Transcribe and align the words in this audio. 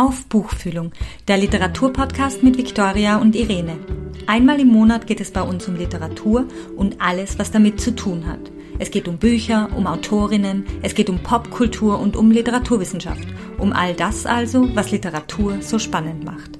auf 0.00 0.24
Buchfühlung, 0.24 0.92
der 1.28 1.36
Literaturpodcast 1.36 2.42
mit 2.42 2.56
Viktoria 2.56 3.18
und 3.18 3.36
Irene. 3.36 3.76
Einmal 4.26 4.58
im 4.58 4.68
Monat 4.68 5.06
geht 5.06 5.20
es 5.20 5.30
bei 5.30 5.42
uns 5.42 5.68
um 5.68 5.76
Literatur 5.76 6.46
und 6.74 7.02
alles, 7.02 7.38
was 7.38 7.50
damit 7.50 7.82
zu 7.82 7.94
tun 7.94 8.24
hat. 8.26 8.40
Es 8.78 8.90
geht 8.90 9.08
um 9.08 9.18
Bücher, 9.18 9.68
um 9.76 9.86
Autorinnen, 9.86 10.64
es 10.80 10.94
geht 10.94 11.10
um 11.10 11.22
Popkultur 11.22 11.98
und 11.98 12.16
um 12.16 12.30
Literaturwissenschaft. 12.30 13.28
Um 13.58 13.74
all 13.74 13.92
das 13.92 14.24
also, 14.24 14.74
was 14.74 14.90
Literatur 14.90 15.60
so 15.60 15.78
spannend 15.78 16.24
macht. 16.24 16.58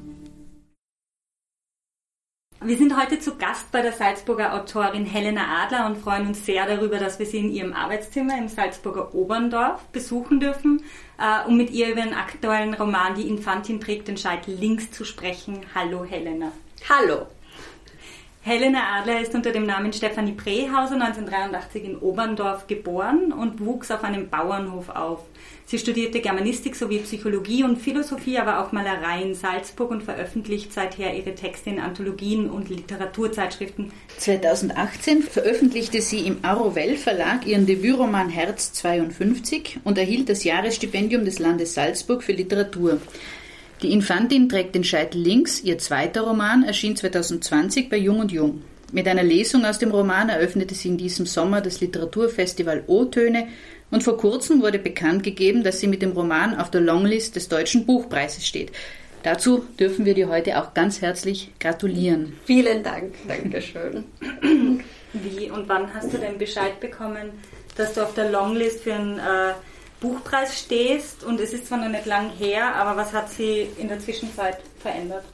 Wir 2.63 2.77
sind 2.77 2.95
heute 2.95 3.19
zu 3.19 3.39
Gast 3.39 3.73
bei 3.73 3.81
der 3.81 3.93
Salzburger 3.93 4.53
Autorin 4.53 5.07
Helena 5.07 5.63
Adler 5.63 5.87
und 5.87 5.97
freuen 5.97 6.27
uns 6.27 6.45
sehr 6.45 6.67
darüber, 6.67 6.99
dass 6.99 7.19
wir 7.19 7.25
sie 7.25 7.39
in 7.39 7.51
ihrem 7.51 7.73
Arbeitszimmer 7.73 8.37
im 8.37 8.49
Salzburger 8.49 9.15
Oberndorf 9.15 9.83
besuchen 9.93 10.41
dürfen, 10.41 10.83
äh, 11.19 11.49
um 11.49 11.57
mit 11.57 11.71
ihr 11.71 11.91
über 11.91 12.03
den 12.03 12.13
aktuellen 12.13 12.75
Roman 12.75 13.15
Die 13.15 13.29
Infantin 13.29 13.81
trägt 13.81 14.09
den 14.09 14.19
Scheitel 14.19 14.55
links 14.55 14.91
zu 14.91 15.07
sprechen. 15.07 15.61
Hallo 15.75 16.04
Helena. 16.04 16.53
Hallo. 16.87 17.29
Helena 18.43 18.99
Adler 18.99 19.21
ist 19.21 19.35
unter 19.35 19.53
dem 19.53 19.67
Namen 19.67 19.93
Stefanie 19.93 20.32
Prehauser 20.32 20.94
1983 20.94 21.85
in 21.85 21.98
Oberndorf 21.98 22.67
geboren 22.67 23.35
und 23.35 23.61
wuchs 23.61 23.90
auf 23.90 24.03
einem 24.03 24.31
Bauernhof 24.31 24.89
auf. 24.89 25.21
Sie 25.67 25.79
studierte 25.79 26.21
Germanistik 26.21 26.75
sowie 26.75 27.00
Psychologie 27.00 27.64
und 27.64 27.76
Philosophie, 27.76 28.39
aber 28.39 28.61
auch 28.64 28.72
Malerei 28.72 29.22
in 29.22 29.34
Salzburg 29.34 29.90
und 29.90 30.03
veröffentlicht 30.03 30.72
seither 30.72 31.14
ihre 31.14 31.34
Texte 31.34 31.68
in 31.68 31.79
Anthologien 31.79 32.48
und 32.48 32.70
Literaturzeitschriften. 32.70 33.92
2018 34.17 35.22
veröffentlichte 35.22 36.00
sie 36.00 36.27
im 36.27 36.39
Arovell 36.42 36.97
Verlag 36.97 37.47
ihren 37.47 37.67
Debütroman 37.67 38.31
Herz 38.31 38.72
52 38.72 39.81
und 39.84 39.98
erhielt 39.98 40.31
das 40.31 40.45
Jahresstipendium 40.45 41.27
des 41.27 41.39
Landes 41.39 41.75
Salzburg 41.75 42.22
für 42.22 42.33
Literatur. 42.33 43.00
Die 43.83 43.92
Infantin 43.92 44.48
trägt 44.48 44.75
den 44.75 44.84
Scheitel 44.84 45.22
links. 45.22 45.61
Ihr 45.62 45.78
zweiter 45.78 46.22
Roman 46.22 46.64
erschien 46.64 46.97
2020 46.97 47.89
bei 47.89 47.97
Jung 47.97 48.20
und 48.20 48.31
Jung. 48.31 48.62
Mit 48.92 49.09
einer 49.09 49.22
Lesung 49.22 49.64
aus 49.64 49.78
dem 49.78 49.91
Roman 49.91 50.28
eröffnete 50.28 50.75
sie 50.75 50.89
in 50.89 50.98
diesem 50.98 51.25
Sommer 51.25 51.62
das 51.62 51.81
Literaturfestival 51.81 52.84
O-Töne 52.89 53.48
und 53.91 54.03
vor 54.03 54.19
kurzem 54.19 54.61
wurde 54.61 54.78
bekannt 54.78 55.22
gegeben, 55.22 55.62
dass 55.64 55.81
sie 55.81 55.87
mit 55.87 56.03
dem 56.03 56.12
Roman 56.12 56.59
auf 56.59 56.70
der 56.70 56.83
Longlist 56.83 57.37
des 57.37 57.48
Deutschen 57.48 57.87
Buchpreises 57.87 58.47
steht. 58.47 58.72
Dazu 59.22 59.64
dürfen 59.78 60.05
wir 60.05 60.15
dir 60.15 60.28
heute 60.28 60.61
auch 60.61 60.75
ganz 60.75 61.00
herzlich 61.00 61.50
gratulieren. 61.59 62.34
Vielen 62.44 62.83
Dank, 62.83 63.15
Dankeschön. 63.28 64.05
Wie 65.12 65.50
und 65.50 65.69
wann 65.69 65.92
hast 65.94 66.12
du 66.12 66.19
denn 66.19 66.37
Bescheid 66.37 66.81
bekommen, 66.81 67.31
dass 67.77 67.94
du 67.94 68.03
auf 68.03 68.15
der 68.15 68.31
Longlist 68.31 68.81
für 68.81 68.94
einen 68.94 69.19
äh, 69.19 69.53
Buchpreis 70.01 70.59
stehst 70.59 71.25
und 71.25 71.41
es 71.41 71.53
ist 71.53 71.67
zwar 71.67 71.79
noch 71.79 71.89
nicht 71.89 72.06
lang 72.06 72.31
her, 72.31 72.75
aber 72.75 73.01
was 73.01 73.12
hat 73.12 73.31
sie 73.31 73.69
in 73.79 73.89
der 73.89 74.01
Zwischenzeit 74.01 74.59
verändert? 74.81 75.25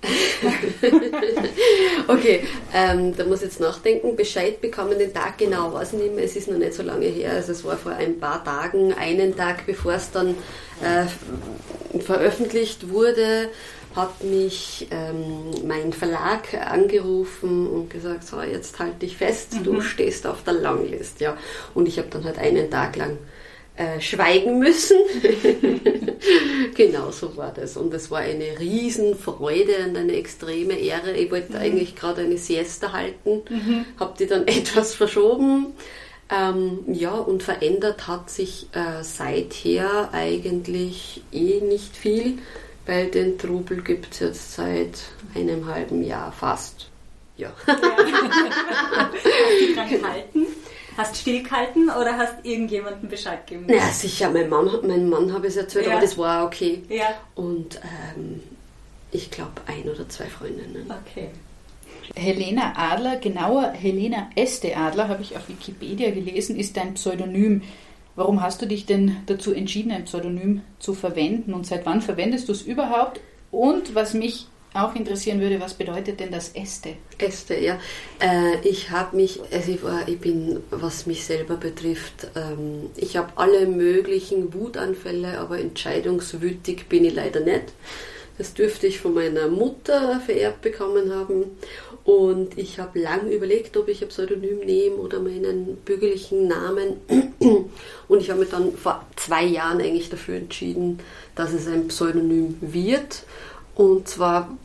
okay, 2.08 2.44
ähm, 2.72 3.16
da 3.16 3.24
muss 3.24 3.38
ich 3.38 3.46
jetzt 3.46 3.60
nachdenken. 3.60 4.14
Bescheid 4.14 4.60
bekommen 4.60 4.98
den 4.98 5.12
Tag 5.12 5.38
genau, 5.38 5.72
weiß 5.72 5.94
ich 5.94 5.98
nicht 5.98 6.14
mehr. 6.14 6.24
Es 6.24 6.36
ist 6.36 6.48
noch 6.48 6.58
nicht 6.58 6.74
so 6.74 6.84
lange 6.84 7.06
her. 7.06 7.32
Also 7.32 7.52
es 7.52 7.64
war 7.64 7.76
vor 7.76 7.92
ein 7.92 8.20
paar 8.20 8.44
Tagen, 8.44 8.94
einen 8.94 9.36
Tag 9.36 9.66
bevor 9.66 9.94
es 9.94 10.10
dann 10.12 10.36
äh, 10.82 11.06
veröffentlicht 12.00 12.90
wurde, 12.90 13.48
hat 13.96 14.22
mich 14.22 14.86
ähm, 14.90 15.50
mein 15.66 15.92
Verlag 15.92 16.54
angerufen 16.54 17.66
und 17.66 17.90
gesagt, 17.90 18.24
so 18.24 18.40
jetzt 18.40 18.78
halte 18.78 19.00
dich 19.00 19.16
fest, 19.16 19.54
mhm. 19.54 19.64
du 19.64 19.80
stehst 19.80 20.26
auf 20.26 20.44
der 20.44 20.54
Langlist. 20.54 21.20
Ja. 21.20 21.36
Und 21.74 21.88
ich 21.88 21.98
habe 21.98 22.08
dann 22.08 22.24
halt 22.24 22.38
einen 22.38 22.70
Tag 22.70 22.96
lang 22.96 23.18
äh, 23.78 24.00
schweigen 24.00 24.58
müssen. 24.58 24.98
genau 26.74 27.12
so 27.12 27.36
war 27.36 27.52
das. 27.54 27.76
Und 27.76 27.94
es 27.94 28.10
war 28.10 28.18
eine 28.18 28.58
Riesenfreude 28.58 29.86
und 29.86 29.96
eine 29.96 30.14
extreme 30.14 30.74
Ehre. 30.74 31.12
Ich 31.12 31.30
wollte 31.30 31.52
mhm. 31.52 31.58
eigentlich 31.58 31.94
gerade 31.94 32.22
eine 32.22 32.38
Siesta 32.38 32.92
halten, 32.92 33.42
mhm. 33.48 33.84
habe 33.98 34.14
die 34.18 34.26
dann 34.26 34.46
etwas 34.48 34.94
verschoben. 34.94 35.74
Ähm, 36.28 36.80
ja, 36.88 37.12
und 37.12 37.44
verändert 37.44 38.08
hat 38.08 38.30
sich 38.30 38.66
äh, 38.72 39.02
seither 39.02 40.10
eigentlich 40.12 41.22
eh 41.32 41.60
nicht 41.60 41.96
viel, 41.96 42.38
weil 42.84 43.06
den 43.06 43.38
Trubel 43.38 43.80
gibt 43.82 44.12
es 44.14 44.18
jetzt 44.18 44.54
seit 44.54 45.04
einem 45.36 45.66
halben 45.66 46.02
Jahr 46.02 46.32
fast. 46.32 46.88
Ja. 47.36 47.52
ja. 47.66 47.74
Hast 47.76 49.60
du 49.60 49.74
dran 49.74 49.88
gehalten? 49.88 50.46
Hast 50.98 51.16
stillgehalten 51.16 51.90
oder 51.90 52.18
hast 52.18 52.44
irgendjemandem 52.44 53.08
Bescheid 53.08 53.46
gegeben? 53.46 53.72
Ja, 53.72 53.86
sicher, 53.92 54.30
mein 54.30 54.48
Mann, 54.48 54.68
mein 54.82 55.08
Mann 55.08 55.32
habe 55.32 55.46
es 55.46 55.56
erzählt, 55.56 55.86
ja. 55.86 55.92
aber 55.92 56.00
das 56.00 56.18
war 56.18 56.44
okay. 56.44 56.82
Ja. 56.88 57.14
Und 57.36 57.76
ähm, 58.16 58.42
ich 59.12 59.30
glaube 59.30 59.52
ein 59.66 59.88
oder 59.88 60.08
zwei 60.08 60.24
Freundinnen. 60.24 60.90
Okay. 61.06 61.28
Helena 62.16 62.72
Adler, 62.74 63.16
genauer 63.18 63.70
Helena 63.70 64.28
Este 64.34 64.76
Adler, 64.76 65.06
habe 65.06 65.22
ich 65.22 65.36
auf 65.36 65.48
Wikipedia 65.48 66.10
gelesen, 66.10 66.56
ist 66.56 66.76
dein 66.76 66.94
Pseudonym. 66.94 67.62
Warum 68.16 68.42
hast 68.42 68.60
du 68.60 68.66
dich 68.66 68.84
denn 68.84 69.18
dazu 69.26 69.52
entschieden, 69.52 69.92
ein 69.92 70.06
Pseudonym 70.06 70.62
zu 70.80 70.94
verwenden 70.94 71.54
und 71.54 71.64
seit 71.64 71.86
wann 71.86 72.02
verwendest 72.02 72.48
du 72.48 72.52
es 72.52 72.62
überhaupt? 72.62 73.20
Und 73.52 73.94
was 73.94 74.14
mich 74.14 74.48
auch 74.78 74.94
interessieren 74.94 75.40
würde, 75.40 75.60
was 75.60 75.74
bedeutet 75.74 76.20
denn 76.20 76.30
das 76.30 76.54
Äste? 76.54 76.94
Äste, 77.18 77.58
ja. 77.58 77.78
Äh, 78.20 78.66
ich 78.66 78.90
habe 78.90 79.16
mich, 79.16 79.40
also 79.52 79.72
ich, 79.72 79.82
war, 79.82 80.08
ich 80.08 80.18
bin, 80.18 80.62
was 80.70 81.06
mich 81.06 81.24
selber 81.24 81.56
betrifft, 81.56 82.28
ähm, 82.34 82.90
ich 82.96 83.16
habe 83.16 83.32
alle 83.36 83.66
möglichen 83.66 84.54
Wutanfälle, 84.54 85.38
aber 85.38 85.58
entscheidungswütig 85.58 86.88
bin 86.88 87.04
ich 87.04 87.14
leider 87.14 87.40
nicht. 87.40 87.64
Das 88.38 88.54
dürfte 88.54 88.86
ich 88.86 89.00
von 89.00 89.14
meiner 89.14 89.48
Mutter 89.48 90.20
vererbt 90.24 90.62
bekommen 90.62 91.12
haben. 91.12 91.58
Und 92.04 92.56
ich 92.56 92.78
habe 92.78 93.00
lange 93.00 93.34
überlegt, 93.34 93.76
ob 93.76 93.88
ich 93.88 94.00
ein 94.00 94.08
Pseudonym 94.08 94.60
nehme 94.60 94.96
oder 94.96 95.20
meinen 95.20 95.76
bürgerlichen 95.84 96.46
Namen. 96.46 96.96
Und 98.08 98.20
ich 98.20 98.30
habe 98.30 98.40
mich 98.40 98.48
dann 98.48 98.72
vor 98.72 99.04
zwei 99.16 99.44
Jahren 99.44 99.80
eigentlich 99.80 100.08
dafür 100.08 100.36
entschieden, 100.36 101.00
dass 101.34 101.52
es 101.52 101.66
ein 101.66 101.88
Pseudonym 101.88 102.56
wird. 102.60 103.24
Und 103.74 104.08
zwar 104.08 104.56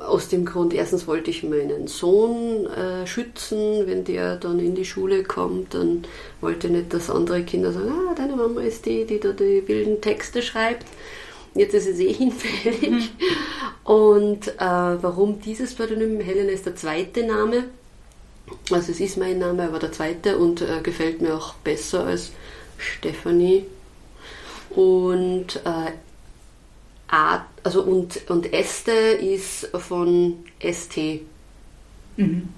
aus 0.00 0.28
dem 0.28 0.44
Grund, 0.44 0.72
erstens 0.72 1.06
wollte 1.06 1.30
ich 1.30 1.42
meinen 1.42 1.88
Sohn 1.88 2.66
äh, 2.66 3.06
schützen, 3.06 3.86
wenn 3.86 4.04
der 4.04 4.36
dann 4.36 4.60
in 4.60 4.74
die 4.74 4.84
Schule 4.84 5.24
kommt, 5.24 5.74
dann 5.74 6.04
wollte 6.40 6.68
ich 6.68 6.72
nicht, 6.72 6.94
dass 6.94 7.10
andere 7.10 7.42
Kinder 7.42 7.72
sagen, 7.72 7.90
ah, 7.90 8.14
deine 8.14 8.36
Mama 8.36 8.60
ist 8.60 8.86
die, 8.86 9.04
die 9.04 9.18
da 9.18 9.32
die 9.32 9.66
wilden 9.66 10.00
Texte 10.00 10.42
schreibt. 10.42 10.86
Jetzt 11.54 11.74
ist 11.74 11.88
es 11.88 11.98
eh 11.98 12.12
hinfällig. 12.12 12.90
Mhm. 12.90 13.08
Und 13.84 14.48
äh, 14.48 14.60
warum 14.60 15.40
dieses 15.40 15.74
Pseudonym? 15.74 16.20
Helena 16.20 16.50
ist 16.50 16.66
der 16.66 16.76
zweite 16.76 17.26
Name. 17.26 17.64
Also 18.70 18.92
es 18.92 19.00
ist 19.00 19.16
mein 19.16 19.38
Name, 19.38 19.64
aber 19.64 19.78
der 19.78 19.92
zweite 19.92 20.38
und 20.38 20.60
äh, 20.60 20.80
gefällt 20.82 21.22
mir 21.22 21.34
auch 21.34 21.54
besser 21.54 22.04
als 22.04 22.32
Stephanie. 22.78 23.64
Und 24.70 25.56
äh, 25.64 25.92
Art, 27.08 27.46
also 27.62 27.82
und, 27.82 28.28
und 28.28 28.52
Este 28.52 28.92
ist 28.92 29.66
von 29.74 30.44
ST. 30.60 31.20
Mhm. 32.16 32.48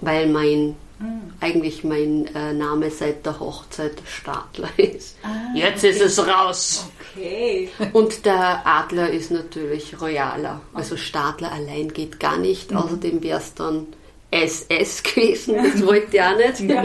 Weil 0.00 0.28
mein 0.28 0.76
mhm. 0.98 1.32
eigentlich 1.40 1.82
mein 1.82 2.26
äh, 2.34 2.52
Name 2.52 2.90
seit 2.90 3.26
der 3.26 3.40
Hochzeit 3.40 4.00
Stadler 4.06 4.70
ist. 4.76 5.16
Ah, 5.22 5.54
Jetzt 5.54 5.78
okay. 5.78 5.90
ist 5.90 6.00
es 6.00 6.26
raus. 6.26 6.88
Okay. 7.14 7.68
Und 7.92 8.24
der 8.24 8.66
Adler 8.66 9.10
ist 9.10 9.30
natürlich 9.30 10.00
royaler. 10.00 10.60
Also 10.72 10.96
Stadler 10.96 11.52
allein 11.52 11.92
geht 11.92 12.20
gar 12.20 12.38
nicht. 12.38 12.70
Mhm. 12.70 12.76
Außerdem 12.76 13.22
wäre 13.22 13.38
es 13.38 13.54
dann 13.54 13.86
SS 14.30 15.02
gewesen. 15.02 15.56
Das 15.56 15.84
wollte 15.84 16.16
ich 16.16 16.22
auch 16.22 16.36
nicht. 16.36 16.60
Ja, 16.60 16.84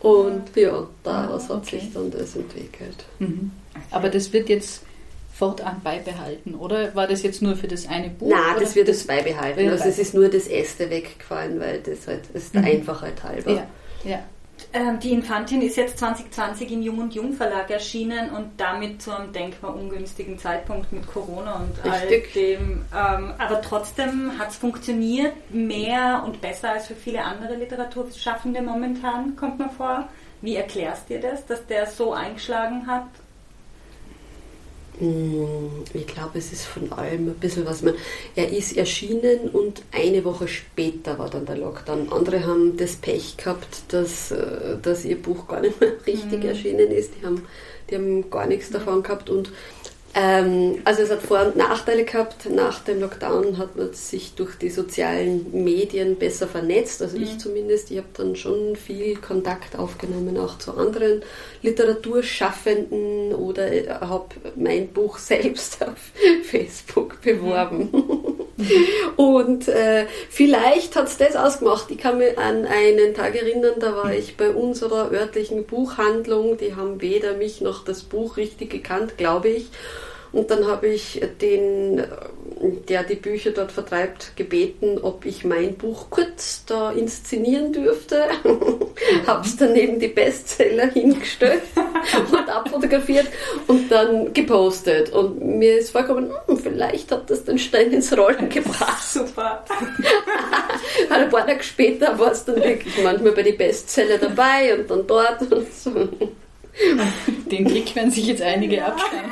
Und 0.00 0.54
ja, 0.54 0.86
daraus 1.02 1.50
ah, 1.50 1.54
okay. 1.54 1.56
hat 1.56 1.66
sich 1.66 1.92
dann 1.92 2.10
das 2.10 2.36
entwickelt. 2.36 3.04
Mhm. 3.18 3.50
Aber 3.90 4.08
das 4.08 4.32
wird 4.32 4.48
jetzt 4.48 4.82
fortan 5.38 5.80
beibehalten, 5.84 6.56
oder 6.56 6.94
war 6.96 7.06
das 7.06 7.22
jetzt 7.22 7.42
nur 7.42 7.54
für 7.54 7.68
das 7.68 7.88
eine 7.88 8.10
Buch? 8.10 8.28
Nein, 8.28 8.56
das 8.58 8.74
wird 8.74 8.88
das 8.88 9.06
beibehalten. 9.06 9.68
Also 9.68 9.84
es 9.88 9.98
ist 9.98 10.12
nur 10.12 10.28
das 10.28 10.48
erste 10.48 10.90
weggefallen, 10.90 11.60
weil 11.60 11.80
das 11.80 12.08
halt 12.08 12.22
das 12.32 12.44
ist 12.44 12.54
der 12.54 12.62
mhm. 12.62 12.68
Einfachheit 12.68 13.22
halber. 13.22 13.52
Ja, 13.52 13.66
ja. 14.04 14.18
Ähm, 14.72 14.98
die 14.98 15.12
Infantin 15.12 15.62
ist 15.62 15.76
jetzt 15.76 15.98
2020 15.98 16.72
im 16.72 16.82
Jung 16.82 16.98
und 16.98 17.14
Jung 17.14 17.32
Verlag 17.32 17.70
erschienen 17.70 18.30
und 18.30 18.50
damit 18.56 19.00
zu 19.00 19.16
einem 19.16 19.32
denkbar 19.32 19.76
ungünstigen 19.76 20.36
Zeitpunkt 20.36 20.92
mit 20.92 21.06
Corona 21.06 21.54
und 21.60 21.84
Richtig. 21.84 22.24
all 22.34 22.42
dem. 22.42 22.84
Ähm, 22.92 23.34
aber 23.38 23.62
trotzdem 23.62 24.36
hat 24.40 24.50
es 24.50 24.56
funktioniert, 24.56 25.34
mehr 25.50 26.24
und 26.26 26.40
besser 26.40 26.72
als 26.72 26.88
für 26.88 26.96
viele 26.96 27.22
andere 27.22 27.54
Literaturschaffende 27.54 28.60
momentan, 28.60 29.36
kommt 29.36 29.60
mir 29.60 29.70
vor. 29.70 30.08
Wie 30.40 30.56
erklärst 30.56 31.08
du 31.08 31.14
dir 31.14 31.20
das, 31.20 31.46
dass 31.46 31.64
der 31.66 31.86
so 31.86 32.12
eingeschlagen 32.12 32.88
hat 32.88 33.06
ich 35.00 36.06
glaube, 36.06 36.38
es 36.38 36.52
ist 36.52 36.64
von 36.64 36.90
allem 36.92 37.28
ein 37.28 37.34
bisschen 37.34 37.64
was 37.66 37.82
man. 37.82 37.94
Er 38.34 38.50
ist 38.50 38.76
erschienen 38.76 39.48
und 39.52 39.82
eine 39.92 40.24
Woche 40.24 40.48
später 40.48 41.18
war 41.18 41.30
dann 41.30 41.46
der 41.46 41.56
Lockdown. 41.56 42.12
Andere 42.12 42.44
haben 42.44 42.76
das 42.76 42.96
Pech 42.96 43.36
gehabt, 43.36 43.82
dass, 43.88 44.32
äh, 44.32 44.76
dass 44.82 45.04
ihr 45.04 45.20
Buch 45.20 45.46
gar 45.46 45.60
nicht 45.60 45.80
mehr 45.80 45.92
richtig 46.06 46.42
mhm. 46.42 46.48
erschienen 46.48 46.90
ist. 46.90 47.12
Die 47.20 47.26
haben, 47.26 47.46
die 47.90 47.94
haben 47.94 48.30
gar 48.30 48.46
nichts 48.46 48.70
davon 48.70 49.02
gehabt 49.02 49.30
und 49.30 49.52
Ähm, 50.14 50.80
also 50.84 51.02
es 51.02 51.10
hat 51.10 51.22
Vor- 51.22 51.46
und 51.46 51.56
Nachteile 51.56 52.04
gehabt. 52.04 52.48
Nach 52.50 52.80
dem 52.80 53.00
Lockdown 53.00 53.58
hat 53.58 53.76
man 53.76 53.92
sich 53.92 54.34
durch 54.34 54.56
die 54.56 54.70
sozialen 54.70 55.64
Medien 55.64 56.16
besser 56.16 56.48
vernetzt, 56.48 57.02
also 57.02 57.16
mhm. 57.16 57.24
ich 57.24 57.38
zumindest. 57.38 57.90
Ich 57.90 57.98
habe 57.98 58.08
dann 58.14 58.34
schon 58.34 58.76
viel 58.76 59.16
Kontakt 59.16 59.78
aufgenommen, 59.78 60.38
auch 60.38 60.58
zu 60.58 60.74
anderen 60.74 61.22
Literaturschaffenden 61.62 63.34
oder 63.34 63.70
äh, 63.70 63.88
habe 63.88 64.28
mein 64.56 64.88
Buch 64.88 65.18
selbst 65.18 65.82
auf 65.86 66.12
Facebook 66.42 67.20
beworben. 67.20 67.90
Mhm. 67.92 68.47
und 69.16 69.68
äh, 69.68 70.06
vielleicht 70.28 70.96
hat 70.96 71.06
es 71.06 71.16
das 71.16 71.36
ausgemacht. 71.36 71.90
Ich 71.90 71.98
kann 71.98 72.18
mich 72.18 72.36
an 72.38 72.66
einen 72.66 73.14
Tag 73.14 73.34
erinnern, 73.34 73.74
da 73.78 73.96
war 73.96 74.12
ich 74.12 74.36
bei 74.36 74.50
unserer 74.50 75.10
örtlichen 75.12 75.64
Buchhandlung. 75.64 76.56
Die 76.58 76.74
haben 76.74 77.00
weder 77.00 77.34
mich 77.34 77.60
noch 77.60 77.84
das 77.84 78.02
Buch 78.02 78.36
richtig 78.36 78.70
gekannt, 78.70 79.16
glaube 79.16 79.48
ich. 79.48 79.68
Und 80.32 80.50
dann 80.50 80.66
habe 80.66 80.88
ich 80.88 81.20
den, 81.40 82.02
der 82.88 83.02
die 83.02 83.14
Bücher 83.14 83.50
dort 83.52 83.72
vertreibt, 83.72 84.36
gebeten, 84.36 84.98
ob 85.00 85.24
ich 85.24 85.44
mein 85.44 85.74
Buch 85.74 86.10
kurz 86.10 86.64
da 86.66 86.90
inszenieren 86.90 87.72
dürfte. 87.72 88.24
habe 89.26 89.46
es 89.46 89.56
dann 89.56 89.72
neben 89.72 89.98
die 89.98 90.08
Bestseller 90.08 90.88
hingestellt 90.88 91.62
und 92.30 92.48
abfotografiert 92.48 93.28
und 93.66 93.90
dann 93.90 94.32
gepostet. 94.34 95.10
Und 95.10 95.40
mir 95.40 95.78
ist 95.78 95.90
vorgekommen, 95.90 96.30
hm, 96.46 96.58
vielleicht 96.58 97.10
hat 97.10 97.30
das 97.30 97.44
den 97.44 97.58
Stein 97.58 97.92
ins 97.92 98.16
Rollen 98.16 98.48
gebracht. 98.50 99.08
Super. 99.08 99.64
ein 101.10 101.30
paar 101.30 101.46
Tage 101.46 101.62
später 101.62 102.18
war 102.18 102.32
es 102.32 102.44
dann 102.44 102.56
wirklich 102.56 103.02
manchmal 103.02 103.32
bei 103.32 103.42
den 103.42 103.56
Bestseller 103.56 104.18
dabei 104.18 104.78
und 104.78 104.90
dann 104.90 105.06
dort 105.06 105.52
und 105.52 105.72
so. 105.72 106.08
Den 107.50 107.66
Klick 107.66 107.96
werden 107.96 108.10
sich 108.10 108.26
jetzt 108.26 108.42
einige 108.42 108.84
abschauen. 108.84 109.30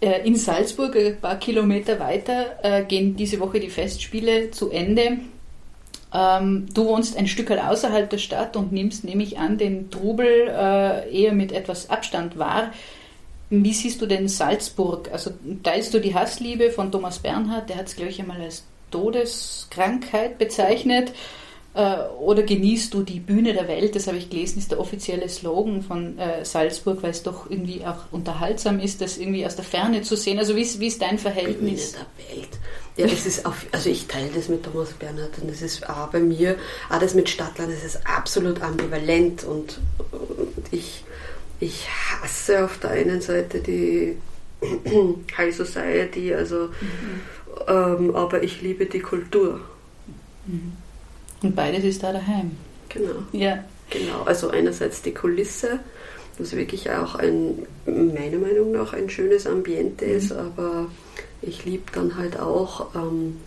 Äh, 0.00 0.24
in 0.24 0.36
Salzburg, 0.36 0.94
ein 0.96 1.20
paar 1.20 1.40
Kilometer 1.40 1.98
weiter, 1.98 2.58
äh, 2.62 2.84
gehen 2.84 3.16
diese 3.16 3.40
Woche 3.40 3.58
die 3.58 3.68
Festspiele 3.68 4.52
zu 4.52 4.70
Ende. 4.70 5.18
Ähm, 6.14 6.66
du 6.72 6.86
wohnst 6.86 7.16
ein 7.16 7.26
Stück 7.26 7.50
außerhalb 7.50 8.08
der 8.08 8.18
Stadt 8.18 8.56
und 8.56 8.72
nimmst, 8.72 9.04
nehme 9.04 9.24
ich 9.24 9.38
an, 9.38 9.58
den 9.58 9.90
Trubel 9.90 10.26
äh, 10.26 11.12
eher 11.12 11.32
mit 11.32 11.52
etwas 11.52 11.90
Abstand 11.90 12.38
wahr. 12.38 12.72
Wie 13.50 13.72
siehst 13.72 14.00
du 14.00 14.06
denn 14.06 14.28
Salzburg? 14.28 15.10
Also 15.12 15.32
teilst 15.62 15.92
du 15.94 16.00
die 16.00 16.14
Hassliebe 16.14 16.70
von 16.70 16.92
Thomas 16.92 17.18
Bernhard, 17.18 17.68
der 17.68 17.76
hat 17.76 17.88
es, 17.88 17.96
glaube 17.96 18.10
ich, 18.10 18.20
einmal 18.20 18.40
als 18.40 18.64
Todeskrankheit 18.90 20.38
bezeichnet. 20.38 21.12
Äh, 21.74 21.98
oder 22.18 22.42
genießt 22.42 22.94
du 22.94 23.02
die 23.02 23.20
Bühne 23.20 23.52
der 23.52 23.68
Welt? 23.68 23.94
Das 23.94 24.06
habe 24.06 24.16
ich 24.16 24.30
gelesen, 24.30 24.58
ist 24.58 24.70
der 24.70 24.80
offizielle 24.80 25.28
Slogan 25.28 25.82
von 25.82 26.18
äh, 26.18 26.44
Salzburg, 26.44 27.02
weil 27.02 27.10
es 27.10 27.22
doch 27.22 27.50
irgendwie 27.50 27.84
auch 27.84 28.10
unterhaltsam 28.10 28.80
ist, 28.80 29.00
das 29.00 29.18
irgendwie 29.18 29.44
aus 29.44 29.56
der 29.56 29.64
Ferne 29.64 30.02
zu 30.02 30.16
sehen. 30.16 30.38
Also 30.38 30.56
wie 30.56 30.62
ist, 30.62 30.80
wie 30.80 30.86
ist 30.86 31.02
dein 31.02 31.18
Verhältnis? 31.18 31.92
Bühne 31.92 32.06
der 32.28 32.36
Welt. 32.36 32.48
Ja, 32.96 33.06
das 33.06 33.26
ist 33.26 33.46
auf, 33.46 33.66
also 33.70 33.90
ich 33.90 34.08
teile 34.08 34.28
das 34.34 34.48
mit 34.48 34.64
Thomas 34.64 34.92
Bernhard 34.92 35.38
und 35.40 35.48
das 35.48 35.62
ist 35.62 35.88
auch 35.88 36.08
bei 36.08 36.18
mir, 36.18 36.56
auch 36.90 36.98
das 36.98 37.14
mit 37.14 37.28
Stadtland, 37.28 37.72
das 37.72 37.84
ist 37.84 38.04
absolut 38.04 38.60
ambivalent 38.60 39.44
und, 39.44 39.78
und 40.10 40.72
ich, 40.72 41.04
ich 41.60 41.86
hasse 41.88 42.64
auf 42.64 42.78
der 42.78 42.90
einen 42.90 43.20
Seite 43.20 43.60
die 43.60 44.16
High 45.38 45.54
Society, 45.54 46.34
also 46.34 46.70
mhm. 46.80 47.20
ähm, 47.68 48.16
aber 48.16 48.42
ich 48.42 48.62
liebe 48.62 48.86
die 48.86 48.98
Kultur. 48.98 49.60
Mhm. 50.46 50.72
Und 51.42 51.54
beides 51.54 51.84
ist 51.84 52.02
da 52.02 52.12
daheim. 52.12 52.52
Genau. 52.88 53.22
Ja. 53.32 53.64
Genau, 53.90 54.22
also 54.24 54.50
einerseits 54.50 55.02
die 55.02 55.14
Kulisse, 55.14 55.80
was 56.38 56.54
wirklich 56.54 56.90
auch 56.90 57.14
ein, 57.14 57.66
meiner 57.86 58.38
Meinung 58.38 58.72
nach 58.72 58.92
ein 58.92 59.08
schönes 59.08 59.46
Ambiente 59.46 60.04
mhm. 60.04 60.12
ist, 60.12 60.32
aber 60.32 60.90
ich 61.40 61.64
liebe 61.64 61.84
dann 61.94 62.16
halt 62.16 62.38
auch, 62.38 62.94
ähm, 62.94 63.38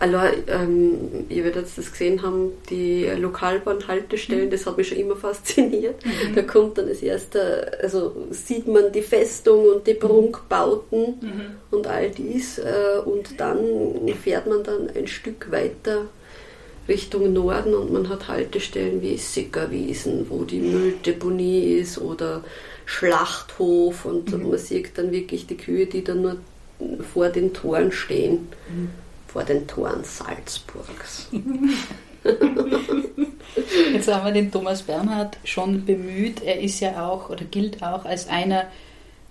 also, 0.00 0.16
ähm, 0.46 1.26
ihr 1.28 1.42
werdet 1.42 1.66
das 1.76 1.90
gesehen 1.90 2.22
haben, 2.22 2.52
die 2.70 3.04
Lokalbahnhaltestellen, 3.06 4.46
mhm. 4.46 4.50
das 4.50 4.64
hat 4.64 4.76
mich 4.76 4.88
schon 4.88 4.98
immer 4.98 5.16
fasziniert. 5.16 6.04
Mhm. 6.04 6.36
Da 6.36 6.42
kommt 6.42 6.78
dann 6.78 6.88
das 6.88 7.02
erste, 7.02 7.78
also 7.82 8.14
sieht 8.30 8.68
man 8.68 8.92
die 8.92 9.02
Festung 9.02 9.66
und 9.66 9.86
die 9.86 9.94
Prunkbauten 9.94 11.18
mhm. 11.20 11.42
und 11.72 11.86
all 11.88 12.10
dies 12.10 12.58
äh, 12.58 13.00
und 13.04 13.40
dann 13.40 13.58
fährt 14.22 14.46
man 14.46 14.62
dann 14.62 14.88
ein 14.94 15.08
Stück 15.08 15.50
weiter 15.50 16.06
Richtung 16.88 17.32
Norden 17.32 17.74
und 17.74 17.92
man 17.92 18.08
hat 18.08 18.28
Haltestellen 18.28 19.02
wie 19.02 19.16
Sickerwiesen, 19.18 20.26
wo 20.30 20.44
die 20.44 20.60
Mülldeponie 20.60 21.74
ist 21.74 21.98
oder 21.98 22.42
Schlachthof 22.86 24.06
und 24.06 24.32
mhm. 24.32 24.48
man 24.48 24.58
sieht 24.58 24.96
dann 24.96 25.12
wirklich 25.12 25.46
die 25.46 25.56
Kühe, 25.56 25.86
die 25.86 26.02
dann 26.02 26.22
nur 26.22 26.38
vor 27.12 27.28
den 27.28 27.52
Toren 27.52 27.92
stehen, 27.92 28.48
mhm. 28.70 28.90
vor 29.26 29.44
den 29.44 29.66
Toren 29.66 30.02
Salzburgs. 30.04 31.28
Jetzt 33.92 34.12
haben 34.12 34.24
wir 34.26 34.32
den 34.32 34.50
Thomas 34.50 34.82
Bernhard 34.82 35.36
schon 35.44 35.84
bemüht. 35.84 36.42
Er 36.42 36.60
ist 36.60 36.80
ja 36.80 37.06
auch 37.06 37.30
oder 37.30 37.44
gilt 37.44 37.82
auch 37.82 38.04
als 38.04 38.28
einer 38.28 38.64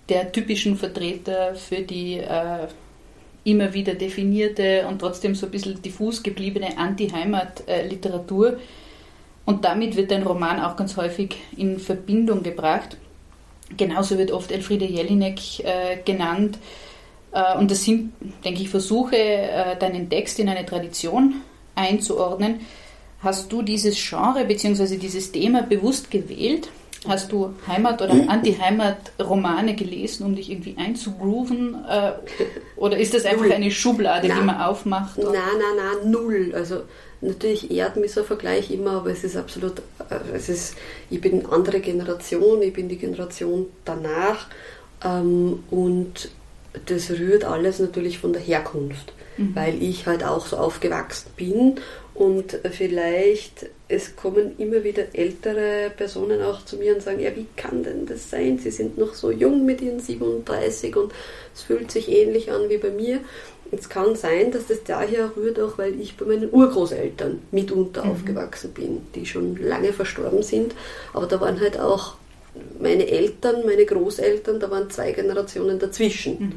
der 0.09 0.31
typischen 0.31 0.77
Vertreter 0.77 1.55
für 1.55 1.81
die 1.81 2.17
äh, 2.17 2.67
immer 3.47 3.73
wieder 3.73 3.93
definierte 3.93 4.85
und 4.87 4.99
trotzdem 4.99 5.33
so 5.33 5.45
ein 5.45 5.51
bisschen 5.51 5.81
diffus 5.81 6.21
gebliebene 6.21 6.77
Anti-Heimat-Literatur. 6.77 8.57
Und 9.45 9.63
damit 9.63 9.95
wird 9.95 10.11
ein 10.11 10.23
Roman 10.23 10.59
auch 10.59 10.75
ganz 10.75 10.97
häufig 10.97 11.37
in 11.55 11.79
Verbindung 11.79 12.43
gebracht. 12.43 12.97
Genauso 13.77 14.17
wird 14.17 14.31
oft 14.31 14.51
Elfriede 14.51 14.83
Jelinek 14.83 15.63
äh, 15.63 15.97
genannt. 16.03 16.57
Äh, 17.31 17.57
und 17.57 17.71
das 17.71 17.85
sind, 17.85 18.11
denke 18.43 18.61
ich, 18.61 18.69
Versuche, 18.69 19.15
äh, 19.15 19.77
deinen 19.79 20.09
Text 20.09 20.39
in 20.39 20.49
eine 20.49 20.65
Tradition 20.65 21.35
einzuordnen. 21.73 22.59
Hast 23.21 23.49
du 23.49 23.61
dieses 23.61 23.95
Genre 23.97 24.43
bzw. 24.43 24.97
dieses 24.97 25.31
Thema 25.31 25.61
bewusst 25.63 26.11
gewählt? 26.11 26.67
Hast 27.07 27.31
du 27.31 27.53
Heimat- 27.67 28.01
oder 28.01 28.13
Anti-Heimat-Romane 28.27 29.75
gelesen, 29.75 30.25
um 30.25 30.35
dich 30.35 30.51
irgendwie 30.51 30.75
einzugrooven? 30.77 31.75
Äh, 31.89 32.11
oder 32.75 32.97
ist 32.97 33.13
das 33.13 33.25
einfach 33.25 33.45
null. 33.45 33.53
eine 33.53 33.71
Schublade, 33.71 34.27
nein. 34.27 34.39
die 34.39 34.45
man 34.45 34.61
aufmacht? 34.61 35.17
Nein, 35.17 35.33
nein, 35.33 35.75
nein, 35.77 36.11
null. 36.11 36.51
Also 36.53 36.81
natürlich 37.21 37.71
ehrt 37.71 37.97
mich 37.97 38.13
so 38.13 38.21
ein 38.21 38.27
Vergleich 38.27 38.71
immer, 38.71 38.91
aber 38.91 39.11
es 39.11 39.23
ist 39.23 39.37
absolut, 39.37 39.79
äh, 40.09 40.35
es 40.35 40.49
ist, 40.49 40.75
ich 41.09 41.21
bin 41.21 41.39
eine 41.39 41.51
andere 41.51 41.79
Generation, 41.79 42.61
ich 42.61 42.73
bin 42.73 42.89
die 42.89 42.97
Generation 42.97 43.67
danach 43.85 44.47
ähm, 45.03 45.63
und 45.71 46.29
das 46.85 47.09
rührt 47.09 47.43
alles 47.43 47.79
natürlich 47.79 48.19
von 48.19 48.33
der 48.33 48.41
Herkunft, 48.41 49.13
mhm. 49.37 49.55
weil 49.55 49.81
ich 49.81 50.05
halt 50.05 50.23
auch 50.23 50.45
so 50.45 50.57
aufgewachsen 50.57 51.31
bin 51.35 51.79
und 52.17 52.59
vielleicht, 52.71 53.67
es 53.87 54.15
kommen 54.15 54.57
immer 54.57 54.83
wieder 54.83 55.03
ältere 55.13 55.91
Personen 55.95 56.41
auch 56.41 56.65
zu 56.65 56.77
mir 56.77 56.95
und 56.95 57.03
sagen, 57.03 57.19
ja, 57.19 57.35
wie 57.35 57.45
kann 57.55 57.83
denn 57.83 58.07
das 58.07 58.31
sein? 58.31 58.57
Sie 58.57 58.71
sind 58.71 58.97
noch 58.97 59.13
so 59.13 59.29
jung 59.29 59.65
mit 59.65 59.81
ihren 59.81 59.99
37 59.99 60.95
und 60.95 61.13
es 61.53 61.61
fühlt 61.61 61.91
sich 61.91 62.09
ähnlich 62.09 62.51
an 62.51 62.69
wie 62.69 62.77
bei 62.77 62.89
mir. 62.89 63.19
Es 63.69 63.87
kann 63.87 64.15
sein, 64.15 64.49
dass 64.51 64.65
das 64.65 64.83
daher 64.83 65.31
rührt, 65.37 65.59
auch 65.59 65.77
weil 65.77 65.99
ich 66.01 66.17
bei 66.17 66.25
meinen 66.25 66.49
Urgroßeltern 66.51 67.39
mitunter 67.51 68.03
mhm. 68.03 68.11
aufgewachsen 68.11 68.73
bin, 68.73 69.01
die 69.13 69.27
schon 69.27 69.55
lange 69.57 69.93
verstorben 69.93 70.41
sind. 70.41 70.73
Aber 71.13 71.27
da 71.27 71.39
waren 71.39 71.59
halt 71.59 71.79
auch 71.79 72.15
meine 72.79 73.07
Eltern, 73.07 73.63
meine 73.63 73.85
Großeltern, 73.85 74.59
da 74.59 74.71
waren 74.71 74.89
zwei 74.89 75.11
Generationen 75.11 75.77
dazwischen. 75.77 76.39
Mhm. 76.39 76.53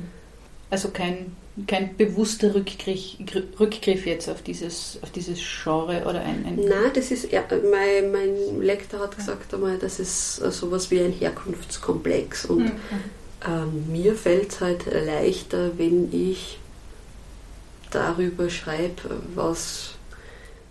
Also 0.70 0.88
kein 0.88 1.36
kein 1.66 1.96
bewusster 1.96 2.54
Rückgriff, 2.54 3.16
Rückgriff 3.58 4.06
jetzt 4.06 4.28
auf 4.28 4.42
dieses, 4.42 4.98
auf 5.02 5.10
dieses 5.10 5.38
Genre 5.38 6.02
oder 6.02 6.20
ein. 6.20 6.44
ein 6.46 6.56
Nein, 6.56 6.90
das 6.94 7.10
ist, 7.10 7.28
mein, 7.32 8.12
mein 8.12 8.60
Lektor 8.60 9.00
hat 9.00 9.16
gesagt 9.16 9.52
einmal, 9.54 9.78
das 9.78 9.98
ist 9.98 10.36
sowas 10.36 10.90
wie 10.90 11.00
ein 11.00 11.12
Herkunftskomplex 11.12 12.46
und 12.46 12.64
mhm. 12.64 12.72
ähm, 13.46 13.92
mir 13.92 14.14
fällt 14.14 14.52
es 14.52 14.60
halt 14.60 14.86
leichter, 14.86 15.78
wenn 15.78 16.12
ich 16.12 16.58
darüber 17.90 18.48
schreibe, 18.50 19.20
was 19.34 19.94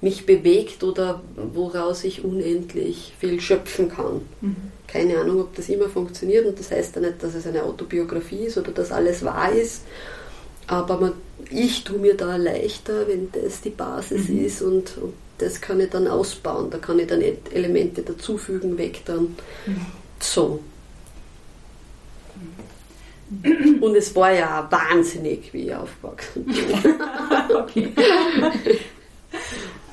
mich 0.01 0.25
bewegt 0.25 0.83
oder 0.83 1.21
woraus 1.35 2.05
ich 2.05 2.23
unendlich 2.23 3.13
viel 3.19 3.41
schöpfen 3.41 3.89
kann. 3.89 4.21
Mhm. 4.39 4.55
Keine 4.87 5.19
Ahnung, 5.19 5.41
ob 5.41 5.55
das 5.55 5.67
immer 5.69 5.89
funktioniert 5.89 6.45
und 6.45 6.57
das 6.57 6.71
heißt 6.71 6.95
ja 6.95 7.01
nicht, 7.01 7.21
dass 7.21 7.35
es 7.35 7.45
eine 7.45 7.63
Autobiografie 7.63 8.45
ist 8.45 8.57
oder 8.57 8.71
dass 8.71 8.91
alles 8.91 9.23
wahr 9.23 9.51
ist 9.51 9.81
aber 10.69 10.99
man, 10.99 11.13
ich 11.49 11.83
tue 11.83 11.97
mir 11.97 12.15
da 12.15 12.35
leichter, 12.35 13.07
wenn 13.07 13.31
das 13.31 13.61
die 13.61 13.71
Basis 13.71 14.29
mhm. 14.29 14.45
ist 14.45 14.61
und, 14.61 14.97
und, 14.99 15.13
das 15.39 15.61
kann 15.61 15.79
ich 15.79 15.89
dann 15.89 16.05
ausbauen. 16.05 16.69
Da 16.69 16.79
kann 16.79 16.99
ich 16.99 17.07
dann 17.07 17.21
Elemente 17.21 18.01
dazufügen, 18.01 18.77
weg 18.77 19.03
dann. 19.05 19.37
Mhm. 19.65 19.85
So. 20.19 20.59
Und 23.79 23.95
es 23.95 24.13
war 24.17 24.33
ja 24.33 24.67
wahnsinnig, 24.69 25.53
wie 25.53 25.67
ich 25.67 25.75
aufgewachsen 25.75 26.45
bin. 26.45 26.55
okay. 27.55 27.93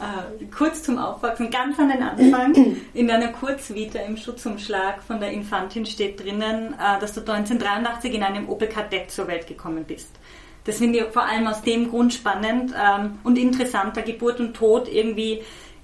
Uh, 0.00 0.46
kurz 0.56 0.82
zum 0.82 0.98
Aufwachsen, 0.98 1.48
ganz 1.48 1.78
an 1.78 1.90
den 1.90 2.02
Anfang, 2.02 2.76
in 2.92 3.06
deiner 3.06 3.28
Kurzvita 3.28 4.00
im 4.00 4.16
Schutzumschlag 4.16 5.00
von 5.00 5.20
der 5.20 5.30
Infantin 5.30 5.86
steht 5.86 6.24
drinnen, 6.24 6.74
äh, 6.74 6.98
dass 6.98 7.12
du 7.12 7.20
1983 7.20 8.14
in 8.14 8.24
einem 8.24 8.48
Opel 8.48 8.68
Kadett 8.68 9.12
zur 9.12 9.28
Welt 9.28 9.46
gekommen 9.46 9.84
bist. 9.84 10.08
Das 10.66 10.78
finde 10.78 10.98
ich 10.98 11.04
vor 11.06 11.24
allem 11.24 11.46
aus 11.46 11.62
dem 11.62 11.88
Grund 11.88 12.12
spannend 12.12 12.74
ähm, 12.76 13.18
und 13.24 13.38
interessant, 13.38 13.96
da 13.96 14.02
Geburt 14.02 14.40
und 14.40 14.54
Tod 14.54 14.88
irgendwie 14.92 15.42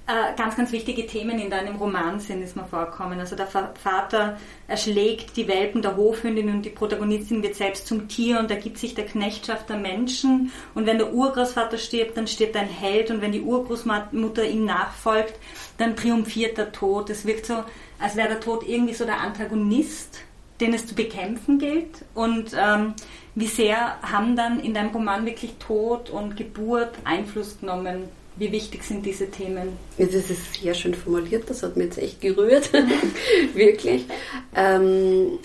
äh, 0.09 0.37
ganz, 0.37 0.57
ganz 0.57 0.73
wichtige 0.73 1.07
Themen 1.07 1.39
in 1.39 1.49
deinem 1.49 1.77
Roman 1.77 2.19
sind, 2.19 2.43
ist 2.43 2.57
mir 2.57 2.65
vorkommen. 2.65 3.21
Also 3.21 3.37
der 3.37 3.47
Vater 3.47 4.37
erschlägt 4.67 5.37
die 5.37 5.47
Welpen 5.47 5.81
der 5.81 5.97
Hofhündin 5.97 6.49
und 6.49 6.62
die 6.62 6.71
Protagonistin 6.71 7.43
wird 7.45 7.55
selbst 7.55 7.87
zum 7.87 8.09
Tier 8.09 8.41
und 8.41 8.51
ergibt 8.51 8.79
sich 8.79 8.97
der 8.97 9.07
Knechtschaft 9.07 9.69
der 9.69 9.77
Menschen. 9.77 10.51
Und 10.75 10.87
wenn 10.87 10.99
der 10.99 11.15
Urgroßvater 11.15 11.79
stirbt, 11.79 12.17
dann 12.17 12.27
stirbt 12.27 12.57
ein 12.57 12.69
Held 12.69 13.12
und 13.12 13.23
wenn 13.23 13.31
die 13.31 13.43
Urgroßmutter 13.43 14.45
ihm 14.45 14.65
nachfolgt, 14.65 15.39
dann 15.79 15.95
triumphiert 15.95 16.59
der 16.59 16.73
Tod. 16.73 17.09
Es 17.09 17.25
wirkt 17.25 17.47
so, 17.47 17.62
als 18.01 18.17
wäre 18.17 18.29
der 18.29 18.41
Tod 18.41 18.67
irgendwie 18.67 18.95
so 18.95 19.05
der 19.05 19.21
Antagonist, 19.21 20.19
den 20.61 20.75
es 20.75 20.87
zu 20.87 20.97
bekämpfen 20.97 21.61
gilt. 21.61 22.05
Und 22.15 22.57
ähm, 22.59 22.95
wie 23.35 23.47
sehr 23.47 24.01
haben 24.03 24.37
dann 24.37 24.61
in 24.61 24.75
deinem 24.75 24.91
Roman 24.91 25.25
wirklich 25.25 25.55
Tod 25.59 26.11
und 26.11 26.37
Geburt 26.37 26.93
Einfluss 27.05 27.61
genommen 27.61 28.09
wie 28.37 28.51
wichtig 28.51 28.83
sind 28.83 29.05
diese 29.05 29.31
Themen? 29.31 29.77
Ja, 29.99 30.07
das 30.07 30.31
ist 30.31 30.55
sehr 30.55 30.75
schön 30.75 30.95
formuliert, 30.95 31.49
das 31.51 31.62
hat 31.62 31.77
mich 31.77 31.87
jetzt 31.87 31.99
echt 31.99 32.21
gerührt, 32.21 32.71
wirklich. 33.55 34.07
Ähm, 34.55 35.39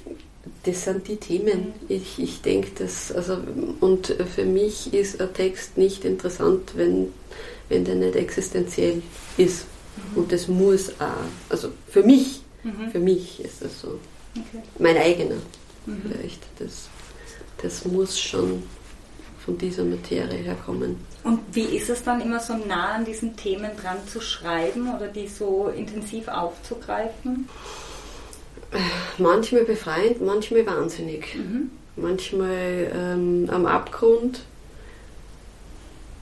das 0.63 0.85
sind 0.85 1.07
die 1.07 1.17
Themen. 1.17 1.73
Ich, 1.89 2.17
ich 2.17 2.41
denke, 2.41 2.69
dass, 2.79 3.11
also, 3.11 3.39
und 3.81 4.15
für 4.33 4.45
mich 4.45 4.93
ist 4.93 5.21
ein 5.21 5.33
Text 5.33 5.77
nicht 5.77 6.05
interessant, 6.05 6.71
wenn, 6.75 7.11
wenn 7.67 7.83
der 7.83 7.95
nicht 7.95 8.15
existenziell 8.15 9.01
ist. 9.37 9.65
Mhm. 10.13 10.21
Und 10.21 10.31
das 10.31 10.47
muss 10.47 10.89
auch, 10.99 11.25
also 11.49 11.69
für 11.89 12.03
mich, 12.03 12.41
mhm. 12.63 12.89
für 12.91 12.99
mich 12.99 13.43
ist 13.43 13.61
das 13.61 13.81
so. 13.81 13.99
Okay. 14.31 14.63
Mein 14.79 14.97
eigener, 14.97 15.35
mhm. 15.85 16.01
vielleicht. 16.03 16.41
Das, 16.59 16.87
das 17.61 17.85
muss 17.85 18.19
schon 18.19 18.63
von 19.45 19.57
dieser 19.57 19.83
Materie 19.83 20.39
herkommen. 20.39 20.97
Und 21.23 21.39
wie 21.53 21.77
ist 21.77 21.89
es 21.89 22.03
dann 22.03 22.21
immer 22.21 22.39
so 22.39 22.53
nah 22.53 22.93
an 22.93 23.05
diesen 23.05 23.35
Themen 23.35 23.71
dran 23.81 23.97
zu 24.07 24.21
schreiben 24.21 24.93
oder 24.93 25.07
die 25.07 25.27
so 25.27 25.69
intensiv 25.69 26.27
aufzugreifen? 26.27 27.47
Manchmal 29.17 29.63
befreiend, 29.63 30.21
manchmal 30.21 30.65
wahnsinnig. 30.65 31.35
Mhm. 31.35 31.71
Manchmal 31.95 32.91
ähm, 32.93 33.49
am 33.49 33.65
Abgrund, 33.65 34.41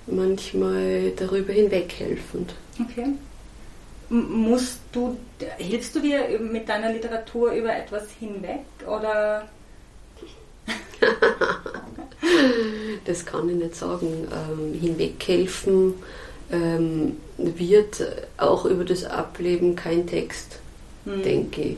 manchmal 0.08 1.12
darüber 1.16 1.52
hinweghelfend. 1.52 2.54
Okay. 2.80 3.08
Musst 4.10 4.80
du, 4.92 5.18
hilfst 5.58 5.96
du 5.96 6.00
dir 6.00 6.40
mit 6.40 6.70
deiner 6.70 6.94
Literatur 6.94 7.52
über 7.54 7.76
etwas 7.76 8.04
hinweg 8.20 8.66
oder 8.88 9.50
das 13.06 13.26
kann 13.26 13.50
ich 13.50 13.56
nicht 13.56 13.76
sagen. 13.76 14.28
Ähm, 14.32 14.80
hinweghelfen 14.80 15.94
ähm, 16.52 17.18
wird 17.38 18.04
auch 18.38 18.66
über 18.66 18.86
das 18.86 19.04
Ableben 19.04 19.76
kein 19.76 20.08
Text, 20.08 20.60
mhm. 21.06 21.24
denke 21.24 21.62
ich. 21.62 21.78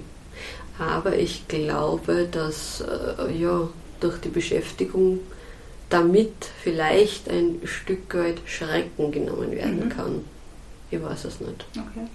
Aber 0.79 1.15
ich 1.15 1.48
glaube, 1.48 2.27
dass 2.32 2.82
äh, 2.82 3.32
ja, 3.34 3.67
durch 4.00 4.20
die 4.20 4.29
Beschäftigung 4.29 5.20
damit 5.89 6.34
vielleicht 6.62 7.29
ein 7.29 7.62
Stück 7.63 8.13
weit 8.13 8.41
Schrecken 8.46 9.12
genommen 9.12 9.51
werden 9.51 9.86
mhm. 9.86 9.89
kann. 9.89 10.25
Ich 10.91 11.01
weiß 11.01 11.25
es 11.25 11.39
nicht. 11.39 11.65
Okay. 11.74 12.08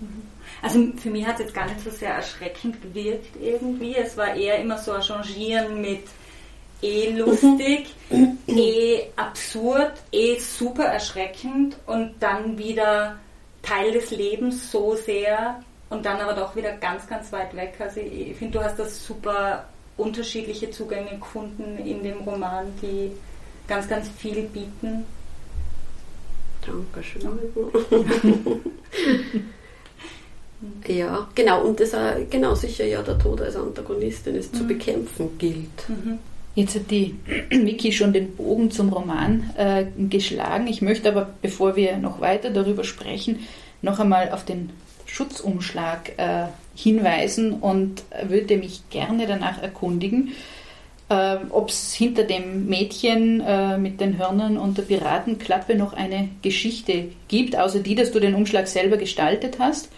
Mhm. 0.00 0.22
Also 0.62 0.80
für 0.96 1.10
mich 1.10 1.26
hat 1.26 1.34
es 1.34 1.46
jetzt 1.46 1.54
gar 1.54 1.66
nicht 1.66 1.82
so 1.82 1.90
sehr 1.90 2.14
erschreckend 2.14 2.80
gewirkt 2.80 3.36
irgendwie. 3.40 3.94
Es 3.94 4.16
war 4.16 4.34
eher 4.34 4.58
immer 4.58 4.78
so 4.78 4.92
ein 4.92 5.02
Changieren 5.02 5.80
mit 5.80 6.04
eh 6.82 7.10
lustig, 7.10 7.94
mhm. 8.10 8.38
eh 8.46 9.02
absurd, 9.16 9.92
eh 10.12 10.38
super 10.38 10.84
erschreckend 10.84 11.76
und 11.86 12.14
dann 12.20 12.58
wieder 12.58 13.16
Teil 13.62 13.92
des 13.92 14.10
Lebens 14.10 14.70
so 14.70 14.94
sehr 14.94 15.62
und 15.88 16.04
dann 16.04 16.20
aber 16.20 16.34
doch 16.34 16.54
wieder 16.56 16.72
ganz, 16.76 17.06
ganz 17.06 17.32
weit 17.32 17.54
weg. 17.56 17.74
Also 17.78 18.00
ich, 18.00 18.30
ich 18.30 18.36
finde, 18.36 18.58
du 18.58 18.64
hast 18.64 18.78
das 18.78 19.04
super 19.04 19.66
unterschiedliche 19.96 20.70
Zugänge 20.70 21.18
gefunden 21.18 21.78
in 21.78 22.02
dem 22.02 22.18
Roman, 22.18 22.66
die 22.82 23.12
ganz, 23.66 23.88
ganz 23.88 24.08
viel 24.08 24.42
bieten. 24.42 25.04
Dankeschön. 26.64 27.38
ja, 30.86 31.28
genau, 31.34 31.62
und 31.62 31.80
das 31.80 31.92
ist 31.92 32.30
genau 32.30 32.54
sicher 32.54 32.84
ja 32.84 33.02
der 33.02 33.18
Tod 33.18 33.40
als 33.40 33.56
Antagonist, 33.56 34.26
den 34.26 34.36
es 34.36 34.52
mhm. 34.52 34.56
zu 34.56 34.66
bekämpfen 34.66 35.38
gilt. 35.38 35.88
Mhm. 35.88 36.18
Jetzt 36.56 36.74
hat 36.74 36.90
die 36.90 37.14
Vicky 37.50 37.92
schon 37.92 38.14
den 38.14 38.34
Bogen 38.34 38.70
zum 38.70 38.88
Roman 38.88 39.50
äh, 39.58 39.84
geschlagen. 40.08 40.66
Ich 40.68 40.80
möchte 40.80 41.10
aber, 41.10 41.28
bevor 41.42 41.76
wir 41.76 41.98
noch 41.98 42.20
weiter 42.20 42.48
darüber 42.48 42.82
sprechen, 42.82 43.40
noch 43.82 44.00
einmal 44.00 44.30
auf 44.30 44.46
den 44.46 44.70
Schutzumschlag 45.04 46.12
äh, 46.16 46.46
hinweisen 46.74 47.52
und 47.52 48.04
würde 48.26 48.56
mich 48.56 48.88
gerne 48.88 49.26
danach 49.26 49.62
erkundigen, 49.62 50.32
äh, 51.10 51.36
ob 51.50 51.68
es 51.68 51.92
hinter 51.92 52.24
dem 52.24 52.66
Mädchen 52.66 53.42
äh, 53.42 53.76
mit 53.76 54.00
den 54.00 54.16
Hörnern 54.16 54.56
und 54.56 54.78
der 54.78 54.84
Piratenklappe 54.84 55.74
noch 55.74 55.92
eine 55.92 56.30
Geschichte 56.40 57.08
gibt, 57.28 57.54
außer 57.54 57.80
die, 57.80 57.94
dass 57.94 58.12
du 58.12 58.18
den 58.18 58.34
Umschlag 58.34 58.66
selber 58.66 58.96
gestaltet 58.96 59.58
hast. 59.58 59.90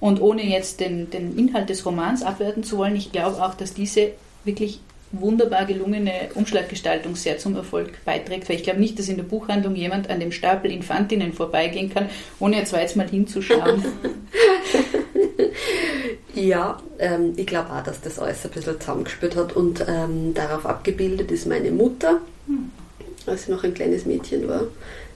Und 0.00 0.20
ohne 0.20 0.42
jetzt 0.42 0.80
den, 0.80 1.08
den 1.10 1.38
Inhalt 1.38 1.68
des 1.68 1.86
Romans 1.86 2.24
abwerten 2.24 2.64
zu 2.64 2.78
wollen, 2.78 2.96
ich 2.96 3.12
glaube 3.12 3.40
auch, 3.44 3.54
dass 3.54 3.74
diese 3.74 4.08
wirklich 4.44 4.80
wunderbar 5.12 5.64
gelungene 5.64 6.30
Umschlaggestaltung 6.34 7.16
sehr 7.16 7.38
zum 7.38 7.56
Erfolg 7.56 8.04
beiträgt, 8.04 8.48
weil 8.48 8.56
ich 8.56 8.62
glaube 8.62 8.80
nicht, 8.80 8.98
dass 8.98 9.08
in 9.08 9.16
der 9.16 9.24
Buchhandlung 9.24 9.74
jemand 9.74 10.08
an 10.08 10.20
dem 10.20 10.32
Stapel 10.32 10.70
Infantinnen 10.70 11.32
vorbeigehen 11.32 11.92
kann, 11.92 12.08
ohne 12.38 12.56
jetzt 12.56 12.72
jetzt 12.72 12.96
mal 12.96 13.08
hinzuschauen. 13.08 13.84
ja, 16.34 16.80
ähm, 16.98 17.32
ich 17.36 17.46
glaube 17.46 17.70
auch, 17.72 17.82
dass 17.82 18.00
das 18.00 18.18
alles 18.18 18.44
ein 18.44 18.52
bisschen 18.52 18.80
zusammengespürt 18.80 19.36
hat 19.36 19.54
und 19.54 19.84
ähm, 19.88 20.32
darauf 20.34 20.64
abgebildet 20.64 21.30
ist 21.32 21.46
meine 21.46 21.72
Mutter, 21.72 22.20
hm. 22.46 22.70
als 23.26 23.46
sie 23.46 23.52
noch 23.52 23.64
ein 23.64 23.74
kleines 23.74 24.06
Mädchen 24.06 24.48
war 24.48 24.62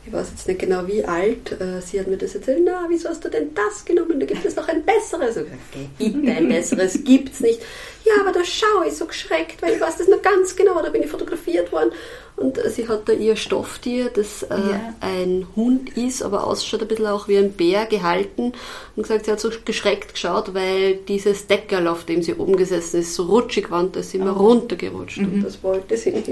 ich 0.07 0.13
weiß 0.13 0.31
jetzt 0.31 0.49
nicht 0.49 0.61
genau 0.61 0.87
wie 0.87 1.05
alt, 1.05 1.53
äh, 1.61 1.81
sie 1.81 1.99
hat 1.99 2.09
mir 2.09 2.19
das 2.19 2.35
erzählt, 2.35 2.63
na, 2.65 2.87
wieso 2.89 3.09
hast 3.09 3.25
du 3.25 3.31
denn 3.31 3.55
das 3.55 3.85
genommen? 3.85 4.21
Da 4.21 4.27
gibt 4.27 4.45
es 4.45 4.55
noch 4.55 4.69
ein 4.69 4.85
besseres. 4.85 5.37
Okay, 5.37 5.89
bitte, 5.99 6.31
ein 6.31 6.49
besseres 6.49 7.03
gibt's 7.05 7.41
nicht. 7.41 7.61
Ja, 8.05 8.21
aber 8.21 8.33
da 8.33 8.45
schaue 8.45 8.87
ich 8.87 8.97
so 8.97 9.07
geschreckt, 9.07 9.63
weil 9.63 9.75
ich 9.75 9.81
weiß 9.81 9.97
das 9.97 10.09
noch 10.09 10.21
ganz 10.21 10.55
genau, 10.55 10.81
da 10.83 10.91
bin 10.91 11.03
ich 11.03 11.11
fotografiert 11.11 11.73
worden. 11.73 11.91
Und 12.37 12.59
äh, 12.59 12.69
sie 12.69 12.87
hat 12.87 13.09
da 13.09 13.13
ihr 13.13 13.37
Stofftier, 13.37 14.11
das 14.11 14.43
äh, 14.43 14.49
ja. 14.55 14.95
ein 15.01 15.47
Hund 15.57 15.97
ist, 15.97 16.23
aber 16.23 16.47
ausschaut 16.47 16.83
ein 16.83 16.89
bisschen 16.89 17.07
auch 17.07 17.29
wie 17.29 17.39
ein 17.39 17.53
Bär, 17.53 17.87
gehalten 17.87 18.53
und 18.97 19.03
gesagt, 19.03 19.25
sie 19.25 19.33
hat 19.33 19.41
so 19.41 19.51
geschreckt 19.65 20.15
geschaut, 20.15 20.53
weil 20.53 20.97
dieses 20.97 21.47
Deckerl, 21.47 21.87
auf 21.87 22.05
dem 22.05 22.23
sie 22.23 22.35
oben 22.35 22.57
gesessen 22.57 23.01
ist, 23.01 23.15
so 23.15 23.25
rutschig 23.25 23.71
war 23.71 23.81
und 23.81 23.97
da 23.97 24.01
ist 24.01 24.11
sie 24.11 24.19
immer 24.19 24.39
oh. 24.39 24.49
runtergerutscht 24.49 25.19
mhm. 25.19 25.35
und 25.35 25.45
das 25.45 25.63
wollte 25.63 25.97
sie 25.97 26.11
nicht. 26.11 26.29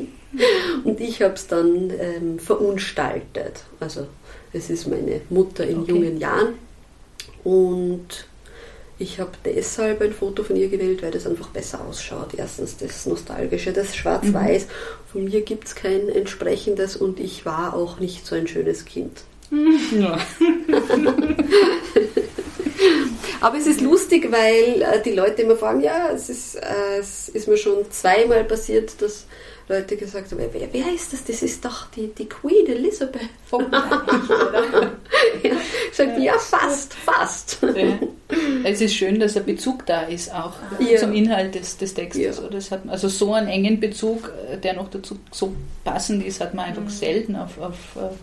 Und 0.85 1.01
ich 1.01 1.23
habe 1.23 1.35
es 1.35 1.47
dann 1.47 1.93
ähm, 1.99 2.39
verunstaltet. 2.39 3.65
Also 3.81 4.07
es 4.53 4.71
ist 4.71 4.89
meine 4.89 5.21
Mutter 5.31 5.67
in 5.67 5.81
okay. 5.81 5.93
jungen 5.93 6.19
Jahren 6.19 6.55
und 7.45 8.27
ich 9.03 9.19
habe 9.19 9.33
deshalb 9.45 10.01
ein 10.01 10.13
Foto 10.13 10.45
von 10.45 10.55
ihr 10.57 10.69
gewählt, 10.69 11.03
weil 11.03 11.11
das 11.11 11.27
einfach 11.27 11.49
besser 11.49 11.85
ausschaut. 11.85 12.35
Erstens 12.37 12.77
das 12.77 13.05
Nostalgische, 13.07 13.73
das 13.73 13.97
Schwarz-Weiß. 13.97 14.67
Mhm. 14.67 14.69
Von 15.11 15.25
mir 15.25 15.41
gibt 15.43 15.67
es 15.67 15.75
kein 15.75 16.09
entsprechendes 16.09 16.97
und 16.97 17.19
ich 17.19 17.45
war 17.45 17.75
auch 17.75 17.99
nicht 17.99 18.25
so 18.25 18.37
ein 18.37 18.47
schönes 18.47 18.85
Kind. 18.85 19.25
Ja. 19.99 20.19
Aber 23.41 23.59
es 23.59 23.67
ist 23.67 23.81
lustig, 23.81 24.31
weil 24.31 24.83
äh, 24.83 25.03
die 25.03 25.13
Leute 25.13 25.43
immer 25.43 25.57
fragen, 25.57 25.81
ja, 25.81 26.11
es 26.11 26.31
ist, 26.31 26.55
äh, 26.55 26.99
es 27.01 27.29
ist 27.29 27.49
mir 27.49 27.57
schon 27.57 27.91
zweimal 27.91 28.45
passiert, 28.45 29.03
dass 29.03 29.27
Leute 29.69 29.97
gesagt 29.97 30.31
haben, 30.31 30.41
wer, 30.53 30.73
wer 30.73 30.95
ist 30.95 31.13
das? 31.13 31.25
Das 31.25 31.43
ist 31.43 31.65
doch 31.65 31.91
die, 31.91 32.07
die 32.09 32.29
Queen 32.29 32.67
Elizabeth. 32.67 33.29
Oh 33.51 33.61
nein, 33.61 34.93
ja, 35.43 35.51
sagt, 35.93 36.19
ja, 36.19 36.39
fast, 36.39 36.95
fast. 36.95 37.59
Ja. 37.63 37.99
Es 38.65 38.81
ist 38.81 38.95
schön, 38.95 39.21
dass 39.21 39.37
ein 39.37 39.45
Bezug 39.45 39.87
da 39.87 40.03
ist, 40.03 40.33
auch 40.35 40.55
ja. 40.79 40.99
zum 40.99 41.13
Inhalt 41.13 41.55
des, 41.55 41.77
des 41.77 41.95
Textes. 41.95 42.39
Ja. 42.39 42.49
Das 42.49 42.71
hat, 42.71 42.83
also 42.89 43.09
so 43.09 43.35
einen 43.35 43.49
engen 43.49 43.81
Bezug, 43.81 44.33
äh, 44.51 44.57
der 44.59 44.75
noch 44.75 44.89
dazu 44.89 45.19
so 45.31 45.55
passend 45.85 46.25
ist, 46.25 46.41
hat 46.41 46.55
man 46.55 46.67
einfach 46.67 46.83
mhm. 46.83 46.89
selten 46.89 47.37
auf, 47.37 47.59
auf 47.59 47.77
äh, 47.97 48.15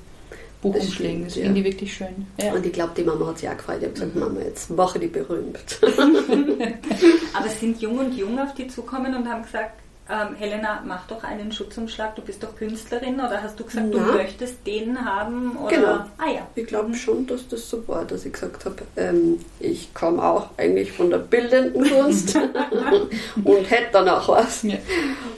Buchumschlägen. 0.61 1.23
Das, 1.23 1.33
das 1.33 1.43
finde 1.43 1.59
ich 1.59 1.65
wirklich 1.65 1.93
schön. 1.93 2.27
Ja. 2.41 2.53
Und 2.53 2.65
ich 2.65 2.73
glaube, 2.73 2.91
die 2.97 3.03
Mama 3.03 3.27
hat 3.27 3.39
sich 3.39 3.49
auch 3.49 3.57
gefreut. 3.57 3.77
Ich 3.79 3.85
habe 3.85 3.93
gesagt, 3.93 4.15
mhm. 4.15 4.21
Mama, 4.21 4.39
jetzt 4.41 4.69
mache 4.69 4.99
die 4.99 5.07
berühmt. 5.07 5.79
Aber 7.33 7.49
sind 7.49 7.81
Jung 7.81 7.99
und 7.99 8.13
Jung 8.15 8.39
auf 8.39 8.53
die 8.55 8.67
zukommen 8.67 9.15
und 9.15 9.27
haben 9.27 9.43
gesagt, 9.43 9.79
ähm, 10.09 10.35
Helena, 10.35 10.83
mach 10.85 11.05
doch 11.07 11.23
einen 11.23 11.51
Schutzumschlag, 11.51 12.15
du 12.15 12.21
bist 12.21 12.41
doch 12.41 12.55
Künstlerin 12.55 13.15
oder 13.15 13.43
hast 13.43 13.59
du 13.59 13.63
gesagt, 13.63 13.87
Na. 13.91 13.97
du 13.97 14.13
möchtest 14.13 14.65
den 14.65 15.03
haben? 15.03 15.55
Oder? 15.57 15.75
Genau. 15.75 15.91
Ah, 16.17 16.31
ja. 16.33 16.47
Ich 16.55 16.65
glaube 16.65 16.95
schon, 16.95 17.27
dass 17.27 17.47
das 17.47 17.69
so 17.69 17.87
war, 17.87 18.05
dass 18.05 18.25
ich 18.25 18.33
gesagt 18.33 18.65
habe, 18.65 18.83
ähm, 18.97 19.39
ich 19.59 19.93
komme 19.93 20.23
auch 20.23 20.49
eigentlich 20.57 20.91
von 20.91 21.09
der 21.09 21.19
bildenden 21.19 21.87
Kunst 21.89 22.35
und 23.43 23.69
hätte 23.69 23.91
dann 23.93 24.09
auch 24.09 24.29
was. 24.29 24.63
Ja. 24.63 24.77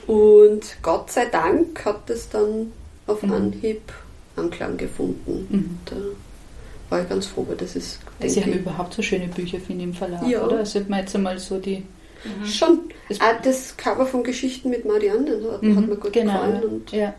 Und 0.07 0.77
Gott 0.81 1.11
sei 1.11 1.25
Dank 1.25 1.83
hat 1.83 2.09
es 2.09 2.29
dann 2.29 2.71
auf 3.07 3.21
mhm. 3.23 3.33
Anhieb 3.33 3.81
Anklang 4.35 4.77
gefunden. 4.77 5.47
Mhm. 5.49 5.79
Da 5.85 5.95
war 6.89 7.01
ich 7.01 7.09
ganz 7.09 7.27
froh, 7.27 7.45
weil 7.47 7.57
das 7.57 7.75
ist. 7.75 7.99
Sie 8.25 8.41
haben 8.41 8.53
überhaupt 8.53 8.93
so 8.93 9.01
schöne 9.01 9.27
Bücher, 9.27 9.59
finde 9.59 9.83
ich, 9.83 9.89
im 9.89 9.93
Verlag, 9.93 10.25
ja. 10.27 10.43
oder? 10.43 10.59
Also 10.59 10.79
man 10.87 10.99
jetzt 10.99 11.15
einmal 11.15 11.37
so 11.39 11.59
die. 11.59 11.83
Mhm. 12.23 12.45
Schon. 12.45 12.79
Das, 13.09 13.19
ah, 13.19 13.33
das 13.43 13.75
Cover 13.77 14.05
von 14.05 14.23
Geschichten 14.23 14.69
mit 14.69 14.85
Marianne 14.85 15.39
hat, 15.51 15.63
mhm, 15.63 15.77
hat 15.77 15.87
mir 15.87 15.95
gut 15.95 16.13
genau, 16.13 16.33
gefallen. 16.33 16.63
Und 16.63 16.91
ja. 16.91 17.13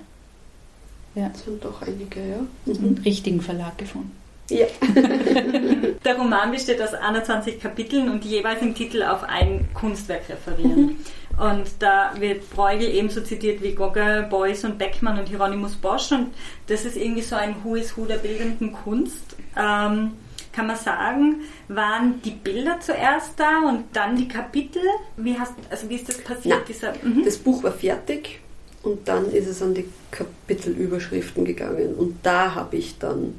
Ja. 1.15 1.29
Das 1.29 1.45
sind 1.45 1.65
doch 1.65 1.83
einige, 1.83 2.21
ja. 2.21 2.41
Mhm. 2.67 2.85
Einen 2.85 3.03
richtigen 3.05 3.41
Verlag 3.41 3.77
gefunden. 3.79 4.13
Ja. 4.51 4.67
Der 6.05 6.17
Roman 6.17 6.51
besteht 6.51 6.81
aus 6.83 6.95
21 6.95 7.61
Kapiteln 7.61 8.09
und 8.11 8.25
jeweils 8.25 8.61
im 8.61 8.75
Titel 8.75 9.03
auf 9.03 9.23
ein 9.23 9.69
Kunstwerk 9.73 10.29
referieren. 10.29 10.87
Mhm. 10.87 10.97
Und 11.39 11.71
da 11.79 12.13
wird 12.19 12.51
Bruegel 12.51 12.89
ebenso 12.89 13.23
zitiert 13.23 13.63
wie 13.63 13.75
Gogge, 13.75 14.27
Beuys 14.29 14.65
und 14.65 14.79
Beckmann 14.79 15.19
und 15.19 15.29
Hieronymus 15.29 15.77
Bosch. 15.77 16.13
Und 16.13 16.29
das 16.67 16.85
ist 16.85 16.97
irgendwie 16.97 17.23
so 17.23 17.37
ein 17.37 17.57
Who 17.63 17.77
is 17.77 17.97
Who 17.97 18.05
der 18.05 18.17
bildenden 18.17 18.73
Kunst. 18.73 19.37
Ähm, 19.57 20.13
kann 20.53 20.67
man 20.67 20.77
sagen, 20.77 21.41
waren 21.69 22.21
die 22.23 22.31
Bilder 22.31 22.79
zuerst 22.81 23.33
da 23.39 23.61
und 23.69 23.85
dann 23.93 24.17
die 24.17 24.29
Kapitel? 24.29 24.83
Wie, 25.17 25.39
hast, 25.39 25.55
also 25.71 25.89
wie 25.89 25.97
ist 25.97 26.09
das 26.09 26.19
passiert? 26.19 26.59
Na, 26.59 26.65
dieser, 26.67 26.93
mhm. 27.03 27.25
Das 27.25 27.39
Buch 27.39 27.63
war 27.63 27.73
fertig 27.73 28.41
und 28.83 29.09
dann 29.09 29.31
ist 29.31 29.47
es 29.47 29.63
an 29.63 29.75
die 29.75 29.87
Kapitelüberschriften 30.11 31.45
gegangen. 31.45 31.95
Und 31.95 32.17
da 32.23 32.55
habe 32.55 32.77
ich 32.77 32.99
dann 32.99 33.35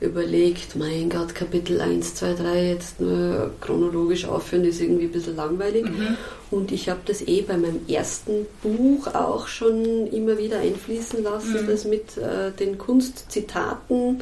überlegt, 0.00 0.76
mein 0.76 1.10
Gott, 1.10 1.34
Kapitel 1.34 1.80
1, 1.80 2.14
2, 2.14 2.34
3 2.34 2.68
jetzt 2.68 3.00
nur 3.00 3.50
chronologisch 3.60 4.26
aufführen, 4.26 4.64
ist 4.64 4.80
irgendwie 4.80 5.06
ein 5.06 5.12
bisschen 5.12 5.36
langweilig. 5.36 5.84
Mhm. 5.84 6.16
Und 6.50 6.70
ich 6.70 6.88
habe 6.88 7.00
das 7.04 7.26
eh 7.26 7.42
bei 7.42 7.56
meinem 7.56 7.80
ersten 7.88 8.46
Buch 8.62 9.08
auch 9.08 9.48
schon 9.48 10.06
immer 10.08 10.38
wieder 10.38 10.60
einfließen 10.60 11.22
lassen, 11.22 11.64
mhm. 11.64 11.66
das 11.66 11.84
mit 11.84 12.16
äh, 12.16 12.52
den 12.52 12.78
Kunstzitaten 12.78 14.20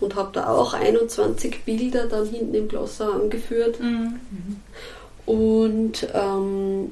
und 0.00 0.14
habe 0.14 0.30
da 0.32 0.48
auch 0.48 0.74
21 0.74 1.64
Bilder 1.64 2.06
dann 2.06 2.26
hinten 2.26 2.54
im 2.54 2.68
Glossar 2.68 3.14
angeführt. 3.14 3.80
Mhm. 3.80 4.18
Und 5.26 6.08
ähm, 6.14 6.90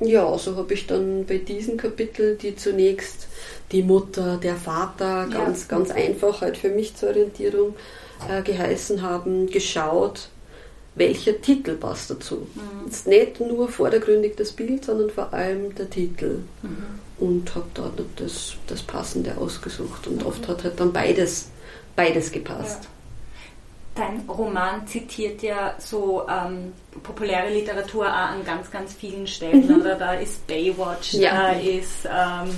ja, 0.00 0.36
so 0.36 0.56
habe 0.56 0.74
ich 0.74 0.86
dann 0.86 1.24
bei 1.26 1.38
diesem 1.38 1.76
Kapitel, 1.76 2.36
die 2.36 2.56
zunächst 2.56 3.28
die 3.70 3.82
Mutter, 3.82 4.38
der 4.42 4.56
Vater, 4.56 5.28
ganz, 5.30 5.62
ja. 5.62 5.76
ganz 5.76 5.90
einfach 5.90 6.40
halt 6.40 6.56
für 6.56 6.68
mich 6.68 6.94
zur 6.96 7.10
Orientierung 7.10 7.74
äh, 8.28 8.42
geheißen 8.42 9.02
haben, 9.02 9.46
geschaut, 9.46 10.28
welcher 10.94 11.40
Titel 11.40 11.76
passt 11.76 12.10
dazu. 12.10 12.46
Mhm. 12.54 12.84
Jetzt 12.86 13.06
nicht 13.06 13.40
nur 13.40 13.68
vordergründig 13.68 14.36
das 14.36 14.52
Bild, 14.52 14.84
sondern 14.84 15.10
vor 15.10 15.32
allem 15.32 15.74
der 15.74 15.88
Titel. 15.88 16.40
Mhm. 16.62 17.00
Und 17.18 17.54
habe 17.54 17.66
da 17.74 17.90
das, 18.16 18.54
das 18.66 18.82
Passende 18.82 19.38
ausgesucht. 19.38 20.06
Und 20.06 20.22
mhm. 20.22 20.26
oft 20.26 20.48
hat 20.48 20.64
halt 20.64 20.78
dann 20.78 20.92
beides, 20.92 21.48
beides 21.96 22.30
gepasst. 22.32 22.84
Ja. 22.84 22.88
Dein 23.94 24.20
Roman 24.26 24.86
zitiert 24.86 25.42
ja 25.42 25.74
so 25.78 26.26
ähm, 26.26 26.72
populäre 27.02 27.50
Literatur 27.50 28.06
auch 28.06 28.30
an 28.30 28.44
ganz, 28.44 28.70
ganz 28.70 28.94
vielen 28.94 29.26
Stellen. 29.26 29.66
Mhm. 29.66 29.82
Oder 29.82 29.96
da 29.96 30.14
ist 30.14 30.46
Baywatch, 30.46 31.14
ja. 31.14 31.30
da 31.30 31.52
ist 31.52 32.06
ähm, 32.06 32.54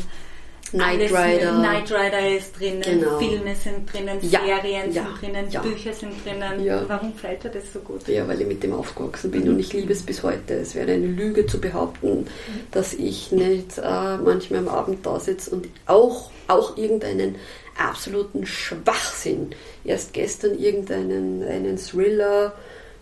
Knight 0.70 1.10
Rider. 1.12 1.52
Knight 1.52 1.92
Rider 1.92 2.36
ist 2.36 2.58
drinnen, 2.58 2.82
genau. 2.82 3.18
Filme 3.18 3.54
sind 3.54 3.92
drinnen, 3.92 4.18
ja. 4.22 4.40
Serien 4.44 4.92
ja. 4.92 5.04
sind 5.04 5.20
drinnen. 5.20 5.62
Bücher 5.62 5.92
sind 5.92 6.12
drinnen. 6.24 6.88
Warum 6.88 7.12
gefällt 7.12 7.44
dir 7.44 7.50
das 7.50 7.72
so 7.72 7.80
gut? 7.80 8.06
Ja, 8.08 8.26
weil 8.26 8.40
ich 8.40 8.46
mit 8.46 8.62
dem 8.62 8.72
aufgewachsen 8.72 9.30
bin 9.30 9.48
und 9.48 9.60
ich 9.60 9.72
liebe 9.72 9.92
es 9.92 10.02
bis 10.02 10.22
heute. 10.22 10.54
Es 10.54 10.74
wäre 10.74 10.92
eine 10.92 11.06
Lüge 11.06 11.46
zu 11.46 11.60
behaupten, 11.60 12.20
mhm. 12.20 12.26
dass 12.72 12.92
ich 12.92 13.30
nicht 13.30 13.78
äh, 13.78 14.16
manchmal 14.18 14.61
am 14.61 14.68
Abend 14.68 15.06
da 15.06 15.20
sitze 15.20 15.50
und 15.50 15.68
auch, 15.87 16.30
auch 16.48 16.76
irgendeinen 16.76 17.37
absoluten 17.78 18.46
Schwachsinn. 18.46 19.54
Erst 19.84 20.12
gestern 20.12 20.58
irgendeinen 20.58 21.42
einen 21.42 21.76
Thriller, 21.76 22.54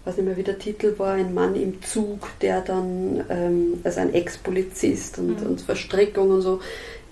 was 0.05 0.17
nicht 0.17 0.27
mehr 0.27 0.37
wie 0.37 0.43
der 0.43 0.59
Titel 0.59 0.95
war, 0.99 1.13
ein 1.13 1.33
Mann 1.35 1.55
im 1.55 1.83
Zug, 1.83 2.29
der 2.41 2.61
dann, 2.61 3.25
ähm, 3.29 3.81
also 3.85 4.01
ein 4.01 4.13
Ex-Polizist 4.13 5.19
und, 5.19 5.41
mhm. 5.41 5.47
und 5.47 5.61
Verstrickung 5.61 6.31
und 6.31 6.43
so, 6.43 6.61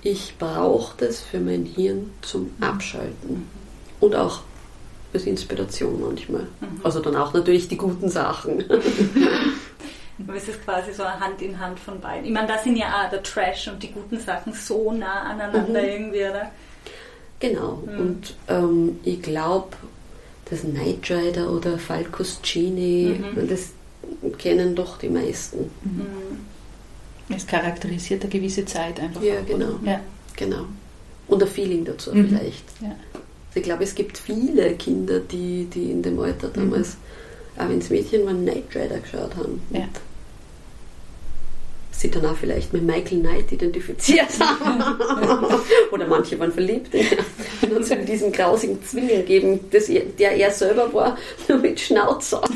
ich 0.02 0.36
brauche 0.38 0.96
das 0.98 1.20
für 1.20 1.40
mein 1.40 1.64
Hirn 1.64 2.10
zum 2.22 2.52
mhm. 2.56 2.62
Abschalten 2.62 3.48
und 4.00 4.14
auch 4.14 4.40
als 5.12 5.24
Inspiration 5.24 6.00
manchmal. 6.00 6.42
Mhm. 6.60 6.80
Also 6.82 7.00
dann 7.00 7.16
auch 7.16 7.32
natürlich 7.32 7.68
die 7.68 7.76
guten 7.76 8.08
Sachen. 8.08 8.64
Aber 10.28 10.36
es 10.36 10.48
ist 10.48 10.62
quasi 10.64 10.92
so 10.92 11.04
Hand 11.04 11.40
in 11.40 11.58
Hand 11.58 11.80
von 11.80 12.00
beiden. 12.00 12.26
Ich 12.26 12.32
meine, 12.32 12.46
da 12.46 12.58
sind 12.58 12.76
ja 12.76 12.86
auch 12.86 13.10
der 13.10 13.22
Trash 13.22 13.68
und 13.68 13.82
die 13.82 13.90
guten 13.90 14.18
Sachen 14.18 14.52
so 14.52 14.92
nah 14.92 15.22
aneinander 15.22 15.80
mhm. 15.80 15.88
irgendwie, 15.88 16.24
oder? 16.24 16.50
Genau. 17.40 17.82
Mhm. 17.86 18.00
Und 18.00 18.34
ähm, 18.48 18.98
ich 19.02 19.20
glaube, 19.22 19.76
das 20.48 20.60
Knight 20.60 21.10
Rider 21.10 21.50
oder 21.50 21.78
Falcos 21.78 22.40
Genie, 22.42 23.18
mhm. 23.18 23.48
das 23.48 23.70
kennen 24.38 24.74
doch 24.74 24.98
die 24.98 25.08
meisten. 25.08 25.70
Mhm. 25.82 27.34
Es 27.34 27.46
charakterisiert 27.46 28.22
eine 28.22 28.30
gewisse 28.30 28.64
Zeit 28.64 29.00
einfach. 29.00 29.22
Ja, 29.22 29.40
auch, 29.40 29.46
genau. 29.46 29.78
Ja. 29.84 30.00
genau. 30.36 30.66
Und 31.28 31.42
ein 31.42 31.48
Feeling 31.48 31.84
dazu 31.84 32.12
mhm. 32.12 32.28
vielleicht. 32.28 32.64
Ja. 32.80 32.88
Also 32.88 33.56
ich 33.56 33.62
glaube, 33.62 33.84
es 33.84 33.94
gibt 33.94 34.18
viele 34.18 34.74
Kinder, 34.74 35.20
die, 35.20 35.64
die 35.64 35.90
in 35.90 36.02
dem 36.02 36.18
Alter 36.18 36.48
mhm. 36.48 36.52
damals, 36.54 36.96
mhm. 37.56 37.62
auch 37.62 37.68
wenn 37.68 37.78
es 37.78 37.90
Mädchen 37.90 38.26
waren, 38.26 38.42
Knight 38.42 38.74
Rider 38.74 38.98
geschaut 38.98 39.36
haben. 39.36 39.62
Ja. 39.70 39.88
Sie 41.92 42.10
dann 42.10 42.24
auch 42.26 42.36
vielleicht 42.36 42.72
mit 42.72 42.82
Michael 42.82 43.20
Knight 43.20 43.52
identifiziert 43.52 44.28
haben. 44.40 44.82
Oder 45.92 46.06
manche 46.06 46.38
waren 46.38 46.52
verliebt. 46.52 46.94
Und 47.62 47.72
uns 47.72 47.90
in 47.90 48.06
diesem 48.06 48.32
grausigen 48.32 48.82
Zwilling 48.82 49.26
geben, 49.26 49.60
das, 49.70 49.86
der 49.86 50.32
er 50.32 50.50
selber 50.50 50.92
war, 50.94 51.18
nur 51.48 51.58
mit 51.58 51.78
Schnauzer. 51.78 52.42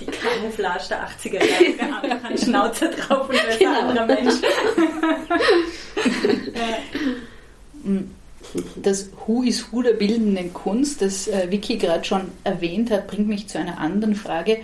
Die 0.00 0.06
Camouflage 0.06 0.88
der 0.88 1.08
80er 1.08 1.44
Jahre 1.44 1.72
gehabt, 1.72 2.04
einfach 2.04 2.28
einen 2.28 2.38
Schnauzer 2.38 2.88
drauf 2.88 3.28
und 3.28 3.36
ein 3.36 3.58
genau. 3.58 3.80
anderer 3.80 4.06
Mensch. 4.06 4.34
Das 8.76 9.08
Who 9.26 9.42
is 9.42 9.72
Who 9.72 9.80
der 9.82 9.94
bildenden 9.94 10.52
Kunst, 10.52 11.00
das 11.00 11.26
äh, 11.26 11.50
Vicky 11.50 11.76
gerade 11.76 12.04
schon 12.04 12.32
erwähnt 12.44 12.90
hat, 12.90 13.06
bringt 13.06 13.28
mich 13.28 13.48
zu 13.48 13.58
einer 13.58 13.78
anderen 13.78 14.14
Frage. 14.14 14.58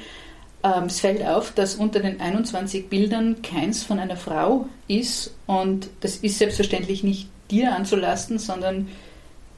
Ähm, 0.62 0.84
es 0.84 1.00
fällt 1.00 1.24
auf, 1.24 1.52
dass 1.52 1.76
unter 1.76 2.00
den 2.00 2.20
21 2.20 2.88
Bildern 2.88 3.42
keins 3.42 3.84
von 3.84 3.98
einer 3.98 4.16
Frau 4.16 4.68
ist 4.88 5.34
und 5.46 5.88
das 6.00 6.16
ist 6.16 6.38
selbstverständlich 6.38 7.04
nicht 7.04 7.28
dir 7.50 7.74
anzulasten, 7.74 8.38
sondern 8.38 8.88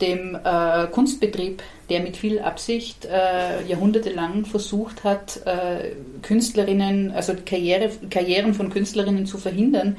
dem 0.01 0.39
äh, 0.43 0.87
Kunstbetrieb, 0.87 1.63
der 1.89 2.01
mit 2.01 2.17
viel 2.17 2.39
Absicht 2.39 3.05
äh, 3.05 3.65
jahrhundertelang 3.67 4.47
versucht 4.47 5.05
hat, 5.05 5.41
äh, 5.45 5.93
Künstlerinnen, 6.23 7.13
also 7.13 7.35
Karriere, 7.45 7.91
Karrieren 8.09 8.55
von 8.55 8.71
Künstlerinnen 8.71 9.27
zu 9.27 9.39
verhindern. 9.39 9.97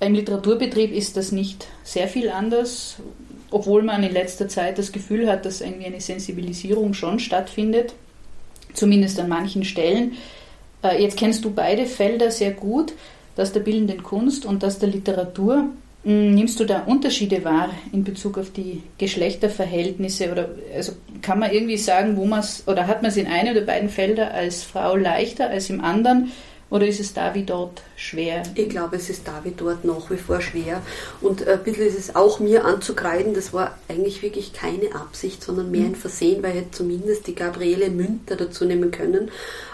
Im 0.00 0.14
Literaturbetrieb 0.14 0.92
ist 0.92 1.16
das 1.16 1.32
nicht 1.32 1.68
sehr 1.84 2.08
viel 2.08 2.28
anders, 2.28 2.96
obwohl 3.50 3.82
man 3.82 4.02
in 4.02 4.12
letzter 4.12 4.48
Zeit 4.48 4.78
das 4.78 4.92
Gefühl 4.92 5.30
hat, 5.30 5.46
dass 5.46 5.60
irgendwie 5.60 5.86
eine 5.86 6.00
Sensibilisierung 6.00 6.92
schon 6.92 7.18
stattfindet, 7.18 7.94
zumindest 8.74 9.18
an 9.18 9.28
manchen 9.28 9.64
Stellen. 9.64 10.12
Äh, 10.82 11.02
jetzt 11.02 11.16
kennst 11.16 11.44
du 11.44 11.50
beide 11.50 11.86
Felder 11.86 12.30
sehr 12.30 12.52
gut, 12.52 12.92
das 13.36 13.52
der 13.52 13.60
bildenden 13.60 14.02
Kunst 14.02 14.44
und 14.44 14.62
das 14.62 14.78
der 14.78 14.90
Literatur. 14.90 15.70
Hm, 16.04 16.34
nimmst 16.34 16.60
du 16.60 16.66
da 16.66 16.80
Unterschiede 16.80 17.44
wahr 17.44 17.70
in 17.92 18.04
Bezug 18.04 18.36
auf 18.36 18.50
die 18.50 18.82
Geschlechterverhältnisse 18.98 20.30
oder 20.30 20.50
also 20.76 20.92
kann 21.22 21.38
man 21.38 21.50
irgendwie 21.50 21.78
sagen, 21.78 22.16
wo 22.18 22.26
man 22.26 22.40
es 22.40 22.64
oder 22.66 22.86
hat 22.86 23.00
man 23.00 23.10
es 23.10 23.16
in 23.16 23.26
einem 23.26 23.56
oder 23.56 23.64
beiden 23.64 23.88
Felder 23.88 24.34
als 24.34 24.62
Frau 24.62 24.96
leichter 24.96 25.48
als 25.48 25.70
im 25.70 25.80
anderen 25.80 26.30
oder 26.74 26.88
ist 26.88 26.98
es 26.98 27.14
da 27.14 27.32
wie 27.36 27.44
dort 27.44 27.82
schwer? 27.94 28.42
Ich 28.56 28.68
glaube, 28.68 28.96
es 28.96 29.08
ist 29.08 29.28
da 29.28 29.42
wie 29.44 29.52
dort 29.56 29.84
nach 29.84 30.10
wie 30.10 30.16
vor 30.16 30.40
schwer 30.40 30.82
und 31.20 31.46
ein 31.46 31.62
bisschen 31.62 31.86
ist 31.86 31.96
es 31.96 32.16
auch 32.16 32.40
mir 32.40 32.64
anzukreiden, 32.64 33.32
das 33.32 33.52
war 33.52 33.78
eigentlich 33.88 34.22
wirklich 34.22 34.52
keine 34.52 34.92
Absicht, 34.92 35.40
sondern 35.40 35.70
mehr 35.70 35.86
ein 35.86 35.94
Versehen, 35.94 36.42
weil 36.42 36.50
ich 36.50 36.62
hätte 36.62 36.72
zumindest 36.72 37.28
die 37.28 37.36
Gabriele 37.36 37.90
Münter 37.90 38.34
dazu 38.34 38.64
nehmen 38.64 38.90
können. 38.90 39.30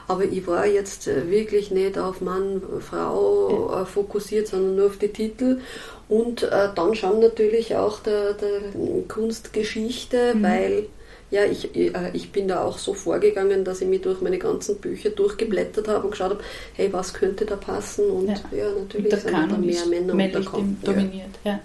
Aber 0.08 0.24
ich 0.24 0.46
war 0.46 0.66
jetzt 0.66 1.06
wirklich 1.06 1.70
nicht 1.70 1.96
auf 1.96 2.20
Mann, 2.20 2.60
Frau 2.80 3.70
ja. 3.70 3.84
fokussiert, 3.86 4.48
sondern 4.48 4.76
nur 4.76 4.86
auf 4.88 4.98
die 4.98 5.08
Titel. 5.08 5.60
Und 6.06 6.42
äh, 6.42 6.68
dann 6.74 6.94
schon 6.94 7.20
natürlich 7.20 7.76
auch 7.76 8.00
der, 8.00 8.34
der 8.34 8.60
Kunstgeschichte, 9.08 10.34
mhm. 10.34 10.42
weil 10.42 10.86
Ja, 11.30 11.44
ich, 11.44 11.76
äh, 11.76 12.10
ich 12.12 12.32
bin 12.32 12.48
da 12.48 12.64
auch 12.64 12.78
so 12.78 12.92
vorgegangen, 12.92 13.64
dass 13.64 13.80
ich 13.80 13.88
mich 13.88 14.00
durch 14.00 14.20
meine 14.20 14.38
ganzen 14.38 14.78
Bücher 14.78 15.10
durchgeblättert 15.10 15.86
habe 15.86 16.04
und 16.04 16.10
geschaut 16.10 16.30
habe, 16.30 16.44
hey, 16.74 16.92
was 16.92 17.14
könnte 17.14 17.44
da 17.44 17.56
passen? 17.56 18.10
Und 18.10 18.28
ja, 18.28 18.34
ja 18.56 18.70
natürlich 18.72 19.14
sind 19.14 19.32
da 19.32 19.56
mehr 19.56 19.86
Männer 19.86 20.12
unterkommen. 20.12 20.78
dominiert. 20.82 21.38
Ja. 21.44 21.52
ja. 21.52 21.60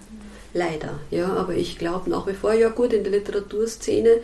Leider, 0.54 1.00
ja, 1.10 1.26
aber 1.26 1.54
ich 1.54 1.76
glaube 1.76 2.08
nach 2.08 2.26
wie 2.26 2.32
vor, 2.32 2.54
ja 2.54 2.70
gut, 2.70 2.92
in 2.92 3.02
der 3.02 3.12
Literaturszene 3.12 4.20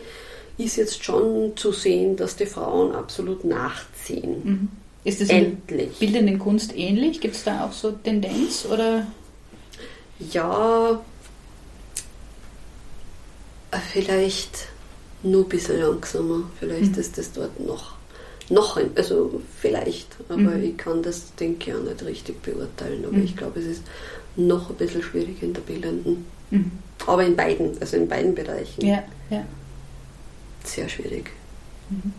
ist 0.57 0.77
jetzt 0.77 1.03
schon 1.03 1.55
zu 1.55 1.71
sehen, 1.71 2.15
dass 2.15 2.35
die 2.35 2.45
Frauen 2.45 2.93
absolut 2.93 3.43
nachziehen. 3.43 4.41
Mhm. 4.43 4.69
Ist 5.03 5.21
das 5.21 5.29
Endlich. 5.29 5.89
in 6.01 6.11
bildenden 6.11 6.39
Kunst 6.39 6.75
ähnlich? 6.75 7.19
Gibt 7.19 7.35
es 7.35 7.43
da 7.43 7.65
auch 7.65 7.73
so 7.73 7.91
Tendenz 7.91 8.65
oder? 8.65 9.05
Ja, 10.31 11.01
vielleicht 13.91 14.67
nur 15.23 15.43
ein 15.43 15.49
bisschen 15.49 15.79
langsamer. 15.79 16.43
Vielleicht 16.59 16.93
mhm. 16.93 16.99
ist 16.99 17.17
das 17.17 17.31
dort 17.31 17.59
noch, 17.59 17.95
noch 18.49 18.77
ein, 18.77 18.91
also 18.95 19.41
vielleicht, 19.59 20.15
aber 20.29 20.37
mhm. 20.37 20.63
ich 20.63 20.77
kann 20.77 21.01
das, 21.01 21.33
denke 21.35 21.71
ich, 21.71 21.75
auch 21.75 21.83
nicht 21.83 22.03
richtig 22.03 22.41
beurteilen. 22.41 23.05
Aber 23.05 23.17
mhm. 23.17 23.23
ich 23.23 23.35
glaube, 23.35 23.59
es 23.59 23.65
ist 23.65 23.83
noch 24.35 24.69
ein 24.69 24.75
bisschen 24.75 25.01
schwierig 25.01 25.41
in 25.41 25.53
der 25.53 25.61
Bildenden. 25.61 26.25
Mhm. 26.51 26.71
Aber 27.07 27.23
in 27.25 27.35
beiden, 27.35 27.77
also 27.79 27.97
in 27.97 28.07
beiden 28.07 28.35
Bereichen. 28.35 28.85
Ja, 28.85 29.03
ja. 29.29 29.45
Sehr 30.63 30.87
schwierig. 30.87 31.31
Mhm. 31.89 32.13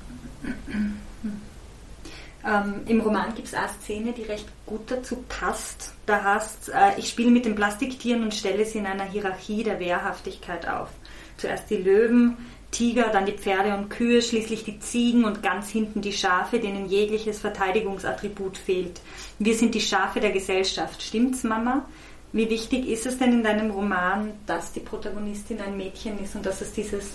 Ähm, 2.46 2.82
Im 2.86 3.00
Roman 3.00 3.34
gibt 3.34 3.48
es 3.48 3.54
eine 3.54 3.68
Szene, 3.68 4.12
die 4.12 4.22
recht 4.22 4.46
gut 4.66 4.82
dazu 4.90 5.24
passt. 5.28 5.94
Da 6.04 6.22
heißt 6.22 6.70
äh, 6.74 6.98
ich 6.98 7.08
spiele 7.08 7.30
mit 7.30 7.46
den 7.46 7.54
Plastiktieren 7.54 8.22
und 8.22 8.34
stelle 8.34 8.66
sie 8.66 8.78
in 8.78 8.86
einer 8.86 9.04
Hierarchie 9.04 9.62
der 9.62 9.80
Wehrhaftigkeit 9.80 10.68
auf. 10.68 10.90
Zuerst 11.38 11.70
die 11.70 11.78
Löwen, 11.78 12.36
Tiger, 12.74 13.10
dann 13.12 13.24
die 13.24 13.32
Pferde 13.32 13.74
und 13.76 13.88
Kühe, 13.88 14.20
schließlich 14.20 14.64
die 14.64 14.80
Ziegen 14.80 15.24
und 15.24 15.42
ganz 15.42 15.70
hinten 15.70 16.00
die 16.00 16.12
Schafe, 16.12 16.58
denen 16.58 16.88
jegliches 16.88 17.38
Verteidigungsattribut 17.38 18.58
fehlt. 18.58 19.00
Wir 19.38 19.54
sind 19.54 19.74
die 19.76 19.80
Schafe 19.80 20.18
der 20.18 20.32
Gesellschaft. 20.32 21.00
Stimmt's, 21.00 21.44
Mama? 21.44 21.86
Wie 22.32 22.50
wichtig 22.50 22.88
ist 22.88 23.06
es 23.06 23.18
denn 23.18 23.32
in 23.32 23.44
deinem 23.44 23.70
Roman, 23.70 24.32
dass 24.46 24.72
die 24.72 24.80
Protagonistin 24.80 25.60
ein 25.60 25.76
Mädchen 25.76 26.22
ist 26.22 26.34
und 26.34 26.44
dass 26.44 26.60
es 26.60 26.72
dieses 26.72 27.10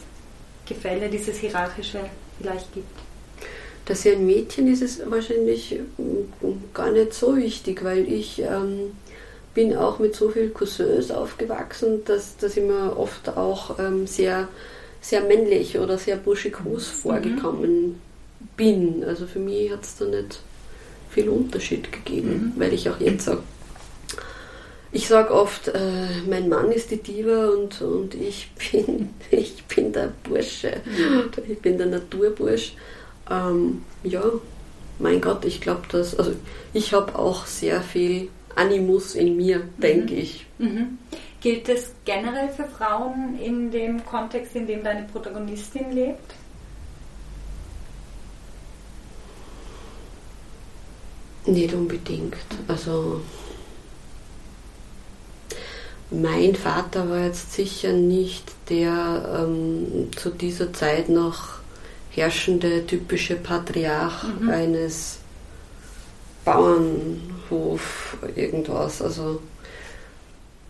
Gefälle, 0.65 1.09
dieses 1.09 1.37
Hierarchische 1.37 1.99
vielleicht 2.37 2.73
gibt? 2.73 2.97
Dass 3.83 4.03
sie 4.03 4.13
ein 4.13 4.25
Mädchen 4.25 4.71
ist, 4.71 4.81
ist 4.81 5.11
wahrscheinlich 5.11 5.77
gar 6.73 6.91
nicht 6.91 7.13
so 7.13 7.35
wichtig, 7.35 7.83
weil 7.83 8.09
ich 8.09 8.39
ähm, 8.39 8.93
bin 9.53 9.75
auch 9.75 9.99
mit 9.99 10.15
so 10.15 10.29
vielen 10.29 10.53
Cousins 10.53 11.11
aufgewachsen, 11.11 12.05
dass, 12.05 12.37
dass 12.37 12.55
ich 12.55 12.63
mir 12.63 12.97
oft 12.97 13.27
auch 13.35 13.77
ähm, 13.77 14.07
sehr 14.07 14.47
sehr 15.01 15.21
männlich 15.21 15.77
oder 15.77 15.97
sehr 15.97 16.17
burschikos 16.17 16.87
mhm. 16.87 16.97
vorgekommen 16.97 18.01
bin. 18.57 19.03
Also 19.05 19.25
für 19.27 19.39
mich 19.39 19.71
hat 19.71 19.83
es 19.83 19.97
da 19.97 20.05
nicht 20.05 20.39
viel 21.09 21.29
Unterschied 21.29 21.91
gegeben, 21.91 22.53
mhm. 22.55 22.59
weil 22.59 22.73
ich 22.73 22.89
auch 22.89 22.99
jetzt 22.99 23.25
sage, 23.25 23.41
ich 24.91 25.07
sage 25.07 25.33
oft, 25.33 25.67
äh, 25.67 26.21
mein 26.27 26.49
Mann 26.49 26.71
ist 26.71 26.89
die 26.89 26.97
Diva 26.97 27.49
und, 27.49 27.81
und 27.81 28.15
ich, 28.15 28.49
bin, 28.71 29.09
ich 29.31 29.63
bin 29.65 29.93
der 29.93 30.11
Bursche, 30.23 30.81
mhm. 30.85 31.29
ich 31.47 31.59
bin 31.59 31.77
der 31.77 31.87
Naturbursch. 31.87 32.73
Ähm, 33.29 33.83
ja, 34.03 34.23
mein 34.97 35.21
Gott, 35.21 35.45
ich 35.45 35.61
glaube, 35.61 35.83
dass, 35.91 36.17
also 36.17 36.33
ich 36.73 36.93
habe 36.93 37.17
auch 37.17 37.45
sehr 37.45 37.81
viel 37.81 38.29
Animus 38.55 39.15
in 39.15 39.37
mir, 39.37 39.61
denke 39.77 40.13
mhm. 40.13 40.19
ich. 40.19 40.45
Mhm. 40.57 40.97
Gilt 41.41 41.69
das 41.69 41.93
generell 42.03 42.49
für 42.49 42.65
Frauen 42.65 43.39
in 43.39 43.71
dem 43.71 44.05
Kontext, 44.05 44.55
in 44.55 44.67
dem 44.67 44.83
deine 44.83 45.03
Protagonistin 45.03 45.91
lebt? 45.91 46.33
Nicht 51.45 51.73
unbedingt. 51.73 52.35
Also 52.67 53.21
mein 56.11 56.55
Vater 56.55 57.09
war 57.09 57.25
jetzt 57.25 57.53
sicher 57.53 57.93
nicht 57.93 58.51
der 58.69 59.45
ähm, 59.47 60.09
zu 60.15 60.31
dieser 60.31 60.73
Zeit 60.73 61.07
noch 61.07 61.59
herrschende 62.09 62.85
typische 62.85 63.35
Patriarch 63.35 64.23
mhm. 64.23 64.49
eines 64.49 65.19
Bauernhof 66.43 68.17
irgendwas. 68.35 69.01
Also 69.01 69.39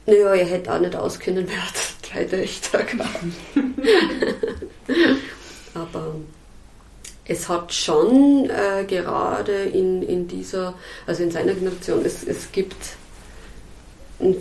naja, 0.10 0.34
er 0.34 0.46
hätte 0.46 0.74
auch 0.74 0.80
nicht 0.80 0.96
auskennen, 0.96 1.46
wer 1.48 1.66
hat 1.66 1.76
drei 2.02 2.24
Töchter 2.26 2.84
gehabt. 2.84 3.10
Aber 5.74 6.16
es 7.26 7.48
hat 7.48 7.74
schon 7.74 8.50
äh, 8.50 8.84
gerade 8.86 9.54
in, 9.54 10.02
in 10.02 10.28
dieser, 10.28 10.74
also 11.06 11.24
in 11.24 11.32
seiner 11.32 11.54
Generation, 11.54 12.04
es, 12.04 12.24
es 12.24 12.52
gibt 12.52 12.76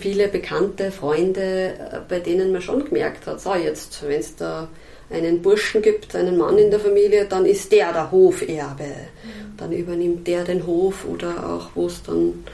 viele 0.00 0.28
bekannte 0.28 0.90
Freunde, 0.90 1.74
äh, 1.74 2.00
bei 2.08 2.20
denen 2.20 2.50
man 2.50 2.62
schon 2.62 2.84
gemerkt 2.84 3.26
hat, 3.26 3.40
so 3.40 3.54
jetzt, 3.54 4.02
wenn 4.02 4.20
es 4.20 4.34
da 4.36 4.68
einen 5.10 5.42
Burschen 5.42 5.82
gibt, 5.82 6.14
einen 6.16 6.36
Mann 6.36 6.58
in 6.58 6.70
der 6.70 6.80
Familie, 6.80 7.26
dann 7.26 7.46
ist 7.46 7.72
der 7.72 7.92
der 7.92 8.10
Hoferbe. 8.10 8.84
Mhm. 8.84 9.56
Dann 9.56 9.72
übernimmt 9.72 10.26
der 10.26 10.44
den 10.44 10.66
Hof 10.66 11.04
oder 11.06 11.48
auch, 11.48 11.70
wo 11.74 11.86
es 11.86 12.02
dann 12.02 12.44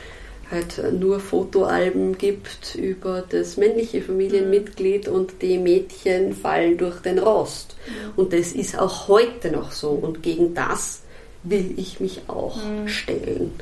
halt 0.50 0.80
nur 0.92 1.20
Fotoalben 1.20 2.18
gibt 2.18 2.74
über 2.74 3.24
das 3.28 3.56
männliche 3.56 4.02
Familienmitglied 4.02 5.08
und 5.08 5.42
die 5.42 5.58
Mädchen 5.58 6.34
fallen 6.34 6.78
durch 6.78 7.00
den 7.00 7.18
Rost. 7.18 7.76
Und 8.16 8.32
das 8.32 8.52
ist 8.52 8.78
auch 8.78 9.08
heute 9.08 9.50
noch 9.50 9.72
so 9.72 9.90
und 9.90 10.22
gegen 10.22 10.54
das 10.54 11.02
will 11.42 11.74
ich 11.76 12.00
mich 12.00 12.22
auch 12.28 12.56
mhm. 12.56 12.88
stellen. 12.88 13.52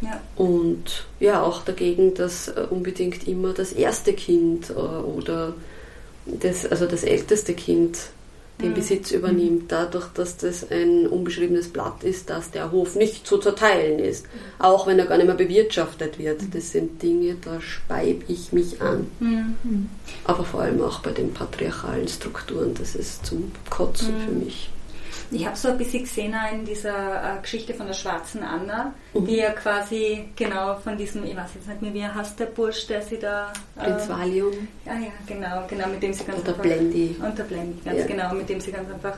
Ja. 0.00 0.20
Und 0.36 1.06
ja, 1.20 1.42
auch 1.42 1.62
dagegen, 1.64 2.14
dass 2.14 2.48
äh, 2.48 2.66
unbedingt 2.68 3.26
immer 3.26 3.52
das 3.52 3.72
erste 3.72 4.12
Kind 4.12 4.70
äh, 4.70 4.74
oder 4.74 5.54
das, 6.26 6.66
also 6.66 6.86
das 6.86 7.04
älteste 7.04 7.54
Kind 7.54 7.98
den 8.60 8.70
mhm. 8.70 8.74
Besitz 8.74 9.10
übernimmt, 9.10 9.72
dadurch, 9.72 10.06
dass 10.14 10.36
das 10.36 10.70
ein 10.70 11.06
unbeschriebenes 11.06 11.68
Blatt 11.68 12.04
ist, 12.04 12.30
dass 12.30 12.50
der 12.50 12.70
Hof 12.70 12.94
nicht 12.94 13.26
zu 13.26 13.38
zerteilen 13.38 13.98
ist, 13.98 14.26
auch 14.58 14.86
wenn 14.86 14.98
er 14.98 15.06
gar 15.06 15.16
nicht 15.16 15.26
mehr 15.26 15.34
bewirtschaftet 15.34 16.18
wird. 16.18 16.42
Mhm. 16.42 16.50
Das 16.52 16.70
sind 16.70 17.02
Dinge, 17.02 17.36
da 17.44 17.60
speibe 17.60 18.24
ich 18.28 18.52
mich 18.52 18.80
an. 18.80 19.08
Mhm. 19.18 19.88
Aber 20.24 20.44
vor 20.44 20.60
allem 20.60 20.80
auch 20.82 21.00
bei 21.00 21.10
den 21.10 21.32
patriarchalen 21.32 22.08
Strukturen, 22.08 22.74
das 22.74 22.94
ist 22.94 23.26
zum 23.26 23.52
Kotzen 23.70 24.14
für 24.24 24.32
mich. 24.32 24.70
Ich 25.30 25.46
habe 25.46 25.56
so 25.56 25.68
ein 25.68 25.78
bisschen 25.78 26.04
gesehen 26.04 26.34
in 26.52 26.64
dieser 26.64 27.36
äh, 27.36 27.40
Geschichte 27.40 27.74
von 27.74 27.86
der 27.86 27.94
schwarzen 27.94 28.42
Anna, 28.42 28.94
mhm. 29.12 29.26
die 29.26 29.36
ja 29.36 29.50
quasi 29.50 30.28
genau 30.36 30.76
von 30.76 30.96
diesem, 30.96 31.24
ich 31.24 31.36
weiß 31.36 31.50
jetzt 31.54 31.68
nicht 31.68 31.82
mehr, 31.82 31.94
wie 31.94 32.06
heißt 32.06 32.38
der 32.38 32.46
Bursch, 32.46 32.86
der 32.86 33.02
sie 33.02 33.18
da... 33.18 33.52
Äh, 33.76 33.84
Prinz 33.84 34.08
Valium. 34.08 34.68
Ja, 34.84 34.94
ja, 34.94 35.12
genau, 35.26 35.64
genau, 35.68 35.88
mit 35.88 36.02
dem 36.02 36.12
sie 36.12 36.24
ganz 36.24 36.40
Oder 36.40 36.50
einfach... 36.50 36.62
Blendi. 36.62 37.16
Unter 37.20 37.44
Blendi, 37.44 37.80
ganz 37.84 37.98
ja. 37.98 38.06
genau, 38.06 38.34
mit 38.34 38.48
dem 38.48 38.60
sie 38.60 38.72
ganz 38.72 38.90
einfach 38.90 39.16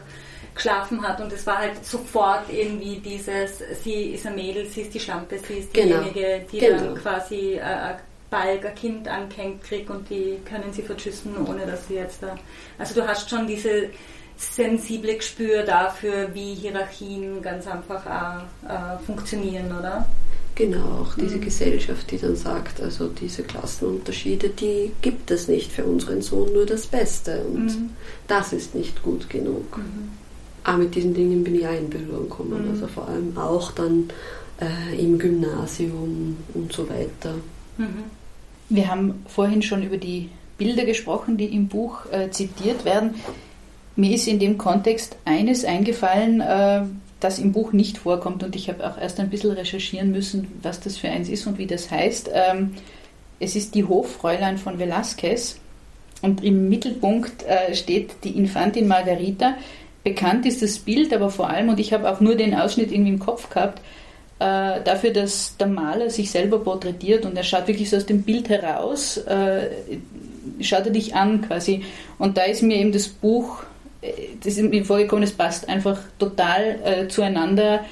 geschlafen 0.55 1.07
hat 1.07 1.21
und 1.21 1.31
es 1.33 1.47
war 1.47 1.59
halt 1.59 1.85
sofort 1.85 2.45
irgendwie 2.51 2.97
dieses, 2.97 3.63
sie 3.85 4.15
ist 4.15 4.27
ein 4.27 4.35
Mädel, 4.35 4.67
sie 4.67 4.83
ist 4.83 4.95
die 4.95 5.01
Schlampe, 5.01 5.39
sie 5.39 5.59
ist 5.59 5.75
genau. 5.75 5.99
diejenige, 5.99 6.47
die 6.51 6.59
genau. 6.59 6.83
dann 6.83 6.95
quasi 6.95 7.55
äh, 7.57 7.61
ein 7.61 7.97
Balg, 8.31 8.65
ein 8.65 8.75
Kind 8.75 9.07
angehängt 9.07 9.63
kriegt 9.63 9.91
und 9.91 10.09
die 10.09 10.39
können 10.49 10.73
sie 10.73 10.83
verschüssen, 10.83 11.35
ohne 11.47 11.67
dass 11.67 11.87
sie 11.89 11.95
jetzt 11.95 12.23
da... 12.23 12.37
Also 12.79 12.95
du 12.95 13.07
hast 13.07 13.29
schon 13.29 13.47
diese 13.47 13.91
sensible 14.37 15.17
Gespür 15.17 15.63
dafür, 15.63 16.35
wie 16.35 16.55
Hierarchien 16.55 17.41
ganz 17.43 17.67
einfach 17.67 18.05
auch, 18.07 18.69
äh, 18.69 18.99
funktionieren, 19.05 19.67
oder? 19.79 20.07
Genau, 20.55 21.03
auch 21.03 21.15
diese 21.15 21.37
mhm. 21.37 21.43
Gesellschaft, 21.43 22.11
die 22.11 22.19
dann 22.19 22.35
sagt, 22.35 22.81
also 22.81 23.09
diese 23.09 23.43
Klassenunterschiede, 23.43 24.49
die 24.49 24.93
gibt 25.03 25.31
es 25.31 25.49
nicht 25.49 25.71
für 25.71 25.85
unseren 25.85 26.23
Sohn, 26.23 26.53
nur 26.55 26.65
das 26.65 26.87
Beste 26.87 27.45
und 27.45 27.67
mhm. 27.67 27.91
das 28.27 28.55
ist 28.55 28.75
nicht 28.75 29.03
gut 29.03 29.29
genug. 29.29 29.77
Mhm. 29.77 30.11
Aber 30.65 30.79
mit 30.79 30.95
diesen 30.95 31.13
Dingen 31.13 31.45
bin 31.45 31.55
ich 31.57 31.67
auch 31.67 31.79
in 31.79 31.91
Berührung 31.91 32.29
gekommen, 32.29 32.65
mhm. 32.65 32.71
also 32.71 32.87
vor 32.87 33.07
allem 33.07 33.37
auch 33.37 33.71
dann 33.73 34.09
äh, 34.61 34.99
im 34.99 35.19
Gymnasium 35.19 36.39
und 36.55 36.73
so 36.73 36.89
weiter. 36.89 37.35
Mhm. 37.77 38.05
Wir 38.71 38.91
haben 38.91 39.25
vorhin 39.29 39.61
schon 39.61 39.83
über 39.83 39.99
die 39.99 40.31
Bilder 40.57 40.87
gesprochen, 40.87 41.37
die 41.37 41.55
im 41.55 41.69
Buch 41.69 42.07
äh, 42.11 42.31
zitiert 42.31 42.87
werden. 42.87 43.15
Mir 43.97 44.15
ist 44.15 44.29
in 44.29 44.39
dem 44.39 44.59
Kontext 44.59 45.17
eines 45.25 45.65
eingefallen, 45.65 46.43
äh, 46.43 46.83
das 47.19 47.39
im 47.39 47.53
Buch 47.53 47.73
nicht 47.73 47.97
vorkommt 47.97 48.45
und 48.45 48.55
ich 48.55 48.69
habe 48.69 48.87
auch 48.87 48.99
erst 48.99 49.19
ein 49.19 49.31
bisschen 49.31 49.53
recherchieren 49.53 50.13
müssen, 50.13 50.49
was 50.63 50.81
das 50.81 50.99
für 50.99 51.09
eins 51.09 51.31
ist 51.31 51.47
und 51.47 51.57
wie 51.57 51.67
das 51.67 51.91
heißt. 51.91 52.31
Ähm, 52.33 52.75
es 53.41 53.57
ist 53.57 53.75
die 53.75 53.85
Hoffräulein 53.85 54.59
von 54.59 54.79
Velázquez 54.79 55.57
und 56.21 56.45
im 56.45 56.69
Mittelpunkt 56.69 57.43
äh, 57.45 57.75
steht 57.75 58.17
die 58.23 58.37
Infantin 58.37 58.87
Margarita. 58.87 59.55
Bekannt 60.05 60.45
ist 60.45 60.61
das 60.61 60.79
Bild, 60.79 61.13
aber 61.15 61.31
vor 61.31 61.49
allem, 61.49 61.71
und 61.71 61.81
ich 61.81 61.95
habe 61.95 62.11
auch 62.11 62.21
nur 62.21 62.35
den 62.35 62.55
Ausschnitt 62.55 62.93
irgendwie 62.93 63.13
im 63.13 63.19
Kopf 63.19 63.49
gehabt, 63.49 63.81
äh, 64.39 64.83
dafür, 64.85 65.11
dass 65.11 65.57
der 65.57 65.69
Maler 65.69 66.11
sich 66.11 66.31
selber 66.31 66.59
porträtiert 66.59 67.25
und 67.25 67.35
er 67.35 67.45
schaut 67.45 67.67
wirklich 67.67 67.89
so 67.89 67.97
aus 67.97 68.05
dem 68.05 68.23
Bild 68.23 68.51
heraus, 68.51 69.19
schaut 70.61 70.87
er 70.87 70.91
dich 70.91 71.15
an 71.15 71.41
quasi. 71.41 71.83
Und 72.19 72.37
da 72.37 72.43
ist 72.43 72.63
mir 72.63 72.77
eben 72.77 72.93
das 72.93 73.09
Buch 73.09 73.65
das 74.43 74.57
ist 74.57 74.63
mir 74.63 74.85
vorgekommen, 74.85 75.25
es 75.25 75.33
passt 75.33 75.69
einfach 75.69 75.99
total 76.19 76.79
äh, 76.85 77.09
zueinander. 77.09 77.85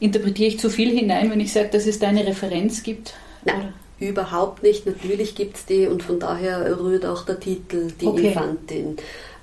Interpretiere 0.00 0.48
ich 0.48 0.58
zu 0.58 0.70
viel 0.70 0.90
hinein, 0.90 1.30
wenn 1.30 1.40
ich 1.40 1.52
sage, 1.52 1.68
dass 1.72 1.86
es 1.86 1.98
da 1.98 2.08
eine 2.08 2.26
Referenz 2.26 2.82
gibt? 2.82 3.14
Nein. 3.44 3.56
Oder? 3.56 3.72
Überhaupt 4.00 4.62
nicht. 4.62 4.86
Natürlich 4.86 5.34
gibt 5.34 5.56
es 5.56 5.66
die 5.66 5.86
und 5.86 6.04
von 6.04 6.20
daher 6.20 6.78
rührt 6.78 7.04
auch 7.04 7.24
der 7.24 7.40
Titel 7.40 7.88
die 8.00 8.06
okay. 8.06 8.28
Infantin. 8.28 8.96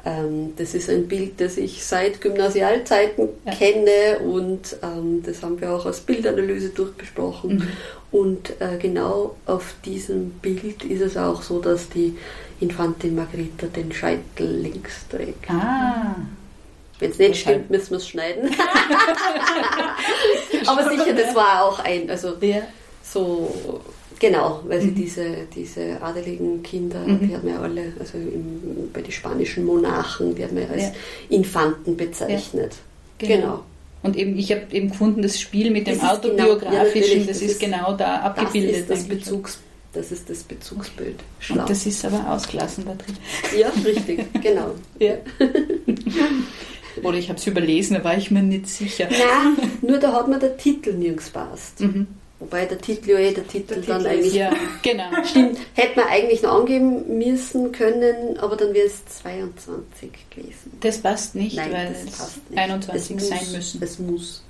Ähm, 0.05 0.53
das 0.55 0.73
ist 0.75 0.89
ein 0.89 1.07
Bild, 1.07 1.41
das 1.41 1.57
ich 1.57 1.83
seit 1.83 2.21
Gymnasialzeiten 2.21 3.29
ja. 3.45 3.51
kenne 3.53 4.19
und 4.23 4.77
ähm, 4.83 5.23
das 5.25 5.41
haben 5.41 5.59
wir 5.59 5.73
auch 5.73 5.85
als 5.85 5.99
Bildanalyse 6.01 6.69
durchgesprochen. 6.69 7.55
Mhm. 7.55 7.67
Und 8.11 8.61
äh, 8.61 8.77
genau 8.79 9.35
auf 9.45 9.75
diesem 9.83 10.29
Bild 10.41 10.85
ist 10.85 11.01
es 11.01 11.17
auch 11.17 11.41
so, 11.41 11.59
dass 11.59 11.89
die 11.89 12.15
Infantin 12.59 13.15
Margherita 13.15 13.67
den 13.67 13.91
Scheitel 13.91 14.61
links 14.61 15.07
trägt. 15.09 15.49
Ah. 15.49 16.15
Wenn 16.99 17.11
es 17.11 17.19
nicht 17.19 17.41
stimmt, 17.41 17.69
müssen 17.69 17.91
wir 17.91 17.97
es 17.97 18.07
schneiden. 18.07 18.49
Aber 20.65 20.89
sicher, 20.89 21.13
das 21.13 21.35
war 21.35 21.65
auch 21.65 21.79
ein, 21.79 22.09
also 22.09 22.35
ja. 22.39 22.61
so 23.03 23.83
Genau, 24.19 24.61
weil 24.65 24.81
sie 24.81 24.87
mhm. 24.87 24.95
diese, 24.95 25.25
diese 25.53 26.01
adeligen 26.01 26.63
Kinder, 26.63 26.99
mhm. 26.99 27.27
die 27.27 27.35
haben 27.35 27.47
ja 27.47 27.59
alle, 27.59 27.93
also 27.99 28.17
im, 28.17 28.89
bei 28.93 29.01
den 29.01 29.11
spanischen 29.11 29.65
Monarchen, 29.65 30.35
die 30.35 30.43
haben 30.43 30.57
ja 30.57 30.67
als 30.67 30.83
ja. 30.83 30.91
Infanten 31.29 31.97
bezeichnet. 31.97 32.73
Ja. 33.21 33.27
Genau. 33.27 33.41
genau. 33.41 33.63
Und 34.03 34.15
eben, 34.15 34.37
ich 34.37 34.51
habe 34.51 34.63
eben 34.71 34.89
gefunden, 34.89 35.21
das 35.21 35.39
Spiel 35.39 35.71
mit 35.71 35.87
dem 35.87 35.99
autobiografischen, 35.99 37.19
genau, 37.19 37.27
das, 37.27 37.39
das, 37.39 37.49
ist 37.49 37.59
genau 37.59 37.93
da 37.93 38.19
abgebildet. 38.19 38.89
Das 38.89 38.99
ist 38.99 39.09
das, 39.09 39.17
Bezugs, 39.17 39.59
das, 39.95 40.11
ist 40.11 40.29
das 40.29 40.43
Bezugsbild. 40.43 41.19
Schlau. 41.39 41.61
Und 41.61 41.69
das 41.69 41.85
ist 41.85 42.05
aber 42.05 42.29
ausgelassen 42.29 42.85
da 42.85 42.93
drin. 42.93 43.17
Ja, 43.57 43.69
richtig, 43.83 44.25
genau. 44.41 44.75
ja. 44.99 45.15
Oder 47.03 47.17
ich 47.17 47.29
habe 47.29 47.39
es 47.39 47.47
überlesen, 47.47 47.95
da 47.95 48.03
war 48.03 48.17
ich 48.17 48.31
mir 48.31 48.43
nicht 48.43 48.67
sicher. 48.67 49.07
Nein, 49.09 49.71
nur 49.81 49.97
da 49.97 50.13
hat 50.13 50.27
mir 50.27 50.39
der 50.39 50.57
Titel 50.57 50.93
nirgends 50.93 51.29
passt. 51.29 51.81
Mhm. 51.81 52.07
Wobei 52.39 52.65
der 52.65 52.79
Titel 52.79 53.11
ja 53.11 53.19
eh 53.19 53.33
der 53.33 53.47
Titel 53.47 53.75
der 53.75 53.83
dann 53.83 53.97
Titel 53.99 54.11
eigentlich. 54.13 54.33
Ja, 54.33 54.53
genau. 54.81 55.05
Stimmt, 55.23 55.57
hätte 55.73 55.99
man 55.99 56.09
eigentlich 56.09 56.41
noch 56.41 56.59
angeben 56.59 57.17
müssen 57.17 57.71
können, 57.71 58.37
aber 58.39 58.57
dann 58.57 58.73
wäre 58.73 58.87
es 58.87 59.05
22 59.21 60.11
gewesen. 60.29 60.77
Das 60.81 60.97
passt 60.97 61.35
nicht, 61.35 61.55
Nein, 61.55 61.71
weil 61.71 61.95
es 62.05 62.39
21 62.55 63.17
es 63.17 63.29
sein 63.29 63.51
müssen. 63.53 63.81
Es 63.81 63.99
muss. 63.99 64.43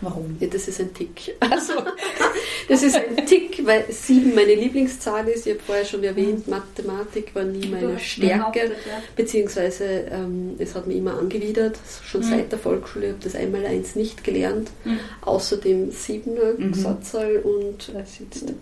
Warum? 0.00 0.36
Ja, 0.40 0.46
das 0.46 0.66
ist 0.66 0.80
ein 0.80 0.94
Tick. 0.94 1.34
Also, 1.40 1.74
das 2.68 2.82
ist 2.82 2.96
ein 2.96 3.26
Tick, 3.26 3.64
weil 3.66 3.84
sieben 3.90 4.34
meine 4.34 4.54
Lieblingszahl 4.54 5.28
ist. 5.28 5.46
Ich 5.46 5.54
habe 5.54 5.62
vorher 5.64 5.84
schon 5.84 6.02
erwähnt, 6.02 6.48
Mathematik 6.48 7.34
war 7.34 7.44
nie 7.44 7.66
meine 7.66 7.98
Stärke, 7.98 8.72
beziehungsweise 9.14 9.84
ähm, 10.10 10.54
es 10.58 10.74
hat 10.74 10.86
mich 10.86 10.96
immer 10.96 11.18
angewidert, 11.18 11.78
schon 12.04 12.22
mhm. 12.22 12.30
seit 12.30 12.52
der 12.52 12.58
Volksschule. 12.58 13.06
Ich 13.06 13.12
habe 13.12 13.24
das 13.24 13.34
einmal 13.34 13.66
eins 13.66 13.94
nicht 13.94 14.24
gelernt, 14.24 14.70
mhm. 14.84 14.98
außer 15.20 15.58
Siebener 15.90 16.54
mhm. 16.56 16.74
Satzzahl 16.74 17.36
und 17.36 17.92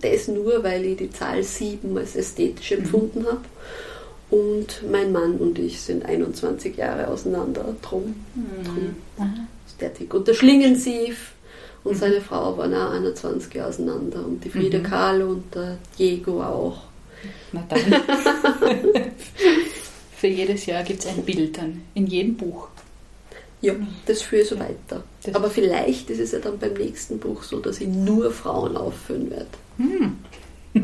das 0.00 0.28
nur, 0.28 0.64
weil 0.64 0.84
ich 0.84 0.96
die 0.96 1.10
Zahl 1.10 1.42
sieben 1.42 1.96
als 1.96 2.16
ästhetisch 2.16 2.72
mhm. 2.72 2.78
empfunden 2.78 3.26
habe. 3.26 3.42
Und 4.30 4.82
mein 4.90 5.10
Mann 5.10 5.36
und 5.36 5.58
ich 5.58 5.80
sind 5.80 6.04
21 6.04 6.76
Jahre 6.76 7.08
auseinander, 7.08 7.74
drum. 7.80 8.14
Mhm. 8.34 8.64
drum 8.64 8.96
der 9.80 9.94
Tick. 9.94 10.14
Und 10.14 10.28
der 10.28 10.34
Schlingensief 10.34 11.32
und 11.84 11.92
mhm. 11.94 11.98
seine 11.98 12.20
Frau 12.20 12.56
waren 12.58 12.74
auch 12.74 12.90
21 12.90 13.54
Jahre 13.54 13.70
auseinander. 13.70 14.24
Und 14.24 14.44
die 14.44 14.50
Frieda 14.50 14.78
mhm. 14.78 14.82
Kahlo 14.82 15.28
und 15.30 15.54
der 15.54 15.78
Diego 15.98 16.42
auch. 16.42 16.82
Na 17.52 17.64
dann. 17.68 17.80
Für 20.16 20.26
jedes 20.26 20.66
Jahr 20.66 20.82
gibt 20.82 21.00
es 21.00 21.06
ein 21.06 21.22
Bild 21.22 21.56
dann, 21.58 21.82
in 21.94 22.06
jedem 22.08 22.36
Buch. 22.36 22.68
Ja, 23.60 23.74
das 24.06 24.22
führe 24.22 24.42
ich 24.42 24.48
so 24.48 24.58
weiter. 24.58 25.04
Das 25.22 25.34
Aber 25.34 25.50
vielleicht 25.50 26.10
ist 26.10 26.20
es 26.20 26.32
ja 26.32 26.38
dann 26.38 26.58
beim 26.58 26.74
nächsten 26.74 27.18
Buch 27.18 27.42
so, 27.42 27.58
dass 27.60 27.80
ich 27.80 27.88
nur 27.88 28.30
Frauen 28.30 28.76
aufführen 28.76 29.30
werde. 29.30 29.46
Hm. 29.78 30.18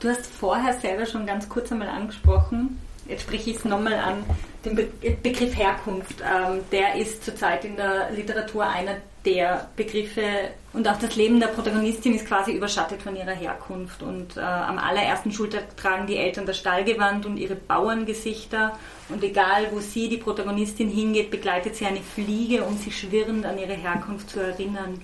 du 0.00 0.08
hast 0.08 0.26
vorher 0.26 0.78
selber 0.78 1.06
schon 1.06 1.26
ganz 1.26 1.48
kurz 1.48 1.72
einmal 1.72 1.88
angesprochen, 1.88 2.78
jetzt 3.08 3.22
spreche 3.22 3.50
ich 3.50 3.56
es 3.56 3.64
nochmal 3.64 3.94
an, 3.94 4.24
den 4.64 4.74
Be 4.74 4.88
Begriff 5.22 5.56
Herkunft. 5.56 6.20
Ähm, 6.20 6.60
der 6.72 6.94
ist 6.96 7.24
zurzeit 7.24 7.64
in 7.64 7.76
der 7.76 8.10
Literatur 8.10 8.66
einer 8.66 8.96
der 9.24 9.68
Begriffe 9.76 10.50
und 10.74 10.88
auch 10.88 10.98
das 10.98 11.16
Leben 11.16 11.40
der 11.40 11.46
Protagonistin 11.46 12.14
ist 12.14 12.26
quasi 12.26 12.52
überschattet 12.52 13.00
von 13.00 13.16
ihrer 13.16 13.32
Herkunft. 13.32 14.02
Und 14.02 14.36
äh, 14.36 14.40
am 14.40 14.78
allerersten 14.78 15.32
Schultag 15.32 15.76
tragen 15.76 16.06
die 16.06 16.16
Eltern 16.16 16.46
das 16.46 16.58
Stallgewand 16.58 17.24
und 17.26 17.36
ihre 17.36 17.54
Bauerngesichter. 17.54 18.76
Und 19.08 19.22
egal, 19.22 19.68
wo 19.70 19.80
sie, 19.80 20.08
die 20.08 20.16
Protagonistin, 20.16 20.90
hingeht, 20.90 21.30
begleitet 21.30 21.76
sie 21.76 21.86
eine 21.86 22.00
Fliege, 22.00 22.64
um 22.64 22.76
sie 22.76 22.90
schwirrend 22.90 23.46
an 23.46 23.58
ihre 23.58 23.74
Herkunft 23.74 24.30
zu 24.30 24.40
erinnern. 24.40 25.00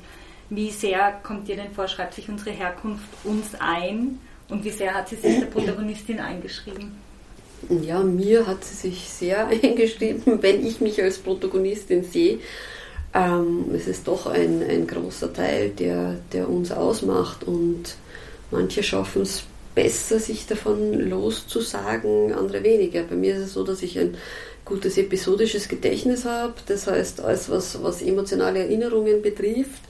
Wie 0.49 0.71
sehr 0.71 1.21
kommt 1.23 1.49
ihr 1.49 1.57
denn 1.57 1.73
vor, 1.73 1.87
schreibt 1.87 2.15
sich 2.15 2.29
unsere 2.29 2.51
Herkunft 2.51 3.07
uns 3.23 3.55
ein? 3.61 4.19
Und 4.49 4.65
wie 4.65 4.71
sehr 4.71 4.93
hat 4.93 5.09
sie 5.09 5.17
sich 5.17 5.39
der 5.39 5.47
Protagonistin 5.47 6.19
eingeschrieben? 6.19 7.10
Ja, 7.69 8.01
mir 8.01 8.47
hat 8.47 8.65
sie 8.65 8.75
sich 8.75 9.09
sehr 9.09 9.47
eingeschrieben, 9.63 10.43
wenn 10.43 10.67
ich 10.67 10.81
mich 10.81 11.03
als 11.03 11.19
Protagonistin 11.19 12.05
sehe. 12.05 12.39
Ähm, 13.13 13.67
es 13.75 13.89
ist 13.89 14.07
doch 14.07 14.27
ein, 14.27 14.63
ein 14.63 14.87
großer 14.87 15.33
Teil, 15.33 15.71
der, 15.71 16.17
der 16.33 16.49
uns 16.49 16.71
ausmacht 16.71 17.45
und 17.45 17.97
manche 18.51 18.83
schaffen 18.83 19.23
es 19.23 19.43
besser, 19.75 20.19
sich 20.19 20.47
davon 20.47 20.95
loszusagen, 20.95 22.33
andere 22.33 22.63
weniger. 22.63 23.03
Bei 23.03 23.17
mir 23.17 23.35
ist 23.35 23.43
es 23.43 23.53
so, 23.55 23.65
dass 23.65 23.83
ich 23.83 23.99
ein 23.99 24.17
gutes 24.65 24.97
episodisches 24.99 25.69
Gedächtnis 25.69 26.25
habe, 26.25 26.55
das 26.67 26.87
heißt, 26.87 27.21
alles, 27.21 27.51
was, 27.51 27.83
was 27.83 28.03
emotionale 28.03 28.61
Erinnerungen 28.61 29.23
betrifft, 29.23 29.83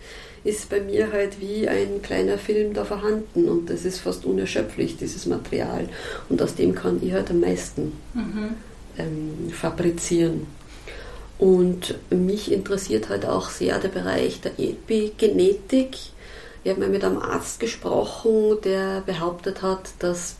ist 0.44 0.70
bei 0.70 0.80
mir 0.80 1.12
halt 1.12 1.40
wie 1.40 1.68
ein 1.68 2.00
kleiner 2.02 2.38
Film 2.38 2.72
da 2.72 2.84
vorhanden 2.84 3.48
und 3.48 3.68
das 3.68 3.84
ist 3.84 4.00
fast 4.00 4.24
unerschöpflich, 4.24 4.96
dieses 4.96 5.26
Material. 5.26 5.88
Und 6.28 6.40
aus 6.40 6.54
dem 6.54 6.74
kann 6.74 7.00
ich 7.02 7.12
halt 7.12 7.30
am 7.30 7.40
meisten 7.40 7.92
mhm. 8.14 8.54
ähm, 8.98 9.50
fabrizieren. 9.52 10.46
Und 11.38 11.98
mich 12.10 12.52
interessiert 12.52 13.08
halt 13.08 13.24
auch 13.24 13.48
sehr 13.48 13.78
der 13.78 13.88
Bereich 13.88 14.40
der 14.40 14.58
Epigenetik. 14.58 15.96
Ich 16.62 16.70
habe 16.70 16.80
mal 16.80 16.90
mit 16.90 17.02
einem 17.02 17.18
Arzt 17.18 17.60
gesprochen, 17.60 18.58
der 18.64 19.02
behauptet 19.06 19.62
hat, 19.62 19.90
dass, 19.98 20.36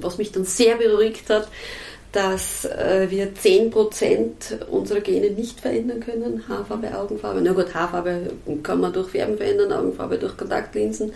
was 0.00 0.18
mich 0.18 0.30
dann 0.30 0.44
sehr 0.44 0.76
beruhigt 0.76 1.28
hat, 1.30 1.48
dass 2.12 2.64
äh, 2.64 3.06
wir 3.10 3.34
10% 3.34 4.64
unserer 4.70 5.00
Gene 5.00 5.30
nicht 5.30 5.60
verändern 5.60 6.00
können. 6.00 6.44
Haarfarbe, 6.48 6.96
Augenfarbe. 6.98 7.40
Na 7.40 7.52
gut, 7.52 7.74
Haarfarbe 7.74 8.30
kann 8.62 8.80
man 8.80 8.92
durch 8.92 9.10
Färben 9.10 9.36
verändern, 9.36 9.72
Augenfarbe 9.72 10.18
durch 10.18 10.36
Kontaktlinsen, 10.36 11.12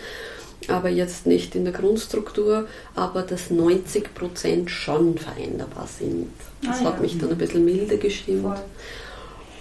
aber 0.69 0.91
jetzt 0.91 1.27
nicht 1.27 1.55
in 1.55 1.65
der 1.65 1.73
Grundstruktur, 1.73 2.67
aber 2.95 3.23
dass 3.23 3.51
90% 3.51 4.69
schon 4.69 5.17
veränderbar 5.19 5.89
sind. 5.89 6.31
Das 6.63 6.81
ah, 6.81 6.85
hat 6.85 6.97
ja. 6.97 7.01
mich 7.01 7.19
dann 7.19 7.31
ein 7.31 7.39
bisschen 7.39 7.65
milder 7.65 7.97
gestimmt. 7.97 8.43
Voll 8.43 8.61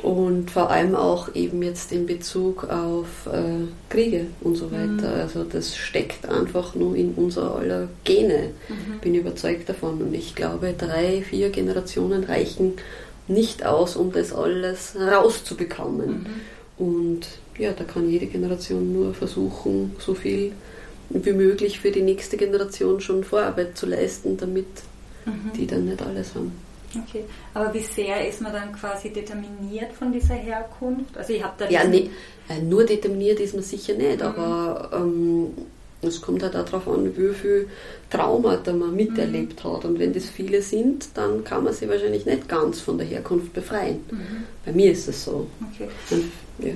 und 0.01 0.49
vor 0.49 0.71
allem 0.71 0.95
auch 0.95 1.35
eben 1.35 1.61
jetzt 1.61 1.91
in 1.91 2.07
Bezug 2.07 2.69
auf 2.69 3.27
äh, 3.31 3.67
Kriege 3.89 4.27
und 4.41 4.55
so 4.55 4.71
weiter. 4.71 5.15
Mhm. 5.15 5.21
Also 5.21 5.43
das 5.43 5.75
steckt 5.75 6.27
einfach 6.27 6.73
nur 6.73 6.95
in 6.95 7.13
unser 7.15 7.55
aller 7.55 7.87
Gene. 8.03 8.49
Mhm. 8.67 8.99
Bin 9.01 9.15
überzeugt 9.15 9.69
davon 9.69 10.01
und 10.01 10.13
ich 10.13 10.33
glaube, 10.33 10.73
drei, 10.77 11.21
vier 11.21 11.49
Generationen 11.49 12.23
reichen 12.23 12.73
nicht 13.27 13.65
aus, 13.65 13.95
um 13.95 14.11
das 14.11 14.33
alles 14.33 14.95
rauszubekommen. 14.95 16.09
Mhm. 16.77 16.85
Und 16.85 17.27
ja, 17.59 17.71
da 17.73 17.83
kann 17.83 18.09
jede 18.09 18.25
Generation 18.25 18.91
nur 18.91 19.13
versuchen, 19.13 19.95
so 19.99 20.15
viel 20.15 20.53
wie 21.09 21.33
möglich 21.33 21.79
für 21.79 21.91
die 21.91 22.01
nächste 22.01 22.37
Generation 22.37 23.01
schon 23.01 23.23
Vorarbeit 23.23 23.77
zu 23.77 23.85
leisten, 23.85 24.37
damit 24.37 24.65
mhm. 25.25 25.51
die 25.55 25.67
dann 25.67 25.85
nicht 25.85 26.01
alles 26.01 26.33
haben. 26.33 26.53
Okay, 26.95 27.23
aber 27.53 27.73
wie 27.73 27.79
sehr 27.79 28.27
ist 28.27 28.41
man 28.41 28.51
dann 28.51 28.73
quasi 28.73 29.11
determiniert 29.11 29.93
von 29.93 30.11
dieser 30.11 30.35
Herkunft? 30.35 31.17
Also 31.17 31.33
ich 31.33 31.43
habe 31.43 31.53
da 31.57 31.69
ja, 31.69 31.85
nee, 31.85 32.09
äh, 32.49 32.61
nur 32.61 32.85
determiniert 32.85 33.39
ist 33.39 33.53
man 33.53 33.63
sicher 33.63 33.93
nicht, 33.93 34.19
mhm. 34.19 34.25
aber 34.25 34.89
ähm, 34.93 35.53
es 36.01 36.21
kommt 36.21 36.43
halt 36.43 36.55
auch 36.55 36.65
darauf 36.65 36.87
an, 36.87 37.15
wie 37.15 37.33
viel 37.33 37.69
Traumata 38.09 38.73
man 38.73 38.95
miterlebt 38.95 39.63
mhm. 39.63 39.69
hat. 39.73 39.85
Und 39.85 39.99
wenn 39.99 40.13
das 40.13 40.29
viele 40.29 40.61
sind, 40.61 41.09
dann 41.15 41.43
kann 41.43 41.63
man 41.63 41.73
sich 41.73 41.87
wahrscheinlich 41.87 42.25
nicht 42.25 42.49
ganz 42.49 42.81
von 42.81 42.97
der 42.97 43.07
Herkunft 43.07 43.53
befreien. 43.53 44.03
Mhm. 44.09 44.43
Bei 44.65 44.71
mir 44.71 44.91
ist 44.91 45.07
es 45.07 45.23
so. 45.23 45.47
Okay. 45.71 45.89
Und, 46.09 46.31
ja. 46.65 46.73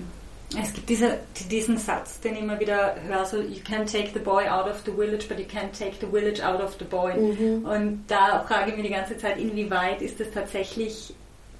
Es 0.62 0.74
gibt 0.74 0.90
diese, 0.90 1.20
diesen 1.50 1.78
Satz, 1.78 2.20
den 2.20 2.36
ich 2.36 2.42
immer 2.42 2.60
wieder 2.60 2.96
höre, 3.08 3.26
so, 3.26 3.38
you 3.38 3.62
can 3.68 3.86
take 3.86 4.10
the 4.14 4.20
boy 4.20 4.48
out 4.48 4.68
of 4.68 4.82
the 4.86 4.92
village, 4.92 5.28
but 5.28 5.38
you 5.38 5.46
can't 5.46 5.72
take 5.78 5.94
the 6.00 6.08
village 6.08 6.44
out 6.44 6.62
of 6.62 6.76
the 6.80 6.86
boy. 6.86 7.14
Mhm. 7.14 7.66
Und 7.66 8.04
da 8.08 8.44
frage 8.48 8.72
ich 8.72 8.78
mich 8.78 8.88
die 8.88 8.94
ganze 8.94 9.18
Zeit, 9.18 9.38
inwieweit 9.38 10.02
ist 10.02 10.20
das 10.20 10.32
tatsächlich 10.32 11.14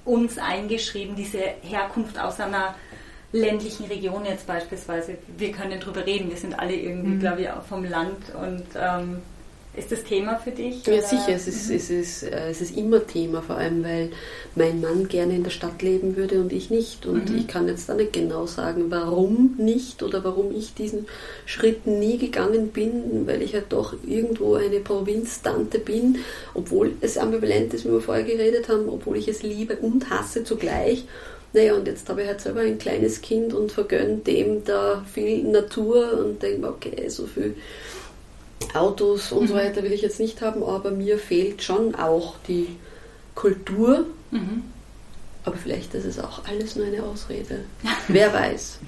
uns 0.04 0.38
eingeschrieben, 0.38 1.16
diese 1.16 1.40
Herkunft 1.62 2.18
aus 2.18 2.40
einer 2.40 2.74
ländlichen 3.32 3.86
Region 3.86 4.24
jetzt 4.24 4.46
beispielsweise. 4.46 5.18
Wir 5.36 5.52
können 5.52 5.78
darüber 5.80 6.06
reden, 6.06 6.30
wir 6.30 6.36
sind 6.36 6.58
alle 6.58 6.74
irgendwie, 6.74 7.14
mhm. 7.14 7.20
glaube 7.20 7.42
ich, 7.42 7.48
vom 7.68 7.84
Land 7.84 8.34
und 8.40 8.64
ähm, 8.76 9.22
Ist 9.76 9.92
das 9.92 10.04
Thema 10.04 10.36
für 10.36 10.52
dich? 10.52 10.86
Ja, 10.86 10.94
oder? 10.94 11.02
sicher. 11.02 11.34
Es 11.34 11.46
ist, 11.46 11.70
es, 11.70 11.90
ist, 11.90 12.22
äh, 12.22 12.48
es 12.48 12.62
ist 12.62 12.76
immer 12.76 13.06
Thema, 13.06 13.42
vor 13.42 13.56
allem 13.56 13.84
weil 13.84 14.10
mein 14.54 14.80
Mann 14.80 15.06
gerne 15.06 15.36
in 15.36 15.44
der 15.44 15.50
Stadt 15.50 15.82
leben 15.82 16.16
würde 16.16 16.40
und 16.40 16.50
ich 16.50 16.70
nicht. 16.70 17.04
Und 17.04 17.30
mhm. 17.30 17.38
ich 17.38 17.46
kann 17.46 17.68
jetzt 17.68 17.88
da 17.88 17.94
nicht 17.94 18.14
genau 18.14 18.46
sagen, 18.46 18.86
warum 18.88 19.54
nicht 19.58 20.02
oder 20.02 20.24
warum 20.24 20.50
ich 20.50 20.72
diesen 20.72 21.06
Schritt 21.44 21.86
nie 21.86 22.16
gegangen 22.16 22.68
bin, 22.68 23.26
weil 23.26 23.42
ich 23.42 23.52
halt 23.52 23.66
doch 23.68 23.94
irgendwo 24.06 24.54
eine 24.54 24.80
Provinztante 24.80 25.78
bin, 25.78 26.18
obwohl 26.54 26.92
es 27.02 27.18
ambivalent 27.18 27.74
ist, 27.74 27.84
wie 27.84 27.92
wir 27.92 28.00
vorher 28.00 28.24
geredet 28.24 28.70
haben, 28.70 28.88
obwohl 28.88 29.18
ich 29.18 29.28
es 29.28 29.42
liebe 29.42 29.76
und 29.76 30.08
hasse 30.08 30.42
zugleich. 30.42 31.04
Naja, 31.52 31.74
und 31.74 31.86
jetzt 31.86 32.08
habe 32.08 32.22
ich 32.22 32.28
halt 32.28 32.40
selber 32.40 32.60
ein 32.60 32.78
kleines 32.78 33.20
Kind 33.20 33.52
und 33.52 33.72
vergönne 33.72 34.16
dem 34.16 34.64
da 34.64 35.04
viel 35.12 35.42
Natur 35.44 36.18
und 36.18 36.42
denke 36.42 36.60
mir, 36.60 36.68
okay, 36.68 37.08
so 37.08 37.26
viel 37.26 37.54
Autos 38.74 39.32
und 39.32 39.44
mhm. 39.44 39.48
so 39.48 39.54
weiter 39.54 39.82
will 39.82 39.92
ich 39.92 40.02
jetzt 40.02 40.20
nicht 40.20 40.40
haben, 40.40 40.62
aber 40.62 40.90
mir 40.90 41.18
fehlt 41.18 41.62
schon 41.62 41.94
auch 41.94 42.34
die 42.48 42.76
Kultur. 43.34 44.06
Mhm. 44.30 44.64
Aber 45.44 45.56
vielleicht 45.56 45.94
ist 45.94 46.04
es 46.04 46.18
auch 46.18 46.44
alles 46.46 46.74
nur 46.74 46.86
eine 46.86 47.02
Ausrede. 47.02 47.64
Wer 48.08 48.32
weiß. 48.32 48.80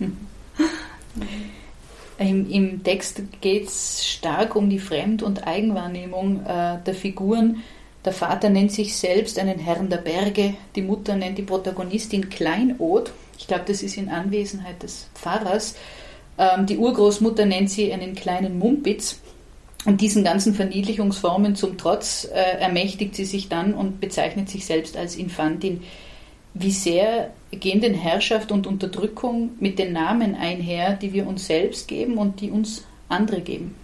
Im, 2.18 2.50
Im, 2.50 2.82
Text 2.82 3.20
geht 3.42 3.68
es 3.68 4.06
stark 4.06 4.56
um 4.56 4.70
die 4.70 4.78
Fremd- 4.78 5.22
und 5.22 5.46
Eigenwahrnehmung 5.46 6.44
äh, 6.46 6.78
der 6.84 6.94
Figuren. 6.94 7.62
Der 8.06 8.14
Vater 8.14 8.48
nennt 8.48 8.72
sich 8.72 8.96
selbst 8.96 9.38
einen 9.38 9.58
Herrn 9.58 9.90
der 9.90 9.98
Berge, 9.98 10.54
die 10.74 10.82
Mutter 10.82 11.16
nennt 11.16 11.36
die 11.36 11.42
Protagonistin 11.42 12.30
Kleinod. 12.30 13.12
Ich 13.36 13.46
glaube, 13.46 13.64
das 13.66 13.82
ist 13.82 13.98
in 13.98 14.08
Anwesenheit 14.08 14.82
des 14.82 15.08
Pfarrers. 15.14 15.74
Ähm, 16.38 16.66
die 16.66 16.78
Urgroßmutter 16.78 17.46
nennt 17.46 17.70
sie 17.70 17.92
einen 17.92 18.14
kleinen 18.14 18.58
Mumpitz. 18.58 19.20
Und 19.84 20.00
diesen 20.00 20.24
ganzen 20.24 20.52
Verniedlichungsformen 20.54 21.54
zum 21.54 21.78
Trotz 21.78 22.24
äh, 22.24 22.58
ermächtigt 22.58 23.14
sie 23.14 23.24
sich 23.24 23.48
dann 23.48 23.72
und 23.72 24.00
bezeichnet 24.00 24.48
sich 24.48 24.66
selbst 24.66 24.96
als 24.96 25.14
Infantin. 25.14 25.82
Wie 26.54 26.72
sehr 26.72 27.32
gehen 27.52 27.80
denn 27.80 27.94
Herrschaft 27.94 28.50
und 28.50 28.66
Unterdrückung 28.66 29.50
mit 29.60 29.78
den 29.78 29.92
Namen 29.92 30.34
einher, 30.34 30.94
die 30.94 31.12
wir 31.12 31.26
uns 31.26 31.46
selbst 31.46 31.86
geben 31.86 32.18
und 32.18 32.40
die 32.40 32.50
uns 32.50 32.84
andere 33.08 33.40
geben? 33.42 33.76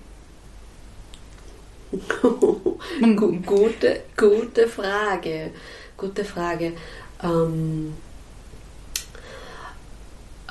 gute, 3.47 4.01
gute 4.17 4.67
Frage. 4.67 5.51
Gute 5.97 6.25
Frage. 6.25 6.73
Ähm 7.23 7.93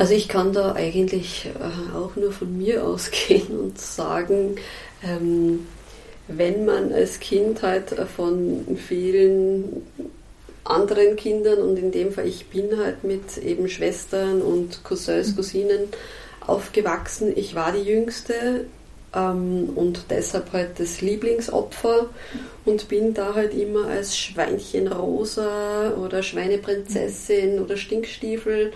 also 0.02 0.16
ich 0.16 0.28
kann 0.28 0.52
da 0.52 0.74
eigentlich 0.74 1.46
äh, 1.46 1.96
auch 1.96 2.16
nur 2.16 2.32
von 2.32 2.58
mir 2.58 2.84
ausgehen 2.88 3.60
und 3.60 3.78
sagen, 3.78 4.56
ähm, 5.04 5.68
wenn 6.28 6.66
man 6.66 6.92
als 6.92 7.20
Kind 7.20 7.62
halt 7.62 7.94
von 8.16 8.80
vielen 8.88 9.84
anderen 10.64 11.16
Kindern 11.18 11.60
und 11.60 11.78
in 11.78 11.92
dem 11.92 12.14
Fall 12.14 12.28
ich 12.28 12.48
bin 12.48 12.80
halt 12.80 13.04
mit 13.04 13.38
eben 13.38 13.70
Schwestern 13.70 14.42
und 14.42 14.84
Cousins, 14.84 15.34
mhm. 15.34 15.36
Cousinen 15.36 15.82
aufgewachsen. 16.48 17.32
Ich 17.36 17.54
war 17.54 17.72
die 17.72 17.84
Jüngste 17.84 18.66
ähm, 19.14 19.70
und 19.76 20.06
deshalb 20.10 20.52
halt 20.52 20.80
das 20.80 21.02
Lieblingsopfer 21.02 22.10
und 22.66 22.88
bin 22.88 23.14
da 23.14 23.36
halt 23.36 23.54
immer 23.54 23.86
als 23.86 24.18
Schweinchen 24.18 24.88
Rosa 24.88 25.94
oder 25.94 26.24
Schweineprinzessin 26.24 27.60
oder 27.60 27.78
Stinkstiefel 27.78 28.74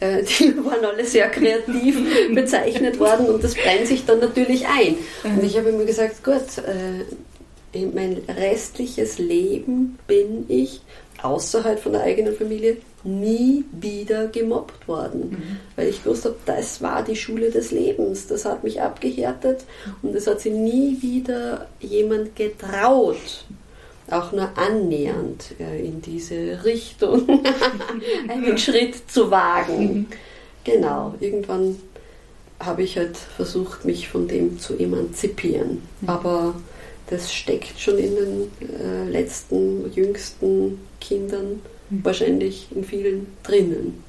äh, 0.00 0.22
die 0.38 0.56
waren 0.64 0.84
alle 0.84 1.04
sehr 1.04 1.28
kreativ 1.28 1.96
bezeichnet 2.34 2.98
worden 2.98 3.26
und 3.26 3.44
das 3.44 3.54
brennt 3.54 3.86
sich 3.86 4.04
dann 4.04 4.20
natürlich 4.20 4.66
ein. 4.66 4.96
Und 5.24 5.44
ich 5.44 5.56
habe 5.56 5.68
immer 5.68 5.84
gesagt, 5.84 6.24
gut, 6.24 6.64
äh, 6.66 7.86
mein 7.94 8.18
restliches 8.28 9.18
Leben 9.18 9.98
bin 10.06 10.44
ich 10.48 10.80
außerhalb 11.22 11.78
von 11.78 11.92
der 11.92 12.02
eigenen 12.02 12.34
Familie 12.34 12.78
nie 13.04 13.64
wieder 13.72 14.26
gemobbt 14.28 14.86
worden, 14.86 15.30
mhm. 15.30 15.56
weil 15.76 15.88
ich 15.88 16.02
gewusst 16.02 16.24
habe, 16.24 16.36
das 16.46 16.82
war 16.82 17.02
die 17.02 17.16
Schule 17.16 17.50
des 17.50 17.70
Lebens, 17.70 18.26
das 18.26 18.44
hat 18.44 18.64
mich 18.64 18.80
abgehärtet 18.80 19.64
und 20.02 20.14
es 20.14 20.26
hat 20.26 20.40
sich 20.40 20.52
nie 20.52 20.98
wieder 21.00 21.66
jemand 21.80 22.36
getraut, 22.36 23.44
auch 24.12 24.32
nur 24.32 24.56
annähernd 24.56 25.54
äh, 25.58 25.84
in 25.84 26.02
diese 26.02 26.64
Richtung 26.64 27.42
einen 28.28 28.58
Schritt 28.58 29.10
zu 29.10 29.30
wagen. 29.30 29.94
Mhm. 29.94 30.06
Genau, 30.64 31.14
irgendwann 31.20 31.76
habe 32.58 32.82
ich 32.82 32.98
halt 32.98 33.16
versucht, 33.16 33.84
mich 33.84 34.08
von 34.08 34.28
dem 34.28 34.58
zu 34.58 34.76
emanzipieren. 34.78 35.82
Mhm. 36.00 36.08
Aber 36.08 36.54
das 37.08 37.32
steckt 37.32 37.78
schon 37.80 37.98
in 37.98 38.14
den 38.14 38.50
äh, 38.80 39.08
letzten, 39.08 39.92
jüngsten 39.92 40.78
Kindern 41.00 41.60
mhm. 41.88 42.04
wahrscheinlich 42.04 42.68
in 42.74 42.84
vielen 42.84 43.26
drinnen. 43.42 44.04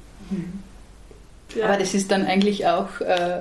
Ja. 1.54 1.66
Aber 1.66 1.78
das 1.78 1.94
ist 1.94 2.10
dann 2.10 2.24
eigentlich 2.24 2.66
auch 2.66 3.00
äh, 3.00 3.40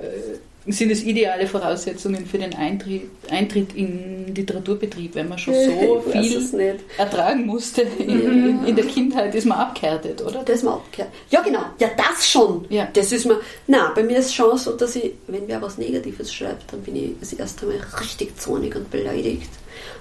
sind 0.67 0.91
es 0.91 1.04
ideale 1.04 1.47
Voraussetzungen 1.47 2.26
für 2.26 2.38
den 2.38 2.54
Eintritt, 2.54 3.10
Eintritt 3.30 3.74
in 3.74 4.34
Literaturbetrieb, 4.36 5.15
wenn 5.15 5.28
man 5.28 5.38
schon 5.38 5.54
so 5.65 6.04
viel 6.12 6.80
ertragen 6.97 7.45
musste. 7.45 7.82
In, 7.82 8.65
in, 8.65 8.76
der 8.76 8.86
Kindheit 8.86 9.34
ist 9.34 9.45
man 9.45 9.58
abgehärtet, 9.58 10.21
oder? 10.21 10.43
Das 10.43 10.62
man 10.62 10.76
abgehärtet. 10.76 11.15
Ja, 11.32 11.41
genau. 11.41 11.62
Ja, 11.80 11.89
das 11.97 12.30
schon. 12.30 12.65
Ja. 12.69 12.88
Das 12.93 13.12
ist 13.12 13.26
man. 13.26 13.38
Na, 13.67 13.91
bei 13.95 14.04
mir 14.04 14.17
ist 14.17 14.28
es 14.28 14.34
schon 14.34 14.56
so, 14.58 14.74
dass 14.74 14.95
ich, 14.95 15.13
wenn 15.28 15.47
wer 15.47 15.62
was 15.62 15.78
Negatives 15.78 16.32
schreibt, 16.32 16.71
dann 16.71 16.82
bin 16.82 16.95
ich 16.95 17.12
das 17.19 17.34
erste 17.34 17.65
Mal 17.65 17.80
richtig 18.00 18.39
zornig 18.39 18.76
und 18.76 18.89
beleidigt. 18.91 19.50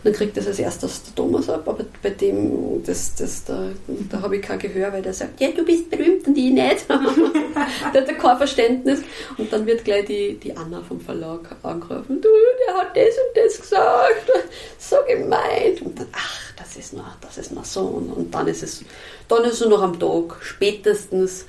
Dann 0.03 0.13
kriegt 0.13 0.37
das 0.37 0.47
als 0.47 0.59
erstes 0.59 1.03
der 1.03 1.15
Thomas 1.15 1.49
ab, 1.49 1.69
aber 1.69 1.85
bei 2.03 2.11
dem, 2.11 2.83
das, 2.85 3.15
das, 3.15 3.45
da, 3.45 3.69
da 4.09 4.23
habe 4.23 4.37
ich 4.37 4.43
kein 4.43 4.59
Gehör, 4.59 4.93
weil 4.93 5.03
der 5.03 5.13
sagt, 5.13 5.41
ja, 5.41 5.51
du 5.51 5.65
bist 5.65 5.91
berühmt 5.91 6.27
und 6.27 6.37
ich 6.37 6.51
nicht. 6.51 6.87
der 7.95 8.07
hat 8.07 8.19
kein 8.19 8.37
Verständnis. 8.39 9.01
Und 9.37 9.53
dann 9.53 9.67
wird 9.67 9.85
gleich 9.85 10.07
die, 10.07 10.35
die 10.35 10.57
Anna 10.57 10.83
vom 10.83 11.01
Verlag 11.01 11.57
angerufen, 11.63 12.21
du, 12.21 12.29
der 12.67 12.75
hat 12.77 12.97
das 12.97 13.15
und 13.15 13.37
das 13.37 13.61
gesagt, 13.61 14.31
so 14.79 14.97
gemeint. 15.07 15.83
Und 15.83 15.99
dann, 15.99 16.09
ach, 16.13 16.53
das 16.57 16.77
ist 16.77 16.95
noch, 16.95 17.17
das 17.21 17.39
ist 17.39 17.53
noch 17.53 17.65
so. 17.65 17.83
Und, 17.83 18.11
und 18.11 18.35
dann 18.35 18.49
ist 18.49 18.63
es, 18.63 18.85
dann 19.29 19.45
ist 19.45 19.61
es 19.61 19.69
noch 19.69 19.83
am 19.83 19.99
Tag, 19.99 20.39
spätestens 20.41 21.47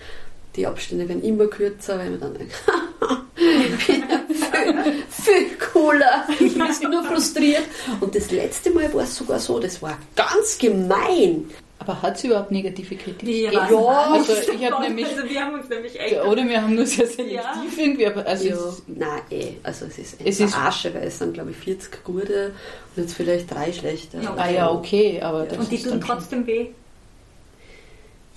die 0.56 0.68
Abstände 0.68 1.08
werden 1.08 1.24
immer 1.24 1.48
kürzer, 1.48 1.98
weil 1.98 2.12
man 2.12 2.20
dann 2.20 2.34
denkt, 2.34 2.54
viel, 4.64 5.04
viel 5.10 5.58
cooler, 5.72 6.28
ich 6.40 6.54
bin 6.80 6.92
nur 6.92 7.04
frustriert. 7.04 7.64
Und 8.00 8.16
das 8.16 8.32
letzte 8.32 8.72
Mal 8.72 8.94
war 8.94 9.04
es 9.04 9.16
sogar 9.16 9.40
so, 9.40 9.60
das 9.60 9.82
war 9.82 9.98
ganz 10.16 10.58
gemein. 10.58 11.50
Aber 11.82 12.00
hat 12.00 12.20
sie 12.20 12.28
überhaupt 12.28 12.52
negative 12.52 12.96
Kritik? 12.96 13.28
Ja, 13.28 13.52
ja 13.52 13.88
also 14.12 14.34
ich 14.34 14.72
habe 14.72 14.84
nämlich, 14.84 15.08
also 15.08 15.28
wir 15.28 15.42
haben 15.42 15.56
uns 15.56 15.68
nämlich 15.68 16.00
echt 16.00 16.24
oder 16.24 16.48
wir 16.48 16.62
haben 16.62 16.76
nur 16.76 16.86
sehr 16.86 17.08
selektiv 17.08 17.34
ja. 17.34 17.84
irgendwie, 17.84 18.06
aber 18.06 18.28
also 18.28 18.48
ja. 18.48 18.58
nein, 18.86 19.22
eh, 19.32 19.54
also 19.64 19.86
es 19.88 19.98
ist 19.98 20.18
es 20.24 20.40
ist 20.40 20.56
Asche, 20.56 20.94
weil 20.94 21.08
es 21.08 21.18
sind 21.18 21.34
glaube 21.34 21.50
ich 21.50 21.58
40 21.58 22.04
gute 22.04 22.54
und 22.96 23.02
jetzt 23.02 23.16
vielleicht 23.16 23.50
drei 23.50 23.74
schlechte. 23.74 24.20
Ja, 24.22 24.36
ah 24.38 24.50
ja, 24.52 24.72
okay, 24.72 25.22
aber 25.22 25.48
und 25.58 25.72
die 25.72 25.82
tun 25.82 26.00
trotzdem 26.00 26.46
weh. 26.46 26.68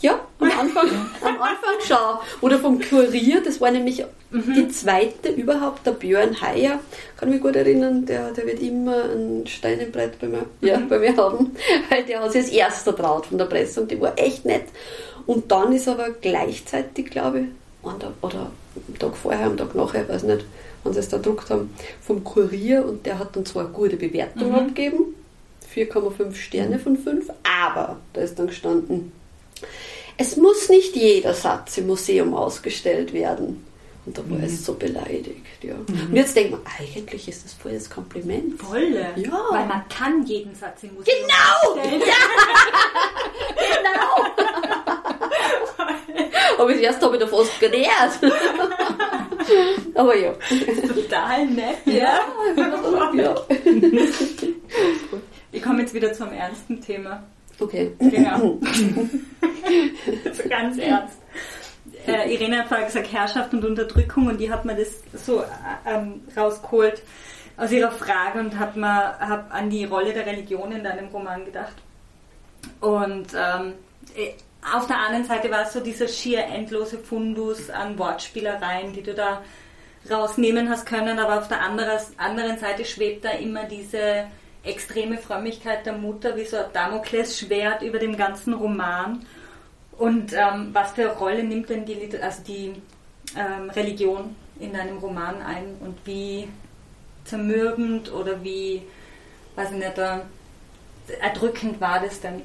Ja, 0.01 0.21
am 0.39 0.51
Anfang, 0.51 0.89
am 1.21 1.43
Anfang 1.43 1.81
schon. 1.87 2.19
Oder 2.41 2.59
vom 2.59 2.81
Kurier, 2.81 3.43
das 3.43 3.61
war 3.61 3.71
nämlich 3.71 4.05
mhm. 4.35 4.55
die 4.55 4.69
zweite 4.69 5.31
überhaupt, 5.31 5.87
der 5.87 5.93
Björn 5.93 6.41
Heyer, 6.41 6.81
kann 7.17 7.31
mich 7.31 7.41
gut 7.41 7.57
erinnern, 7.57 8.05
der, 8.05 8.33
der 8.33 8.47
wird 8.47 8.61
immer 8.61 9.05
ein 9.05 9.47
Stein 9.47 9.81
im 9.81 9.93
Brett 9.93 10.19
bei 10.19 10.27
mir, 10.27 10.47
ja, 10.61 10.79
bei 10.89 10.99
mir 10.99 11.17
haben, 11.17 11.55
weil 11.89 12.05
der 12.05 12.21
hat 12.21 12.33
sich 12.33 12.43
als 12.43 12.51
erster 12.51 12.97
traut 12.97 13.27
von 13.27 13.39
der 13.39 13.47
Presse 13.47 13.81
und 13.81 13.91
die 13.91 14.01
war 14.01 14.13
echt 14.17 14.45
nett. 14.45 14.65
Und 15.27 15.51
dann 15.51 15.73
ist 15.73 15.89
aber 15.89 16.11
gleichzeitig, 16.11 17.11
glaube 17.11 17.41
ich, 17.41 17.47
oder 18.23 18.51
am 18.89 18.99
Tag 18.99 19.17
vorher, 19.17 19.47
am 19.47 19.57
Tag 19.57 19.75
nachher, 19.75 20.09
weiß 20.09 20.25
nicht, 20.25 20.45
wann 20.83 20.93
sie 20.93 21.01
es 21.01 21.09
da 21.09 21.17
gedruckt 21.17 21.51
haben, 21.51 21.75
vom 22.01 22.25
Kurier 22.25 22.85
und 22.85 23.07
der 23.07 23.19
hat 23.19 23.37
dann 23.37 23.47
zwar 23.47 23.67
gute 23.67 23.97
Bewertungen 23.97 24.51
mhm. 24.51 24.59
abgegeben, 24.59 25.15
4,5 25.75 26.35
Sterne 26.35 26.79
von 26.79 26.97
5, 26.97 27.31
aber 27.43 27.99
da 28.13 28.21
ist 28.21 28.39
dann 28.39 28.49
gestanden, 28.49 29.13
es 30.17 30.37
muss 30.37 30.69
nicht 30.69 30.95
jeder 30.95 31.35
Satz 31.35 31.79
im 31.79 31.89
Museum 31.89 32.35
ausgestellt 32.35 33.13
werden. 33.13 33.65
Und 34.07 34.19
da 34.19 34.23
war 34.29 34.39
mhm. 34.39 34.45
es 34.45 34.65
so 34.65 34.75
beleidigt. 34.75 35.41
Ja. 35.63 35.75
Mhm. 35.75 36.09
Und 36.11 36.15
jetzt 36.15 36.37
denkt 36.37 36.53
man, 36.53 36.61
eigentlich 36.79 37.27
ist 37.29 37.45
das 37.45 37.55
voll 37.55 37.73
das 37.73 37.89
Kompliment. 37.89 38.61
Volle. 38.61 39.13
Ja. 39.17 39.47
Weil 39.51 39.67
man 39.67 39.89
kann 39.89 40.27
jeden 40.27 40.55
Satz 40.55 40.83
im 40.83 40.95
Museum 40.95 41.17
Genau! 41.23 41.77
Ja! 41.77 41.93
genau! 43.57 44.27
Aber 46.59 46.75
erst 46.75 47.03
habe 47.03 47.17
ich 47.17 47.23
da 47.23 47.27
fast 47.27 47.61
genährt. 47.61 48.21
Aber 49.95 50.17
ja. 50.17 50.33
Total 50.33 51.47
nett, 51.47 51.79
ja. 51.87 52.21
ja. 52.57 53.13
ja. 53.15 53.35
Wir 55.51 55.61
kommen 55.61 55.81
jetzt 55.81 55.95
wieder 55.95 56.13
zum 56.13 56.33
ernsten 56.33 56.81
Thema. 56.81 57.23
Okay. 57.61 57.93
Genau. 57.99 58.59
also 60.25 60.49
ganz 60.49 60.79
ernst. 60.79 61.19
Äh, 62.07 62.35
Irene 62.35 62.59
hat 62.59 62.69
vorher 62.69 62.87
gesagt 62.87 63.13
Herrschaft 63.13 63.53
und 63.55 63.65
Unterdrückung 63.65 64.27
und 64.27 64.39
die 64.39 64.51
hat 64.51 64.65
mir 64.65 64.77
das 64.77 65.03
so 65.25 65.41
äh, 65.41 65.47
ähm, 65.87 66.23
rausgeholt. 66.37 67.03
aus 67.57 67.71
ihrer 67.71 67.93
Frage 67.93 68.41
und 68.41 68.59
habe 68.59 68.85
hab 68.85 69.55
an 69.55 69.71
die 69.71 69.85
Rolle 69.85 70.13
der 70.13 70.27
Religion 70.27 70.73
in 70.73 70.83
deinem 70.83 71.09
Roman 71.09 71.45
gedacht. 71.45 71.75
Und 72.81 73.29
ähm, 73.35 73.75
äh, 74.17 74.33
auf 74.75 74.87
der 74.87 74.99
anderen 74.99 75.25
Seite 75.25 75.51
war 75.51 75.63
es 75.63 75.73
so 75.73 75.81
dieser 75.81 76.09
schier 76.09 76.45
endlose 76.47 76.99
Fundus 76.99 77.71
an 77.71 77.99
Wortspielereien, 77.99 78.93
die 78.93 79.03
du 79.03 79.15
da 79.15 79.43
rausnehmen 80.11 80.69
hast 80.69 80.87
können, 80.87 81.19
aber 81.19 81.39
auf 81.39 81.49
der 81.49 81.61
anderen 81.63 82.59
Seite 82.59 82.85
schwebt 82.85 83.25
da 83.25 83.31
immer 83.31 83.65
diese 83.65 84.27
extreme 84.63 85.19
Frömmigkeit 85.19 85.85
der 85.87 85.95
Mutter 85.95 86.37
wie 86.37 86.45
so 86.45 86.57
ein 86.57 86.67
Damoklesschwert 86.73 87.83
über 87.83 87.99
dem 87.99 88.17
ganzen 88.17 88.55
Roman. 88.55 89.25
Und 89.99 90.33
ähm, 90.33 90.71
was 90.73 90.93
für 90.93 91.11
eine 91.11 91.19
Rolle 91.19 91.45
nimmt 91.45 91.69
denn 91.69 91.85
die, 91.85 92.11
also 92.21 92.43
die 92.43 92.75
ähm, 93.37 93.71
Religion 93.71 94.35
in 94.59 94.73
deinem 94.73 94.99
Roman 94.99 95.41
ein 95.43 95.77
und 95.81 95.99
wie 96.05 96.49
zermürbend 97.25 98.13
oder 98.13 98.43
wie, 98.43 98.83
weiß 99.57 99.71
ich 99.73 99.79
nicht, 99.79 99.99
erdrückend 101.21 101.81
war 101.81 102.01
das 102.01 102.21
denn? 102.21 102.43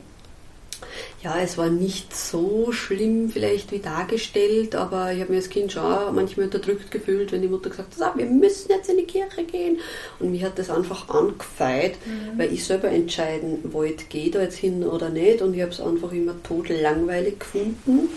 Ja, 1.23 1.37
es 1.39 1.57
war 1.57 1.69
nicht 1.69 2.15
so 2.15 2.71
schlimm 2.71 3.29
vielleicht 3.29 3.71
wie 3.71 3.79
dargestellt, 3.79 4.75
aber 4.75 5.11
ich 5.11 5.19
habe 5.21 5.31
mir 5.31 5.37
als 5.37 5.49
Kind 5.49 5.71
schon 5.71 6.15
manchmal 6.15 6.45
unterdrückt 6.45 6.91
gefühlt, 6.91 7.31
wenn 7.31 7.41
die 7.41 7.47
Mutter 7.47 7.69
gesagt 7.69 7.95
hat, 7.95 8.01
ah, 8.01 8.13
wir 8.17 8.25
müssen 8.25 8.69
jetzt 8.69 8.89
in 8.89 8.97
die 8.97 9.03
Kirche 9.03 9.43
gehen. 9.43 9.79
Und 10.19 10.31
mich 10.31 10.43
hat 10.43 10.57
das 10.57 10.69
einfach 10.69 11.09
angefeit, 11.09 11.97
mhm. 12.05 12.37
weil 12.37 12.53
ich 12.53 12.63
selber 12.63 12.89
entscheiden 12.89 13.59
wollte, 13.73 14.05
gehe 14.05 14.31
da 14.31 14.41
jetzt 14.41 14.57
hin 14.57 14.83
oder 14.83 15.09
nicht. 15.09 15.41
Und 15.41 15.53
ich 15.53 15.61
habe 15.61 15.71
es 15.71 15.81
einfach 15.81 16.11
immer 16.11 16.41
total 16.43 16.77
langweilig 16.77 17.39
gefunden. 17.39 18.09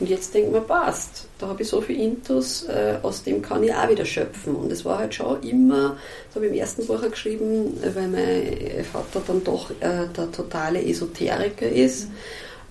Und 0.00 0.08
jetzt 0.08 0.34
denkt 0.34 0.52
man, 0.52 0.66
passt, 0.66 1.28
da 1.38 1.48
habe 1.48 1.62
ich 1.62 1.68
so 1.68 1.80
viel 1.80 2.00
Intus, 2.00 2.64
äh, 2.64 2.96
aus 3.02 3.22
dem 3.22 3.42
kann 3.42 3.62
ich 3.62 3.74
auch 3.74 3.88
wieder 3.88 4.04
schöpfen. 4.04 4.54
Und 4.54 4.72
es 4.72 4.84
war 4.84 4.98
halt 4.98 5.14
schon 5.14 5.42
immer, 5.42 5.96
so 6.30 6.36
habe 6.36 6.46
ich 6.46 6.52
im 6.52 6.58
ersten 6.58 6.86
Buch 6.86 7.02
geschrieben, 7.02 7.78
weil 7.94 8.08
mein 8.08 8.84
Vater 8.84 9.22
dann 9.26 9.44
doch 9.44 9.70
äh, 9.80 10.06
der 10.16 10.30
totale 10.32 10.84
Esoteriker 10.84 11.68
ist. 11.68 12.08
Mhm. 12.08 12.14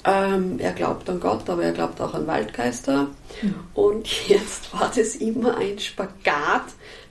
Ähm, 0.04 0.56
er 0.60 0.72
glaubt 0.72 1.10
an 1.10 1.20
Gott, 1.20 1.48
aber 1.50 1.64
er 1.64 1.74
glaubt 1.74 2.02
auch 2.02 2.14
an 2.14 2.26
Waldgeister. 2.26 3.08
Mhm. 3.42 3.56
Und 3.74 4.28
jetzt 4.28 4.74
war 4.74 4.92
das 4.96 5.16
immer 5.16 5.58
ein 5.58 5.78
Spagat 5.78 6.66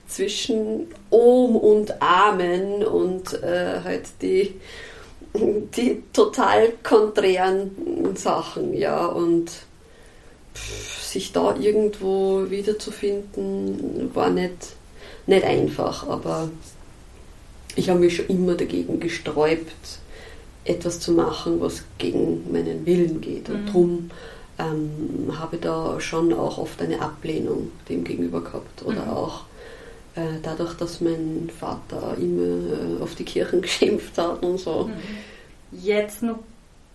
zwischen 0.07 0.87
Om 1.09 1.55
und 1.55 2.01
Amen 2.01 2.83
und 2.83 3.41
äh, 3.41 3.79
halt 3.81 4.07
die, 4.21 4.59
die 5.33 6.03
total 6.11 6.73
konträren 6.83 8.15
Sachen, 8.15 8.73
ja. 8.73 9.05
Und 9.05 9.51
sich 10.53 11.31
da 11.31 11.55
irgendwo 11.55 12.49
wiederzufinden, 12.49 14.13
war 14.13 14.29
nicht, 14.29 14.75
nicht 15.27 15.43
einfach, 15.43 16.07
aber 16.07 16.49
ich 17.75 17.89
habe 17.89 17.99
mich 17.99 18.15
schon 18.15 18.27
immer 18.27 18.55
dagegen 18.55 18.99
gesträubt, 18.99 19.99
etwas 20.63 20.99
zu 20.99 21.13
machen, 21.13 21.59
was 21.59 21.83
gegen 21.97 22.51
meinen 22.51 22.85
Willen 22.85 23.21
geht. 23.21 23.49
Und 23.49 23.63
mhm. 23.63 23.65
darum 23.65 24.11
ähm, 24.59 25.39
habe 25.39 25.55
ich 25.55 25.61
da 25.61 25.99
schon 25.99 26.33
auch 26.33 26.57
oft 26.57 26.81
eine 26.81 27.01
Ablehnung 27.01 27.71
dem 27.89 28.03
gegenüber 28.03 28.41
gehabt. 28.41 28.83
Oder 28.85 29.05
mhm. 29.05 29.11
auch 29.11 29.41
äh, 30.15 30.39
dadurch, 30.43 30.73
dass 30.75 31.01
mein 31.01 31.49
Vater 31.57 32.15
immer 32.19 32.99
äh, 32.99 33.01
auf 33.01 33.15
die 33.15 33.25
Kirchen 33.25 33.61
geschimpft 33.61 34.17
hat 34.17 34.43
und 34.43 34.59
so. 34.59 34.87
Mhm. 34.87 35.79
Jetzt 35.79 36.21
noch 36.21 36.39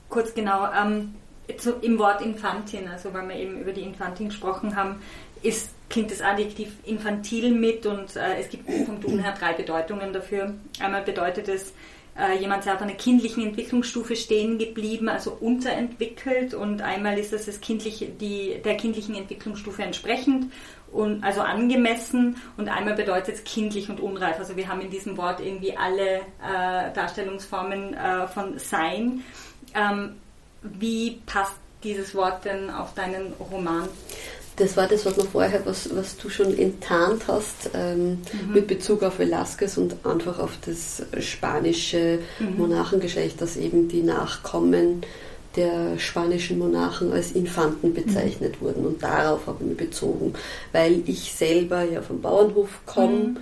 kurz 0.08 0.34
genau. 0.34 0.68
Ähm, 0.72 1.14
zu, 1.58 1.74
im 1.80 1.98
Wort 1.98 2.22
Infantin, 2.22 2.88
also 2.88 3.12
weil 3.14 3.28
wir 3.28 3.36
eben 3.36 3.60
über 3.60 3.72
die 3.72 3.82
Infantin 3.82 4.28
gesprochen 4.28 4.76
haben, 4.76 5.00
ist, 5.42 5.70
klingt 5.88 6.10
das 6.10 6.20
Adjektiv 6.20 6.72
infantil 6.84 7.52
mit 7.52 7.86
und 7.86 8.16
äh, 8.16 8.40
es 8.40 8.48
gibt 8.48 8.68
vom 8.84 9.00
Duden 9.00 9.20
her 9.20 9.34
drei 9.38 9.52
Bedeutungen 9.52 10.12
dafür. 10.12 10.54
Einmal 10.80 11.02
bedeutet 11.02 11.48
es, 11.48 11.72
äh, 12.18 12.38
jemand 12.40 12.64
sei 12.64 12.72
auf 12.72 12.82
einer 12.82 12.94
kindlichen 12.94 13.46
Entwicklungsstufe 13.46 14.16
stehen 14.16 14.58
geblieben, 14.58 15.08
also 15.08 15.32
unterentwickelt 15.32 16.54
und 16.54 16.82
einmal 16.82 17.18
ist 17.18 17.32
es 17.32 17.46
das 17.46 17.60
kindliche, 17.60 18.06
die, 18.06 18.60
der 18.64 18.76
kindlichen 18.76 19.14
Entwicklungsstufe 19.14 19.82
entsprechend 19.82 20.52
und 20.90 21.22
also 21.22 21.42
angemessen 21.42 22.36
und 22.56 22.68
einmal 22.68 22.94
bedeutet 22.94 23.36
es 23.36 23.44
kindlich 23.44 23.90
und 23.90 24.00
unreif. 24.00 24.38
Also 24.38 24.56
wir 24.56 24.68
haben 24.68 24.80
in 24.80 24.90
diesem 24.90 25.16
Wort 25.16 25.40
irgendwie 25.40 25.76
alle 25.76 26.16
äh, 26.16 26.92
Darstellungsformen 26.94 27.94
äh, 27.94 28.26
von 28.28 28.58
Sein. 28.58 29.22
Ähm, 29.74 30.16
wie 30.78 31.20
passt 31.26 31.54
dieses 31.82 32.14
Wort 32.14 32.44
denn 32.44 32.70
auf 32.70 32.94
deinen 32.94 33.32
Roman? 33.50 33.88
Das 34.56 34.76
war 34.76 34.88
das, 34.88 35.04
was 35.04 35.16
man 35.18 35.28
vorher, 35.28 35.66
was, 35.66 35.94
was 35.94 36.16
du 36.16 36.30
schon 36.30 36.56
enttarnt 36.56 37.24
hast, 37.28 37.70
ähm, 37.74 38.22
mhm. 38.32 38.54
mit 38.54 38.66
Bezug 38.66 39.02
auf 39.02 39.18
Velasquez 39.18 39.76
und 39.76 39.94
einfach 40.04 40.38
auf 40.38 40.52
das 40.64 41.02
spanische 41.22 42.20
mhm. 42.38 42.56
Monarchengeschlecht, 42.56 43.40
dass 43.40 43.56
eben 43.56 43.88
die 43.88 44.02
Nachkommen 44.02 45.02
der 45.56 45.98
spanischen 45.98 46.58
Monarchen 46.58 47.12
als 47.12 47.32
Infanten 47.32 47.92
bezeichnet 47.92 48.60
mhm. 48.60 48.64
wurden. 48.64 48.86
Und 48.86 49.02
darauf 49.02 49.46
habe 49.46 49.58
ich 49.60 49.68
mich 49.68 49.76
bezogen, 49.76 50.32
weil 50.72 51.02
ich 51.06 51.34
selber 51.34 51.82
ja 51.82 52.00
vom 52.00 52.22
Bauernhof 52.22 52.80
komme 52.86 53.12
mhm 53.12 53.36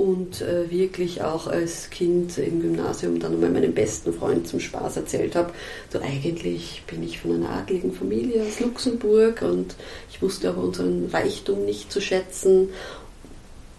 und 0.00 0.40
äh, 0.40 0.70
wirklich 0.70 1.20
auch 1.20 1.46
als 1.46 1.90
Kind 1.90 2.38
im 2.38 2.62
Gymnasium 2.62 3.20
dann 3.20 3.38
mal 3.38 3.50
meinem 3.50 3.74
besten 3.74 4.14
Freund 4.14 4.48
zum 4.48 4.58
Spaß 4.58 4.96
erzählt 4.96 5.36
habe, 5.36 5.52
so 5.92 6.00
eigentlich 6.00 6.84
bin 6.86 7.02
ich 7.02 7.20
von 7.20 7.34
einer 7.34 7.50
adligen 7.50 7.92
Familie 7.92 8.42
aus 8.42 8.60
Luxemburg 8.60 9.42
und 9.42 9.74
ich 10.10 10.22
wusste 10.22 10.48
aber 10.48 10.62
unseren 10.62 11.10
Reichtum 11.12 11.66
nicht 11.66 11.92
zu 11.92 12.00
schätzen. 12.00 12.70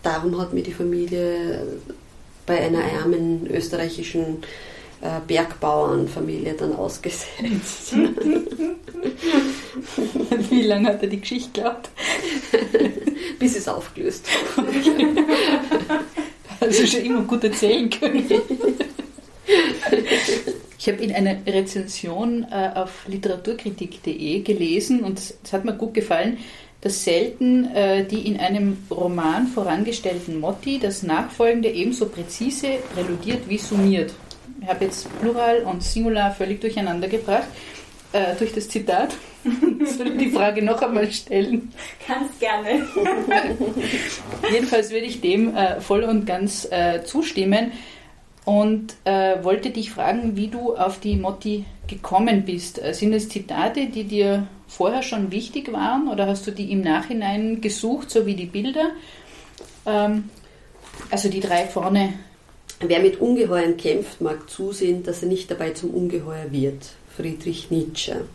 Darum 0.03 0.39
hat 0.39 0.53
mir 0.53 0.61
die 0.61 0.73
Familie 0.73 1.65
bei 2.45 2.59
einer 2.59 2.83
ärmen 2.83 3.47
österreichischen 3.47 4.43
äh, 5.01 5.21
Bergbauernfamilie 5.25 6.53
dann 6.53 6.75
ausgesetzt. 6.75 7.95
Wie 10.51 10.61
lange 10.61 10.89
hat 10.89 11.01
er 11.01 11.09
die 11.09 11.19
Geschichte 11.19 11.61
gehabt? 11.61 11.89
Bis 13.39 13.57
es 13.57 13.67
aufgelöst 13.67 14.27
Also 16.61 16.85
schon 16.85 17.01
immer 17.01 17.21
gut 17.23 17.43
erzählen 17.43 17.89
können. 17.89 18.29
Ich 20.77 20.87
habe 20.87 21.03
in 21.03 21.11
einer 21.11 21.37
Rezension 21.45 22.45
äh, 22.49 22.71
auf 22.73 23.07
literaturkritik.de 23.07 24.41
gelesen 24.41 25.01
und 25.01 25.19
es 25.19 25.53
hat 25.53 25.65
mir 25.65 25.73
gut 25.73 25.93
gefallen, 25.93 26.37
dass 26.81 27.03
selten 27.03 27.65
äh, 27.75 28.05
die 28.05 28.27
in 28.27 28.39
einem 28.39 28.77
Roman 28.89 29.47
vorangestellten 29.47 30.39
Motti 30.39 30.79
das 30.79 31.03
Nachfolgende 31.03 31.69
ebenso 31.69 32.07
präzise 32.07 32.77
präludiert 32.93 33.47
wie 33.47 33.57
summiert. 33.57 34.13
Ich 34.61 34.67
habe 34.67 34.85
jetzt 34.85 35.07
Plural 35.19 35.63
und 35.63 35.83
Singular 35.83 36.33
völlig 36.33 36.61
durcheinander 36.61 37.07
gebracht 37.07 37.47
äh, 38.13 38.35
durch 38.37 38.53
das 38.53 38.69
Zitat. 38.69 39.15
Soll 39.43 40.07
ich 40.07 40.17
die 40.17 40.31
Frage 40.31 40.61
noch 40.63 40.81
einmal 40.81 41.11
stellen? 41.11 41.71
Ganz 42.07 42.37
gerne. 42.39 42.85
Jedenfalls 44.51 44.91
würde 44.91 45.05
ich 45.05 45.21
dem 45.21 45.55
äh, 45.55 45.81
voll 45.81 46.03
und 46.03 46.25
ganz 46.25 46.67
äh, 46.71 47.03
zustimmen 47.03 47.71
und 48.45 48.95
äh, 49.05 49.43
wollte 49.43 49.71
dich 49.71 49.91
fragen, 49.91 50.35
wie 50.35 50.47
du 50.47 50.75
auf 50.75 50.99
die 50.99 51.15
Motti 51.15 51.65
gekommen 51.87 52.43
bist. 52.45 52.81
Äh, 52.81 52.93
sind 52.93 53.13
es 53.13 53.29
Zitate, 53.29 53.87
die 53.87 54.03
dir 54.03 54.47
vorher 54.67 55.03
schon 55.03 55.31
wichtig 55.31 55.71
waren 55.73 56.07
oder 56.07 56.27
hast 56.27 56.47
du 56.47 56.51
die 56.51 56.71
im 56.71 56.81
Nachhinein 56.81 57.61
gesucht, 57.61 58.09
so 58.09 58.25
wie 58.25 58.35
die 58.35 58.45
Bilder? 58.45 58.91
Ähm, 59.85 60.29
also 61.09 61.29
die 61.29 61.39
drei 61.39 61.65
vorne. 61.65 62.13
Wer 62.79 62.99
mit 62.99 63.21
Ungeheuern 63.21 63.77
kämpft, 63.77 64.21
mag 64.21 64.49
zusehen, 64.49 65.03
dass 65.03 65.21
er 65.21 65.29
nicht 65.29 65.51
dabei 65.51 65.71
zum 65.71 65.91
Ungeheuer 65.91 66.51
wird. 66.51 66.93
Friedrich 67.15 67.69
Nietzsche. 67.69 68.25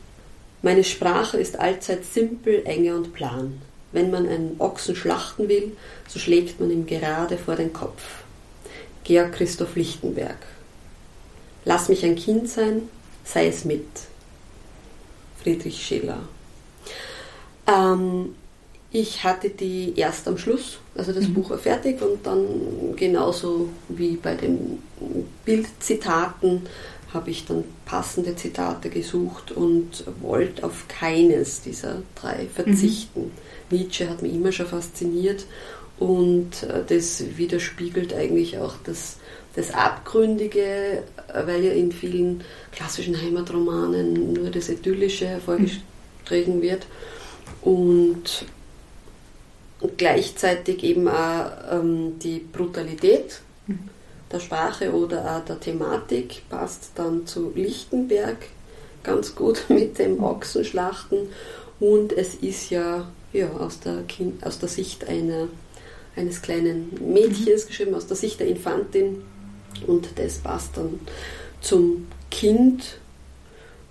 Meine 0.63 0.85
Sprache 0.85 1.39
ist 1.39 1.59
allzeit 1.59 2.05
simpel, 2.05 2.63
enge 2.65 2.95
und 2.95 3.13
plan. 3.13 3.61
Wenn 3.93 4.11
man 4.11 4.29
einen 4.29 4.57
Ochsen 4.59 4.97
schlachten 4.97 5.49
will, 5.49 5.77
so 6.09 6.19
schlägt 6.19 6.61
man 6.61 6.71
ihm 6.71 6.87
gerade 6.87 7.39
vor 7.39 7.57
den 7.57 7.73
Kopf. 7.73 8.03
Georg 9.05 9.33
Christoph 9.33 9.77
Lichtenberg. 9.77 10.39
Lass 11.65 11.89
mich 11.89 12.05
ein 12.05 12.17
Kind 12.17 12.49
sein, 12.49 12.89
sei 13.25 13.47
es 13.49 13.65
mit. 13.65 13.87
Friedrich 15.43 15.85
Schiller. 15.85 16.19
Ähm, 17.67 18.35
ich 18.91 19.25
hatte 19.25 19.51
die 19.51 19.95
erst 19.97 20.27
am 20.27 20.39
Schluss, 20.39 20.79
also 20.97 21.13
das 21.13 21.29
mhm. 21.29 21.35
Buch 21.35 21.51
war 21.51 21.59
fertig 21.59 22.01
und 22.01 22.27
dann 22.27 22.95
genauso 22.97 23.69
wie 23.89 24.17
bei 24.17 24.35
den 24.35 24.83
Bildzitaten 25.45 26.63
habe 27.13 27.31
ich 27.31 27.47
dann 27.47 27.65
passende 27.85 28.35
Zitate 28.37 28.91
gesucht 28.91 29.53
und 29.53 30.05
wollte 30.21 30.65
auf 30.65 30.87
keines 30.89 31.63
dieser 31.63 32.03
drei 32.15 32.47
verzichten. 32.53 33.33
Mhm. 33.71 33.77
Nietzsche 33.77 34.09
hat 34.09 34.23
mich 34.23 34.35
immer 34.35 34.53
schon 34.53 34.67
fasziniert 34.67 35.47
und 35.99 36.63
äh, 36.65 36.83
das 36.87 37.23
widerspiegelt 37.37 38.13
eigentlich 38.15 38.59
auch 38.59 38.75
das, 38.85 39.17
das 39.55 39.73
Abgründige, 39.73 41.03
weil 41.47 41.65
ja 41.65 41.73
in 41.73 41.93
vielen 41.93 42.43
klassischen 42.73 43.21
Heimatromanen 43.21 44.33
nur 44.33 44.51
das 44.51 44.69
Idyllische 44.69 45.27
hervorgestrichen 45.27 46.61
wird 46.61 46.87
und 47.63 48.45
gleichzeitig 49.97 50.83
eben 50.85 51.09
auch 51.09 51.51
ähm, 51.71 52.19
die 52.19 52.41
Brutalität 52.41 53.41
mhm. 53.67 53.89
Der 54.31 54.41
Sprache 54.41 54.93
oder 54.93 55.37
auch 55.37 55.45
der 55.45 55.61
Thematik, 55.61 56.43
passt 56.49 56.91
dann 56.95 57.27
zu 57.27 57.53
Lichtenberg 57.55 58.37
ganz 59.03 59.35
gut 59.35 59.65
mit 59.69 59.99
dem 59.99 60.23
Ochsenschlachten. 60.23 61.29
Und 61.79 62.13
es 62.13 62.35
ist 62.37 62.71
ja, 62.71 63.07
ja 63.33 63.51
aus, 63.53 63.81
der 63.81 64.03
kind, 64.03 64.45
aus 64.45 64.59
der 64.59 64.69
Sicht 64.69 65.07
einer, 65.09 65.49
eines 66.17 66.43
kleinen 66.43 66.91
Mädchens 67.13 67.67
geschrieben, 67.67 67.95
aus 67.95 68.07
der 68.07 68.17
Sicht 68.17 68.41
der 68.41 68.49
Infantin. 68.49 69.23
Und 69.87 70.09
das 70.17 70.39
passt 70.39 70.77
dann 70.77 71.01
zum 71.61 72.07
Kind. 72.31 72.99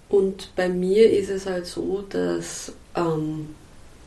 Und 0.10 0.52
bei 0.56 0.68
mir 0.70 1.12
ist 1.12 1.30
es 1.30 1.46
halt 1.46 1.66
so, 1.66 2.04
dass 2.10 2.74
ähm, 2.96 3.50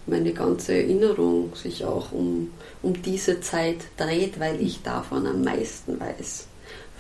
meine 0.08 0.32
ganze 0.32 0.74
Erinnerung 0.74 1.54
sich 1.54 1.84
auch 1.84 2.12
um, 2.12 2.50
um 2.82 3.00
diese 3.02 3.40
Zeit 3.40 3.78
dreht, 3.96 4.40
weil 4.40 4.60
ich 4.60 4.82
davon 4.82 5.26
am 5.26 5.42
meisten 5.42 6.00
weiß. 6.00 6.46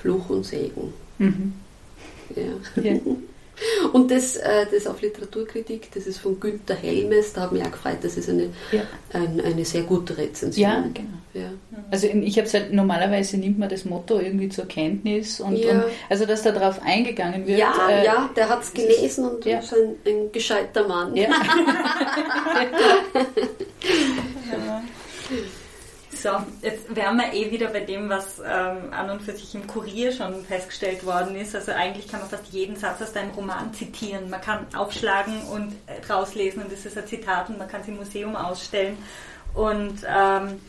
Fluch 0.00 0.30
und 0.30 0.44
Segen. 0.44 0.92
Mhm. 1.18 1.54
Ja. 2.34 2.82
ja. 2.82 3.00
Und 3.92 4.10
das, 4.10 4.36
äh, 4.36 4.66
das 4.70 4.86
auf 4.86 5.00
Literaturkritik, 5.00 5.90
das 5.92 6.06
ist 6.06 6.18
von 6.18 6.38
Günter 6.38 6.74
Helmes, 6.74 7.32
da 7.32 7.42
habe 7.42 7.58
ich 7.58 7.64
auch 7.64 7.70
gefreut, 7.70 7.98
das 8.02 8.16
ist 8.16 8.28
eine, 8.28 8.50
ja. 8.72 8.82
ein, 9.12 9.40
eine 9.40 9.64
sehr 9.64 9.82
gute 9.82 10.16
Rezension. 10.16 10.68
Ja, 10.68 10.84
genau. 10.92 11.18
Ja. 11.34 11.50
Also 11.90 12.06
ich 12.08 12.38
habe 12.38 12.48
halt, 12.48 12.72
normalerweise 12.72 13.36
nimmt 13.36 13.58
man 13.58 13.68
das 13.68 13.84
Motto 13.84 14.18
irgendwie 14.18 14.48
zur 14.48 14.66
Kenntnis 14.66 15.40
und, 15.40 15.56
ja. 15.56 15.72
und 15.72 15.84
also 16.08 16.26
dass 16.26 16.42
da 16.42 16.52
drauf 16.52 16.80
eingegangen 16.84 17.46
wird. 17.46 17.58
Ja, 17.58 17.74
äh, 17.88 18.04
ja 18.04 18.30
der 18.34 18.48
hat 18.48 18.62
es 18.62 18.72
gelesen 18.72 19.28
und 19.28 19.44
ja. 19.44 19.58
ist 19.58 19.74
ein, 19.74 19.96
ein 20.06 20.32
gescheiter 20.32 20.88
Mann. 20.88 21.14
Ja. 21.14 21.28
So, 26.20 26.30
jetzt 26.62 26.96
wären 26.96 27.16
wir 27.16 27.32
eh 27.32 27.48
wieder 27.52 27.68
bei 27.68 27.78
dem, 27.78 28.08
was 28.08 28.40
ähm, 28.40 28.92
an 28.92 29.08
und 29.10 29.22
für 29.22 29.36
sich 29.36 29.54
im 29.54 29.68
Kurier 29.68 30.10
schon 30.10 30.44
festgestellt 30.44 31.06
worden 31.06 31.36
ist. 31.36 31.54
Also 31.54 31.70
eigentlich 31.70 32.08
kann 32.08 32.18
man 32.18 32.28
fast 32.28 32.48
jeden 32.48 32.74
Satz 32.74 33.00
aus 33.00 33.12
deinem 33.12 33.30
Roman 33.30 33.72
zitieren. 33.72 34.28
Man 34.28 34.40
kann 34.40 34.66
aufschlagen 34.74 35.42
und 35.42 35.76
äh, 35.86 36.04
rauslesen 36.12 36.64
und 36.64 36.72
das 36.72 36.84
ist 36.84 36.98
ein 36.98 37.06
Zitat 37.06 37.50
und 37.50 37.58
man 37.58 37.68
kann 37.68 37.82
es 37.82 37.88
im 37.88 37.96
Museum 37.98 38.34
ausstellen. 38.34 38.98
Und 39.54 39.98
ähm, 40.08 40.60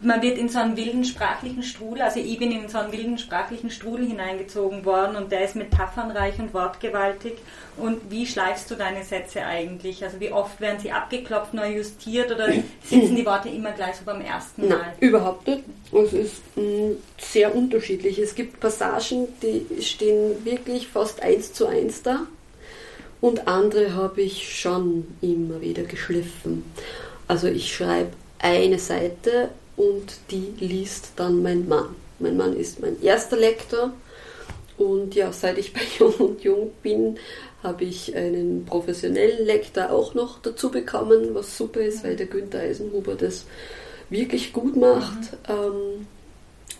man 0.00 0.22
wird 0.22 0.38
in 0.38 0.48
so 0.48 0.60
einen 0.60 0.76
wilden 0.76 1.04
sprachlichen 1.04 1.62
Strudel, 1.64 2.02
also 2.02 2.20
ich 2.20 2.38
bin 2.38 2.52
in 2.52 2.68
so 2.68 2.78
einen 2.78 2.92
wilden 2.92 3.18
sprachlichen 3.18 3.70
Strudel 3.70 4.06
hineingezogen 4.06 4.84
worden 4.84 5.16
und 5.16 5.32
der 5.32 5.44
ist 5.44 5.56
metaphernreich 5.56 6.38
und 6.38 6.54
wortgewaltig. 6.54 7.34
Und 7.76 8.10
wie 8.10 8.26
schleifst 8.26 8.70
du 8.70 8.76
deine 8.76 9.04
Sätze 9.04 9.44
eigentlich? 9.44 10.04
Also 10.04 10.20
wie 10.20 10.30
oft 10.30 10.60
werden 10.60 10.78
sie 10.80 10.92
abgeklopft, 10.92 11.52
neu 11.54 11.76
justiert 11.76 12.30
oder 12.30 12.48
sitzen 12.84 13.16
die 13.16 13.26
Worte 13.26 13.48
immer 13.48 13.72
gleich 13.72 13.96
so 13.96 14.04
beim 14.04 14.20
ersten 14.20 14.68
Mal? 14.68 14.78
Nein, 14.78 14.92
überhaupt 15.00 15.46
nicht. 15.46 15.64
Es 15.92 16.12
ist 16.12 16.42
mh, 16.56 16.96
sehr 17.18 17.54
unterschiedlich. 17.54 18.18
Es 18.18 18.34
gibt 18.34 18.60
Passagen, 18.60 19.28
die 19.42 19.82
stehen 19.82 20.44
wirklich 20.44 20.88
fast 20.88 21.22
eins 21.22 21.52
zu 21.52 21.66
eins 21.66 22.02
da 22.02 22.26
und 23.20 23.48
andere 23.48 23.94
habe 23.94 24.22
ich 24.22 24.60
schon 24.60 25.06
immer 25.20 25.60
wieder 25.60 25.82
geschliffen. 25.82 26.64
Also 27.26 27.48
ich 27.48 27.74
schreibe 27.74 28.12
eine 28.40 28.78
Seite 28.78 29.50
und 29.78 30.18
die 30.30 30.52
liest 30.58 31.12
dann 31.16 31.42
mein 31.42 31.68
Mann. 31.68 31.96
Mein 32.18 32.36
Mann 32.36 32.56
ist 32.56 32.80
mein 32.80 33.00
erster 33.00 33.36
Lektor 33.36 33.92
und 34.76 35.14
ja, 35.14 35.32
seit 35.32 35.56
ich 35.58 35.72
bei 35.72 35.80
Jung 35.98 36.14
und 36.14 36.42
Jung 36.42 36.72
bin, 36.82 37.18
habe 37.62 37.84
ich 37.84 38.14
einen 38.14 38.64
professionellen 38.64 39.46
Lektor 39.46 39.90
auch 39.90 40.14
noch 40.14 40.40
dazu 40.40 40.70
bekommen, 40.70 41.34
was 41.34 41.56
super 41.56 41.80
ist, 41.80 42.04
weil 42.04 42.16
der 42.16 42.26
Günther 42.26 42.60
Eisenhuber 42.60 43.14
das 43.14 43.46
wirklich 44.10 44.52
gut 44.52 44.76
macht. 44.76 45.32
Mhm. 45.48 46.06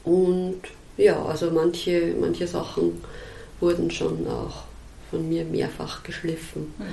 und 0.04 0.60
ja, 0.96 1.24
also 1.24 1.50
manche, 1.52 2.14
manche 2.18 2.48
Sachen 2.48 3.00
wurden 3.60 3.90
schon 3.90 4.26
auch 4.26 4.64
von 5.10 5.28
mir 5.28 5.44
mehrfach 5.44 6.02
geschliffen. 6.02 6.74
Mhm. 6.76 6.84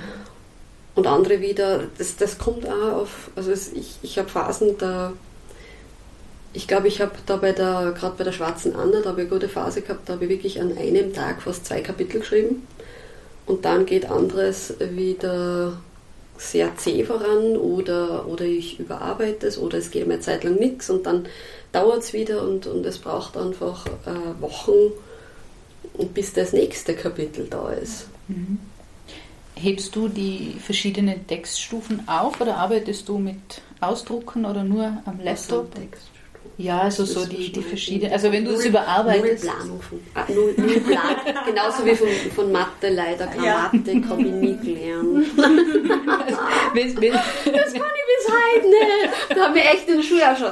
Und 0.95 1.07
andere 1.07 1.41
wieder, 1.41 1.87
das, 1.97 2.15
das 2.15 2.37
kommt 2.37 2.67
auch 2.67 3.01
auf, 3.01 3.31
also 3.35 3.51
ich, 3.51 3.97
ich 4.01 4.17
habe 4.17 4.29
Phasen, 4.29 4.77
da 4.77 5.13
ich 6.55 6.67
glaube, 6.67 6.87
ich 6.87 7.01
habe 7.01 7.11
da 7.25 7.35
bei 7.35 7.51
der, 7.51 7.93
gerade 7.97 8.15
bei 8.17 8.23
der 8.23 8.31
Schwarzen 8.31 8.75
Anna, 8.75 9.01
da 9.01 9.09
habe 9.09 9.21
ich 9.21 9.27
eine 9.27 9.39
gute 9.39 9.49
Phase 9.49 9.81
gehabt, 9.81 10.07
da 10.07 10.13
habe 10.13 10.23
ich 10.23 10.29
wirklich 10.29 10.61
an 10.61 10.77
einem 10.77 11.13
Tag 11.13 11.41
fast 11.41 11.65
zwei 11.65 11.81
Kapitel 11.81 12.21
geschrieben. 12.21 12.65
Und 13.45 13.65
dann 13.65 13.85
geht 13.85 14.09
anderes 14.09 14.73
wieder 14.79 15.77
sehr 16.37 16.75
zäh 16.77 17.03
voran 17.03 17.57
oder, 17.57 18.27
oder 18.27 18.45
ich 18.45 18.79
überarbeite 18.79 19.47
es 19.47 19.57
oder 19.57 19.77
es 19.77 19.91
geht 19.91 20.05
eine 20.05 20.19
Zeit 20.19 20.43
lang 20.43 20.55
nichts 20.55 20.89
und 20.89 21.05
dann 21.05 21.27
dauert 21.71 22.03
es 22.03 22.13
wieder 22.13 22.41
und, 22.41 22.67
und 22.67 22.85
es 22.85 22.97
braucht 22.97 23.37
einfach 23.37 23.85
äh, 23.85 24.41
Wochen, 24.41 24.91
bis 26.13 26.33
das 26.33 26.51
nächste 26.53 26.93
Kapitel 26.93 27.47
da 27.49 27.69
ist. 27.69 28.07
Mhm. 28.27 28.59
Hebst 29.55 29.95
du 29.95 30.09
die 30.09 30.55
verschiedenen 30.59 31.25
Textstufen 31.27 32.07
auf 32.07 32.41
oder 32.41 32.57
arbeitest 32.57 33.07
du 33.07 33.17
mit 33.17 33.61
Ausdrucken 33.79 34.45
oder 34.45 34.63
nur 34.63 34.97
am 35.05 35.21
Laptop? 35.21 35.73
Text. 35.75 36.14
Ja, 36.57 36.81
also 36.81 37.03
so 37.03 37.25
die, 37.25 37.51
die 37.51 37.61
verschiedenen, 37.61 38.13
also 38.13 38.31
wenn 38.31 38.45
du 38.45 38.51
es 38.51 38.65
überarbeitest. 38.65 39.43
Null 39.43 39.53
Planung 39.53 39.81
von, 39.81 39.99
ah, 40.13 40.25
null, 40.29 40.53
null 40.55 40.79
Plan, 40.79 41.15
genauso 41.45 41.85
wie 41.85 41.95
von, 41.95 42.07
von 42.33 42.51
Mathe 42.51 42.89
leider, 42.89 43.27
Grammatik 43.27 44.03
ja. 44.03 44.09
habe 44.09 44.21
ich 44.21 44.31
nie 44.31 44.57
gelernt. 44.57 45.27
das, 46.75 46.95
das 46.95 47.73
kann 47.73 47.91
ich 47.91 48.05
bis 48.13 48.31
heute 48.31 48.67
nicht. 48.67 49.37
Da 49.37 49.47
habe 49.49 49.59
ich 49.59 49.65
echt 49.65 50.05
Schule 50.05 50.31
auch 50.31 50.37
schon. 50.37 50.51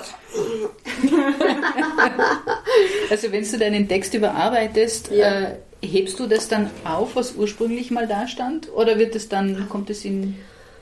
also 3.10 3.32
wenn 3.32 3.50
du 3.50 3.58
deinen 3.58 3.88
Text 3.88 4.14
überarbeitest, 4.14 5.10
ja. 5.12 5.42
äh, 5.42 5.56
hebst 5.82 6.20
du 6.20 6.28
das 6.28 6.50
dann 6.50 6.70
auf, 6.84 7.16
was 7.16 7.36
ursprünglich 7.36 7.92
mal 7.92 8.08
da 8.08 8.28
stand? 8.28 8.70
Oder 8.74 9.00
wird 9.00 9.16
es 9.16 9.30
dann, 9.30 9.70
kommt 9.70 9.90
es 9.90 10.04
in 10.04 10.36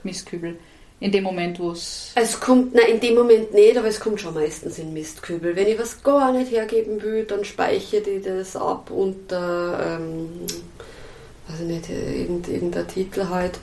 Mistkübel? 0.03 0.57
In 1.01 1.11
dem 1.11 1.23
Moment, 1.23 1.59
wo 1.59 1.71
es. 1.71 2.11
Es 2.13 2.39
kommt, 2.39 2.75
nein, 2.75 2.91
in 2.91 2.99
dem 2.99 3.15
Moment 3.15 3.53
nicht, 3.53 3.75
aber 3.75 3.87
es 3.87 3.99
kommt 3.99 4.21
schon 4.21 4.35
meistens 4.35 4.77
in 4.77 4.93
Mistkübel. 4.93 5.55
Wenn 5.55 5.67
ich 5.67 5.77
was 5.77 6.01
gar 6.03 6.31
nicht 6.31 6.51
hergeben 6.51 7.01
will, 7.01 7.25
dann 7.25 7.43
speichere 7.43 8.07
ich 8.07 8.23
das 8.23 8.55
ab 8.55 8.91
unter, 8.91 9.97
ähm, 9.99 10.29
weiß 11.47 11.61
ich 11.61 11.67
nicht, 11.67 11.89
irgendein 11.89 12.87
Titel 12.87 13.27
halt. 13.29 13.59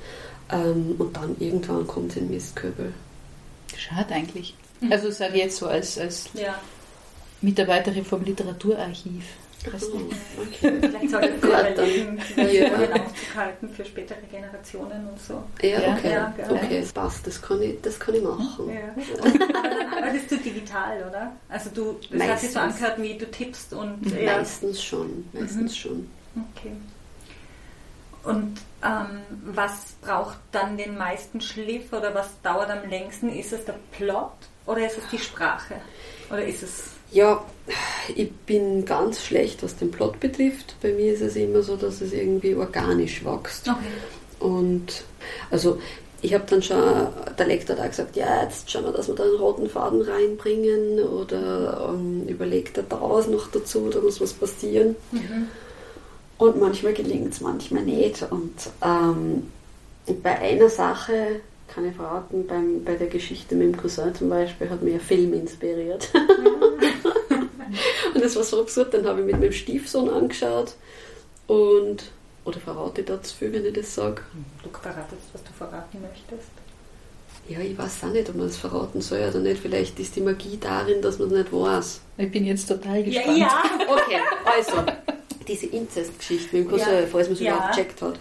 Ähm, 0.51 0.97
und 0.99 1.16
dann 1.16 1.36
irgendwann 1.39 1.86
kommt 1.86 2.11
es 2.11 2.16
in 2.16 2.28
Mistkübel. 2.28 2.93
Schade 3.76 4.14
eigentlich. 4.14 4.55
Also 4.91 5.11
sage 5.11 5.34
ich 5.34 5.43
jetzt 5.45 5.59
so 5.59 5.66
als, 5.68 5.97
als 5.97 6.30
ja. 6.34 6.61
Mitarbeiterin 7.41 8.05
vom 8.05 8.24
Literaturarchiv. 8.24 9.24
Weißt 9.73 9.93
du? 9.93 10.11
okay. 10.41 10.79
Vielleicht 10.81 11.11
sollte 11.11 11.29
ich 11.29 11.43
überlegen, 11.43 12.21
die 12.37 12.73
aufzuhalten 13.01 13.69
für 13.71 13.85
spätere 13.85 14.19
Generationen 14.31 15.09
und 15.09 15.21
so. 15.21 15.43
Ja, 15.62 15.79
okay. 15.79 16.12
Ja, 16.12 16.35
okay, 16.49 16.81
das 16.81 16.93
passt, 16.93 17.27
das 17.27 17.41
kann 17.41 17.62
ich, 17.62 17.81
das 17.83 17.99
kann 17.99 18.14
ich 18.14 18.23
machen. 18.23 18.71
Ja. 18.71 19.05
Aber 19.21 19.39
dann 19.39 19.95
arbeitest 19.95 20.31
du 20.31 20.37
digital, 20.37 21.05
oder? 21.09 21.33
Also 21.49 21.71
du, 21.71 21.99
das 22.11 22.19
meistens. 22.19 22.31
hat 22.31 22.41
sich 22.41 22.51
so 22.51 22.59
angehört, 22.59 23.03
wie 23.03 23.19
du 23.19 23.31
tippst 23.31 23.73
und... 23.73 24.03
Mhm. 24.07 24.19
Ja. 24.19 24.39
Meistens 24.39 24.83
schon, 24.83 25.29
meistens 25.33 25.73
mhm. 25.73 25.77
schon. 25.77 26.11
Okay. 26.55 26.73
Und 28.25 28.61
ähm, 28.85 29.21
was 29.55 29.93
braucht 30.03 30.39
dann 30.53 30.77
den 30.77 30.99
meisten 30.99 31.41
Schliff 31.41 31.93
oder 31.93 32.14
was 32.14 32.29
dauert 32.43 32.71
am 32.71 32.89
längsten? 32.89 33.31
Ist 33.31 33.53
es 33.53 33.64
der 33.64 33.77
Plot 33.93 34.33
oder 34.66 34.87
ist 34.87 34.99
es 34.99 35.09
die 35.11 35.19
Sprache? 35.19 35.77
Oder 36.29 36.45
ist 36.45 36.62
es 36.62 36.91
ja, 37.11 37.44
ich 38.14 38.30
bin 38.32 38.84
ganz 38.84 39.24
schlecht, 39.24 39.62
was 39.62 39.76
den 39.76 39.90
Plot 39.90 40.20
betrifft. 40.20 40.76
Bei 40.82 40.92
mir 40.92 41.12
ist 41.12 41.22
es 41.22 41.36
immer 41.36 41.62
so, 41.62 41.76
dass 41.76 42.00
es 42.00 42.12
irgendwie 42.12 42.54
organisch 42.54 43.24
wächst. 43.24 43.68
Okay. 43.68 43.78
Und 44.40 45.04
also 45.50 45.78
ich 46.20 46.34
habe 46.34 46.44
dann 46.48 46.62
schon, 46.62 46.78
der 47.38 47.46
Lektor 47.46 47.76
hat 47.76 47.84
auch 47.84 47.90
gesagt, 47.90 48.16
ja, 48.16 48.42
jetzt 48.42 48.70
schauen 48.70 48.84
wir, 48.84 48.92
dass 48.92 49.09
wir 49.09 49.14
da 49.14 49.22
einen 49.22 49.36
roten 49.36 49.68
Faden 49.68 50.02
reinbringen 50.02 51.00
oder 51.00 51.90
ähm, 51.92 52.26
überlegt 52.26 52.76
er 52.76 52.84
da 52.84 53.00
was 53.00 53.28
noch 53.28 53.48
dazu, 53.48 53.88
da 53.88 54.00
muss 54.00 54.20
was 54.20 54.32
passieren. 54.32 54.96
Mhm. 55.12 55.48
Und 56.38 56.61
manchmal 56.61 56.92
gelingt 56.92 57.34
es, 57.34 57.40
manchmal 57.40 57.82
nicht. 57.82 58.22
Und 58.30 58.54
ähm, 58.82 59.50
bei 60.22 60.38
einer 60.38 60.68
Sache 60.70 61.40
kann 61.69 61.89
ich 61.89 61.95
verraten, 61.95 62.47
beim, 62.47 62.85
bei 62.85 62.95
der 62.95 63.09
Geschichte 63.09 63.55
mit 63.55 63.69
dem 63.69 63.77
Cousin 63.77 64.14
zum 64.14 64.29
Beispiel 64.29 64.71
hat 64.71 64.83
mir 64.83 64.95
ein 64.95 65.01
Film 65.01 65.33
inspiriert. 65.35 66.09
und 68.14 68.25
das 68.25 68.37
war 68.37 68.43
so 68.43 68.61
absurd, 68.61 68.95
dann 68.95 69.07
habe 69.07 69.21
ich 69.21 69.27
mit 69.27 69.39
meinem 69.39 69.53
Stiefsohn 69.53 70.09
angeschaut 70.09 70.75
und, 71.47 72.05
oder 72.45 72.61
verrate 72.61 73.03
ich 73.03 73.07
da 73.07 73.23
zu 73.23 73.35
viel, 73.35 73.53
wenn 73.53 73.64
ich 73.64 73.75
das 73.75 73.95
sage? 73.95 74.23
Du 74.62 74.71
verratest, 74.71 75.29
was 75.33 75.45
du 75.45 75.53
verraten 75.53 76.01
möchtest. 76.01 76.51
Ja, 77.49 77.61
ich 77.61 77.79
weiß 77.79 78.05
auch 78.05 78.09
nicht, 78.09 78.29
ob 78.29 78.37
man 78.37 78.47
es 78.47 78.59
verraten 78.59 79.01
soll 79.01 79.21
oder 79.21 79.39
nicht. 79.39 79.62
Vielleicht 79.62 79.99
ist 79.99 80.14
die 80.16 80.21
Magie 80.21 80.59
darin, 80.61 81.01
dass 81.01 81.19
man 81.19 81.29
es 81.29 81.35
nicht 81.35 81.53
weiß. 81.53 82.01
Ich 82.19 82.31
bin 82.31 82.45
jetzt 82.45 82.69
total 82.69 83.03
gespannt. 83.03 83.39
Ja, 83.39 83.47
ja. 83.47 83.64
Okay, 83.89 84.21
also, 84.45 84.85
diese 85.47 85.66
Inzestgeschichte 85.66 86.57
mit 86.57 86.66
dem 86.66 86.71
Cousin, 86.71 86.93
ja. 86.93 87.07
falls 87.11 87.29
man 87.29 87.35
es 87.35 87.41
ja. 87.41 87.55
überhaupt 87.55 87.75
gecheckt 87.75 88.03
hat. 88.03 88.19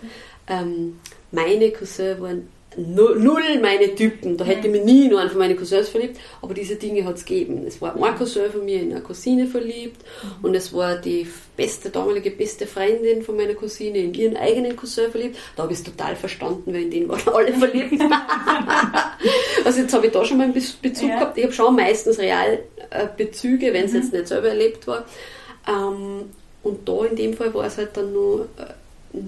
Ähm, 0.48 1.00
meine 1.32 1.72
Cousin 1.72 2.22
waren 2.22 2.48
null 2.78 3.60
meine 3.62 3.96
Typen. 3.96 4.38
Da 4.38 4.46
hätte 4.46 4.68
ich 4.68 4.74
mich 4.74 4.84
nie 4.84 5.08
nur 5.08 5.20
einen 5.20 5.30
von 5.30 5.40
meinen 5.40 5.58
Cousins 5.58 5.90
verliebt, 5.90 6.20
aber 6.42 6.54
diese 6.54 6.76
Dinge 6.76 7.06
hat 7.06 7.16
es 7.16 7.26
gegeben. 7.26 7.66
Es 7.68 7.82
war 7.82 7.96
ein 7.96 8.16
Cousin 8.16 8.52
von 8.52 8.64
mir 8.64 8.82
in 8.82 8.92
eine 8.92 9.02
Cousine 9.02 9.48
verliebt 9.48 10.04
und 10.42 10.56
es 10.56 10.74
war 10.74 10.96
die 10.96 11.28
beste, 11.56 11.90
damalige 11.90 12.32
beste 12.32 12.68
Freundin 12.68 13.24
von 13.24 13.36
meiner 13.36 13.56
Cousine 13.56 13.98
in 13.98 14.14
ihren 14.14 14.38
eigenen 14.38 14.76
Cousin 14.76 15.10
verliebt. 15.10 15.38
Da 15.56 15.64
habe 15.64 15.74
ich 15.74 15.80
es 15.80 15.86
total 15.86 16.16
verstanden, 16.16 16.74
weil 16.74 16.84
in 16.84 16.92
den 16.92 17.10
waren 17.10 17.28
alle 17.34 17.54
verliebt. 17.54 18.02
also 19.66 19.82
jetzt 19.82 19.94
habe 19.94 20.06
ich 20.06 20.12
da 20.12 20.24
schon 20.24 20.38
mal 20.38 20.44
einen 20.44 20.54
Bezug 20.54 21.10
ja. 21.10 21.20
gehabt. 21.20 21.38
Ich 21.38 21.44
habe 21.44 21.54
schon 21.54 21.76
meistens 21.76 22.20
real 22.20 22.60
äh, 22.92 23.08
Bezüge, 23.16 23.74
wenn 23.74 23.86
es 23.86 23.94
mhm. 23.94 23.98
jetzt 23.98 24.14
nicht 24.14 24.28
selber 24.28 24.50
erlebt 24.50 24.88
war. 24.88 25.06
Ähm, 25.68 26.30
und 26.64 26.88
da 26.88 27.06
in 27.06 27.16
dem 27.16 27.34
Fall 27.34 27.54
war 27.54 27.66
es 27.66 27.78
halt 27.78 27.96
dann 27.96 28.14
nur 28.14 28.48
äh, 28.58 28.74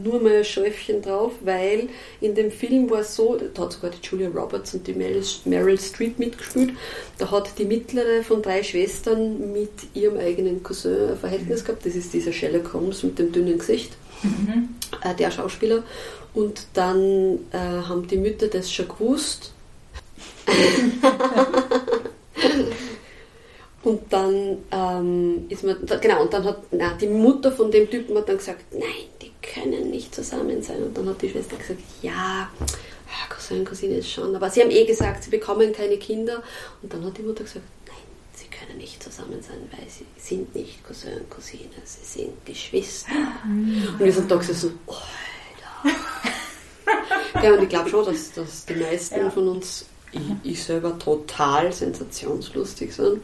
nur 0.04 0.22
mal 0.22 0.38
ein 0.38 0.46
Schäufchen 0.46 1.02
drauf, 1.02 1.34
weil 1.42 1.90
in 2.22 2.36
dem 2.36 2.52
Film 2.52 2.90
war 2.90 3.00
es 3.00 3.16
so, 3.16 3.40
da 3.54 3.64
hat 3.64 3.74
sogar 3.74 3.92
die 3.92 4.06
Julia 4.06 4.30
Roberts 4.30 4.74
und 4.74 4.88
die 4.88 4.94
Meryl 4.94 5.80
Streep 5.80 6.20
mitgespielt, 6.20 6.74
da 7.18 7.32
hat 7.32 7.58
die 7.58 7.66
mittlere 7.66 8.24
von 8.24 8.42
drei 8.42 8.64
Schwestern 8.64 9.52
mit 9.52 9.72
ihrem 9.94 10.18
eigenen 10.18 10.64
Cousin 10.64 11.12
ein 11.12 11.18
Verhältnis 11.18 11.64
gehabt, 11.64 11.86
das 11.86 11.96
ist 11.96 12.14
dieser 12.14 12.32
Sherlock 12.32 12.74
Holmes 12.74 13.04
mit 13.04 13.20
dem 13.20 13.32
dünnen 13.32 13.58
Gesicht, 13.58 13.92
mhm. 14.24 14.70
äh, 15.04 15.16
der 15.16 15.32
Schauspieler, 15.32 15.84
und 16.34 16.68
dann 16.74 17.40
äh, 17.52 17.58
haben 17.58 18.08
die 18.08 18.18
Mütter 18.18 18.48
das 18.48 18.72
schon 18.72 18.88
gewusst. 18.88 19.54
Und 23.84 24.12
dann 24.12 24.58
ähm, 24.72 25.46
ist 25.48 25.64
man, 25.64 25.78
genau, 26.02 26.22
und 26.24 26.34
dann 26.34 26.44
hat 26.44 26.64
na, 26.72 26.94
die 26.94 27.08
Mutter 27.08 27.52
von 27.52 27.72
dem 27.72 27.90
Typen 27.90 28.18
hat 28.18 28.28
dann 28.28 28.38
gesagt, 28.38 28.66
nein, 28.72 29.08
die 29.22 29.32
können 29.42 29.90
nicht 29.90 30.14
zusammen 30.14 30.62
sein. 30.62 30.84
Und 30.84 30.98
dann 30.98 31.08
hat 31.08 31.22
die 31.22 31.30
Schwester 31.30 31.56
gesagt, 31.56 31.80
ja, 32.02 32.50
Cousin, 33.30 33.66
Cousine 33.66 33.96
ist 33.96 34.12
schon. 34.12 34.36
Aber 34.36 34.50
sie 34.50 34.62
haben 34.62 34.72
eh 34.72 34.86
gesagt, 34.86 35.24
sie 35.24 35.30
bekommen 35.30 35.72
keine 35.74 35.98
Kinder. 35.98 36.44
Und 36.82 36.94
dann 36.94 37.04
hat 37.06 37.18
die 37.18 37.24
Mutter 37.24 37.44
gesagt, 37.44 37.66
nein, 37.88 37.98
sie 38.34 38.48
können 38.48 38.78
nicht 38.78 39.02
zusammen 39.02 39.42
sein, 39.42 39.58
weil 39.72 39.88
sie 39.90 40.06
sind 40.18 40.54
nicht 40.56 40.84
Cousin 40.84 41.14
und 41.14 41.30
Cousine, 41.30 41.70
sie 41.84 42.06
sind 42.06 42.46
Geschwister. 42.46 43.12
Und 43.44 44.00
wir 44.00 44.12
sind 44.12 44.30
da 44.30 44.42
so, 44.42 44.72
oh, 44.88 44.96
Alter. 45.84 47.44
ja, 47.44 47.54
und 47.54 47.64
ich 47.64 47.70
glaube 47.70 47.90
schon, 47.90 48.06
dass, 48.06 48.32
dass 48.34 48.66
die 48.66 48.76
meisten 48.76 49.20
ja. 49.20 49.30
von 49.30 49.48
uns, 49.48 49.86
ich, 50.12 50.52
ich 50.52 50.64
selber 50.64 50.98
total 50.98 51.72
sensationslustig 51.72 52.94
sind. 52.94 53.22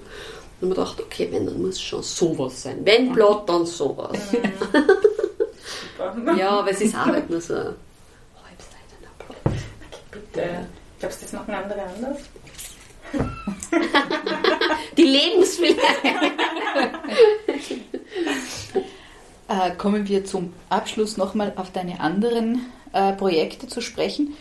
Und 0.62 0.70
man 0.70 0.78
dachte, 0.78 1.04
okay, 1.04 1.28
wenn, 1.32 1.46
dann 1.46 1.62
muss 1.62 1.82
schon 1.82 2.02
sowas 2.02 2.64
sein. 2.64 2.80
Wenn 2.84 3.12
Plot, 3.12 3.50
dann 3.50 3.66
sowas. 3.66 4.18
Ja, 6.38 6.60
aber 6.60 6.72
es 6.72 6.82
ist 6.82 6.96
auch 6.96 7.06
halt 7.06 7.30
nur 7.30 7.40
so 7.42 7.54
ein 7.54 7.76
halbseitener 8.44 9.12
Plot. 9.18 9.38
Okay, 9.46 10.02
bitte. 10.12 10.68
Glaubst 11.00 11.22
du, 11.22 11.26
das 11.26 11.34
machen 11.34 11.54
andere 11.54 11.82
anders? 11.82 12.18
Die 14.98 15.04
Lebenswille. 15.04 15.76
äh, 19.48 19.72
kommen 19.78 20.08
wir 20.08 20.26
zum 20.26 20.54
Abschluss 20.70 21.18
nochmal 21.18 21.54
auf 21.56 21.72
deine 21.72 22.00
anderen 22.00 22.66
äh, 22.94 23.14
Projekte 23.14 23.68
zu 23.68 23.82
sprechen. 23.82 24.36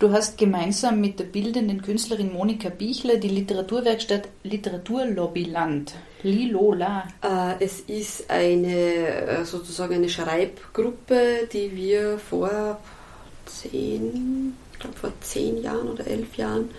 Du 0.00 0.10
hast 0.12 0.38
gemeinsam 0.38 0.98
mit 0.98 1.20
der 1.20 1.24
bildenden 1.24 1.82
Künstlerin 1.82 2.32
Monika 2.32 2.70
Bichler 2.70 3.18
die 3.18 3.28
Literaturwerkstatt 3.28 4.28
Literaturlobbyland, 4.44 5.94
Lilola. 6.22 7.06
Äh, 7.22 7.62
es 7.62 7.80
ist 7.80 8.30
eine 8.30 8.76
äh, 8.76 9.44
sozusagen 9.44 9.96
eine 9.96 10.08
Schreibgruppe, 10.08 11.46
die 11.52 11.76
wir 11.76 12.18
vor 12.18 12.80
zehn, 13.44 14.54
ich 14.72 14.78
glaube 14.78 14.96
vor 14.96 15.12
zehn 15.20 15.62
Jahren 15.62 15.88
oder 15.90 16.06
elf 16.06 16.34
Jahren 16.38 16.70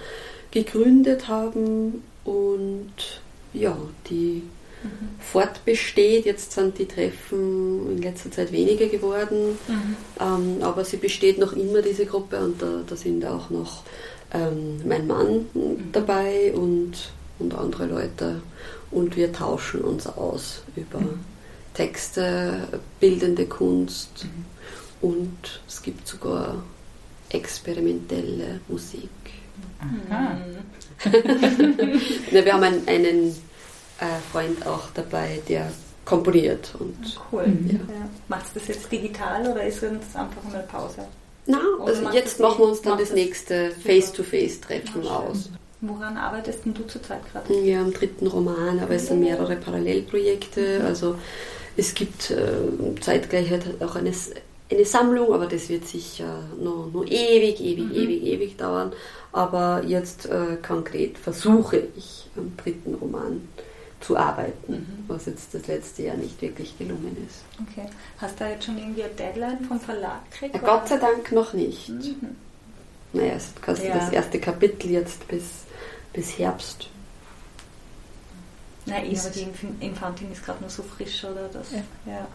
gegründet 0.49 1.27
haben 1.27 2.01
und 2.25 3.21
ja, 3.53 3.77
die 4.09 4.41
mhm. 4.83 5.09
fortbesteht. 5.19 6.25
Jetzt 6.25 6.51
sind 6.51 6.77
die 6.77 6.87
Treffen 6.87 7.91
in 7.91 8.01
letzter 8.01 8.31
Zeit 8.31 8.51
weniger 8.51 8.87
geworden, 8.87 9.57
mhm. 9.67 9.95
ähm, 10.19 10.57
aber 10.61 10.83
sie 10.85 10.97
besteht 10.97 11.37
noch 11.37 11.53
immer, 11.53 11.81
diese 11.81 12.05
Gruppe, 12.05 12.37
und 12.39 12.61
da, 12.61 12.81
da 12.85 12.95
sind 12.95 13.25
auch 13.25 13.49
noch 13.49 13.83
ähm, 14.33 14.81
mein 14.85 15.07
Mann 15.07 15.45
mhm. 15.53 15.91
dabei 15.91 16.53
und, 16.53 16.93
und 17.39 17.55
andere 17.55 17.85
Leute. 17.85 18.41
Und 18.91 19.15
wir 19.15 19.31
tauschen 19.31 19.81
uns 19.81 20.07
aus 20.07 20.63
über 20.75 20.99
mhm. 20.99 21.19
Texte, 21.73 22.67
bildende 22.99 23.45
Kunst 23.45 24.25
mhm. 24.25 25.09
und 25.09 25.61
es 25.67 25.81
gibt 25.81 26.07
sogar 26.07 26.63
experimentelle 27.29 28.59
Musik. 28.67 29.09
Aha. 30.09 30.37
wir 32.31 32.53
haben 32.53 32.63
einen, 32.63 32.87
einen 32.87 33.35
Freund 34.31 34.65
auch 34.65 34.89
dabei, 34.93 35.41
der 35.47 35.71
komponiert. 36.05 36.73
Und, 36.79 36.95
cool. 37.31 37.45
Ja. 37.67 37.73
Ja. 37.73 37.79
Machst 38.27 38.55
du 38.55 38.59
das 38.59 38.67
jetzt 38.67 38.91
digital 38.91 39.47
oder 39.47 39.63
ist 39.63 39.77
es 39.77 40.15
einfach 40.15 40.53
eine 40.53 40.63
Pause? 40.63 41.07
Na, 41.45 41.59
also 41.83 42.09
jetzt 42.11 42.39
machen 42.39 42.59
wir 42.59 42.67
uns 42.67 42.81
dann 42.81 42.97
das 42.97 43.13
nächste 43.13 43.71
Face-to-Face-Treffen 43.71 45.07
aus. 45.07 45.49
Woran 45.81 46.15
arbeitest 46.15 46.59
du 46.65 46.83
zurzeit 46.85 47.21
gerade? 47.31 47.53
Ja, 47.59 47.81
am 47.81 47.91
dritten 47.91 48.27
Roman, 48.27 48.79
aber 48.79 48.95
es 48.95 49.07
sind 49.07 49.19
mehrere 49.19 49.55
Parallelprojekte. 49.55 50.79
Mhm. 50.79 50.85
Also 50.85 51.15
es 51.75 51.95
gibt 51.95 52.29
äh, 52.29 52.99
zeitgleich 52.99 53.49
halt 53.49 53.81
auch 53.81 53.95
eine, 53.95 54.11
eine 54.69 54.85
Sammlung, 54.85 55.33
aber 55.33 55.47
das 55.47 55.69
wird 55.69 55.87
sicher 55.87 56.43
noch, 56.61 56.91
noch 56.93 57.05
ewig, 57.05 57.59
ewig, 57.59 57.85
mhm. 57.85 57.95
ewig, 57.95 58.23
ewig 58.23 58.57
dauern. 58.57 58.93
Aber 59.31 59.83
jetzt 59.87 60.27
äh, 60.27 60.57
konkret 60.65 61.17
versuche 61.17 61.87
ich 61.97 62.27
am 62.37 62.55
dritten 62.57 62.93
Roman 62.95 63.41
zu 64.01 64.17
arbeiten, 64.17 64.73
mhm. 64.73 65.03
was 65.07 65.25
jetzt 65.27 65.53
das 65.53 65.67
letzte 65.67 66.03
Jahr 66.03 66.17
nicht 66.17 66.41
wirklich 66.41 66.77
gelungen 66.77 67.15
ist. 67.27 67.43
Okay. 67.61 67.87
Hast 68.17 68.39
du 68.39 68.43
da 68.43 68.49
jetzt 68.49 68.65
schon 68.65 68.77
irgendwie 68.77 69.03
eine 69.03 69.13
Deadline 69.13 69.63
vom 69.65 69.79
Verlag 69.79 70.29
gekriegt? 70.31 70.55
Ja, 70.55 70.61
Gott 70.61 70.87
sei 70.87 70.97
Dank 70.97 71.31
noch 71.31 71.53
nicht. 71.53 71.89
Mhm. 71.89 72.35
Naja, 73.13 73.33
es 73.33 73.53
kostet 73.61 73.89
ja. 73.89 73.97
das 73.97 74.09
erste 74.09 74.39
Kapitel 74.39 74.89
jetzt 74.89 75.27
bis, 75.27 75.43
bis 76.13 76.37
Herbst. 76.37 76.89
Nein, 78.85 79.15
aber 79.17 79.29
die 79.29 79.47
Infantin 79.79 80.31
ist 80.31 80.43
gerade 80.43 80.63
noch 80.63 80.69
so 80.69 80.81
frisch, 80.81 81.23
oder? 81.23 81.49
Das, 81.53 81.71
ja. 81.71 81.83
ja. 82.05 82.27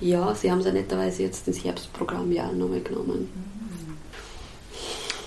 ja 0.00 0.34
sie 0.34 0.50
haben 0.50 0.62
sie 0.62 0.72
netterweise 0.72 1.22
jetzt 1.24 1.46
ins 1.46 1.62
Herbstprogramm 1.62 2.32
ja 2.32 2.50
nochmal 2.50 2.80
genommen. 2.80 3.28
Mhm. 3.34 3.59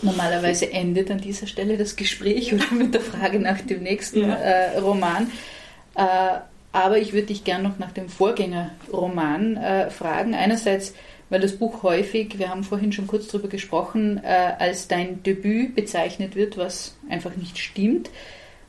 Normalerweise 0.03 0.71
endet 0.71 1.09
an 1.09 1.19
dieser 1.19 1.47
Stelle 1.47 1.77
das 1.77 1.95
Gespräch 1.95 2.53
oder 2.53 2.71
mit 2.71 2.93
der 2.93 3.01
Frage 3.01 3.39
nach 3.39 3.61
dem 3.61 3.83
nächsten 3.83 4.21
ja. 4.21 4.35
äh, 4.35 4.77
Roman. 4.79 5.31
Äh, 5.95 6.39
aber 6.71 6.97
ich 6.97 7.13
würde 7.13 7.27
dich 7.27 7.43
gerne 7.43 7.69
noch 7.69 7.77
nach 7.77 7.91
dem 7.91 8.09
Vorgängerroman 8.09 9.57
äh, 9.57 9.89
fragen. 9.91 10.33
Einerseits, 10.33 10.93
weil 11.29 11.39
das 11.39 11.53
Buch 11.53 11.83
häufig, 11.83 12.39
wir 12.39 12.49
haben 12.49 12.63
vorhin 12.63 12.91
schon 12.91 13.07
kurz 13.07 13.27
darüber 13.27 13.47
gesprochen, 13.47 14.19
äh, 14.23 14.53
als 14.57 14.87
dein 14.87 15.21
Debüt 15.23 15.75
bezeichnet 15.75 16.35
wird, 16.35 16.57
was 16.57 16.95
einfach 17.09 17.35
nicht 17.35 17.59
stimmt. 17.59 18.09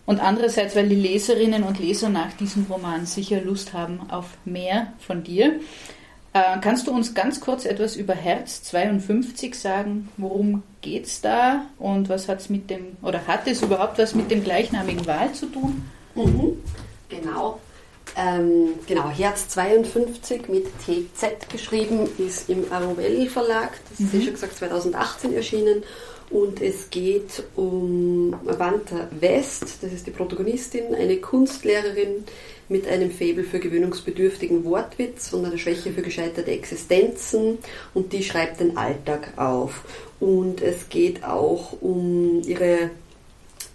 Und 0.06 0.20
andererseits, 0.20 0.76
weil 0.76 0.88
die 0.88 0.94
Leserinnen 0.94 1.62
und 1.62 1.78
Leser 1.78 2.10
nach 2.10 2.34
diesem 2.34 2.66
Roman 2.68 3.06
sicher 3.06 3.40
Lust 3.40 3.72
haben 3.72 4.10
auf 4.10 4.36
mehr 4.44 4.92
von 4.98 5.24
dir. 5.24 5.60
Äh, 6.34 6.58
kannst 6.60 6.88
du 6.88 6.90
uns 6.90 7.14
ganz 7.14 7.40
kurz 7.40 7.64
etwas 7.64 7.94
über 7.94 8.12
Herz 8.12 8.64
52 8.64 9.56
sagen? 9.56 10.08
Worum 10.16 10.64
geht 10.82 11.06
es 11.06 11.20
da 11.20 11.66
und 11.78 12.08
was 12.08 12.28
hat 12.28 12.40
es 12.40 12.50
mit 12.50 12.68
dem, 12.70 12.96
oder 13.02 13.24
hat 13.28 13.46
es 13.46 13.62
überhaupt 13.62 13.98
was 13.98 14.16
mit 14.16 14.32
dem 14.32 14.42
gleichnamigen 14.42 15.06
Wahl 15.06 15.32
zu 15.32 15.46
tun? 15.46 15.88
Mhm. 16.16 16.58
Genau. 17.08 17.60
Ähm, 18.16 18.74
genau, 18.86 19.08
Herz 19.10 19.48
52 19.48 20.48
mit 20.48 20.66
TZ 20.80 21.48
geschrieben, 21.50 22.08
ist 22.18 22.50
im 22.50 22.70
Arovell 22.70 23.28
Verlag, 23.28 23.70
das 23.90 24.00
ist 24.00 24.12
mhm. 24.12 24.18
ja 24.18 24.24
schon 24.24 24.34
gesagt 24.34 24.56
2018 24.56 25.34
erschienen 25.34 25.84
und 26.30 26.60
es 26.60 26.90
geht 26.90 27.44
um 27.54 28.34
Wanta 28.42 29.08
West, 29.20 29.78
das 29.82 29.92
ist 29.92 30.06
die 30.06 30.10
Protagonistin, 30.10 30.94
eine 30.94 31.16
Kunstlehrerin, 31.18 32.24
mit 32.68 32.88
einem 32.88 33.10
Faible 33.10 33.44
für 33.44 33.58
gewöhnungsbedürftigen 33.58 34.64
Wortwitz 34.64 35.32
und 35.32 35.44
einer 35.44 35.58
Schwäche 35.58 35.92
für 35.92 36.02
gescheiterte 36.02 36.50
Existenzen 36.50 37.58
und 37.92 38.12
die 38.12 38.22
schreibt 38.22 38.60
den 38.60 38.76
Alltag 38.76 39.32
auf. 39.36 39.84
Und 40.20 40.62
es 40.62 40.88
geht 40.88 41.24
auch 41.24 41.80
um 41.80 42.42
ihre 42.46 42.90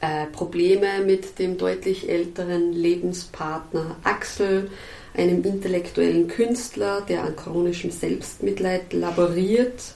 äh, 0.01 0.25
Probleme 0.27 1.01
mit 1.05 1.39
dem 1.39 1.57
deutlich 1.57 2.09
älteren 2.09 2.73
Lebenspartner 2.73 3.97
Axel, 4.03 4.69
einem 5.13 5.43
intellektuellen 5.43 6.27
Künstler, 6.27 7.01
der 7.01 7.23
an 7.23 7.35
chronischem 7.35 7.91
Selbstmitleid 7.91 8.93
laboriert. 8.93 9.95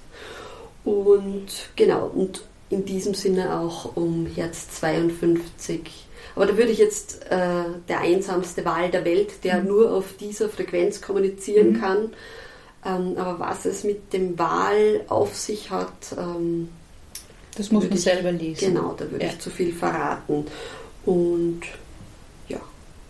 Und 0.84 1.70
genau, 1.76 2.08
und 2.14 2.44
in 2.70 2.86
diesem 2.86 3.14
Sinne 3.14 3.58
auch 3.58 3.96
um 3.96 4.26
Herz 4.26 4.70
52 4.72 6.03
aber 6.36 6.48
da 6.48 6.58
würde 6.58 6.72
ich 6.72 6.80
jetzt 6.80 7.26
äh, 7.30 7.64
der 7.88 8.00
einsamste 8.02 8.66
Wahl 8.66 8.90
der 8.90 9.06
Welt, 9.06 9.44
der 9.44 9.62
mhm. 9.62 9.68
nur 9.68 9.92
auf 9.92 10.18
dieser 10.20 10.50
Frequenz 10.50 11.02
kommunizieren 11.02 11.74
mhm. 11.74 11.82
kann. 11.82 11.98
Ähm, 12.86 13.18
aber 13.18 13.40
was 13.40 13.66
es 13.66 13.84
mit 13.84 14.14
dem 14.14 14.38
Wahl 14.38 15.02
auf 15.08 15.38
sich 15.38 15.70
hat, 15.70 16.16
ähm, 16.18 16.70
Das 17.56 17.72
muss 17.72 17.84
man 17.86 17.94
ich, 17.94 18.02
selber 18.02 18.32
lesen. 18.32 18.74
Genau, 18.74 18.94
da 18.98 19.10
würde 19.10 19.26
ja. 19.26 19.32
ich 19.32 19.40
zu 19.40 19.50
viel 19.50 19.74
verraten. 19.74 20.46
Und 21.06 21.62
ja. 22.50 22.60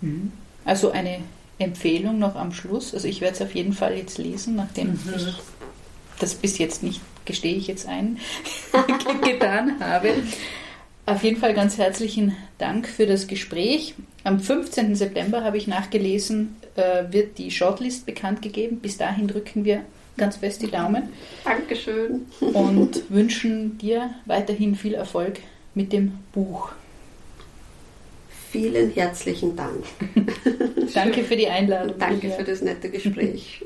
Mhm. 0.01 0.31
Also 0.65 0.91
eine 0.91 1.19
Empfehlung 1.59 2.19
noch 2.19 2.35
am 2.35 2.51
Schluss. 2.51 2.93
Also 2.93 3.07
ich 3.07 3.21
werde 3.21 3.35
es 3.35 3.41
auf 3.41 3.55
jeden 3.55 3.73
Fall 3.73 3.97
jetzt 3.97 4.17
lesen, 4.17 4.55
nachdem 4.55 4.89
mhm. 4.89 5.13
ich 5.15 5.33
das 6.19 6.35
bis 6.35 6.57
jetzt 6.57 6.83
nicht, 6.83 7.01
gestehe 7.25 7.55
ich 7.55 7.67
jetzt 7.67 7.87
ein, 7.87 8.19
getan 9.23 9.79
habe. 9.79 10.13
Auf 11.05 11.23
jeden 11.23 11.37
Fall 11.37 11.53
ganz 11.53 11.77
herzlichen 11.77 12.35
Dank 12.57 12.87
für 12.87 13.05
das 13.05 13.27
Gespräch. 13.27 13.93
Am 14.23 14.39
15. 14.39 14.95
September 14.95 15.43
habe 15.43 15.57
ich 15.57 15.67
nachgelesen, 15.67 16.55
äh, 16.75 17.11
wird 17.11 17.37
die 17.37 17.51
Shortlist 17.51 18.05
bekannt 18.05 18.41
gegeben. 18.41 18.79
Bis 18.79 18.97
dahin 18.97 19.27
drücken 19.27 19.65
wir 19.65 19.81
ganz 20.17 20.37
fest 20.37 20.61
die 20.61 20.71
Daumen. 20.71 21.09
Dankeschön. 21.43 22.25
Und 22.39 23.09
wünschen 23.09 23.77
dir 23.77 24.11
weiterhin 24.25 24.75
viel 24.75 24.93
Erfolg 24.93 25.39
mit 25.73 25.91
dem 25.91 26.19
Buch. 26.31 26.71
Vielen 28.51 28.91
herzlichen 28.91 29.57
Dank. 29.57 29.83
Danke 30.93 31.23
für 31.23 31.35
die 31.35 31.47
Einladung. 31.47 31.95
Danke 31.99 32.29
für 32.29 32.45
das 32.45 32.61
nette 32.61 32.89
Gespräch. 32.89 33.65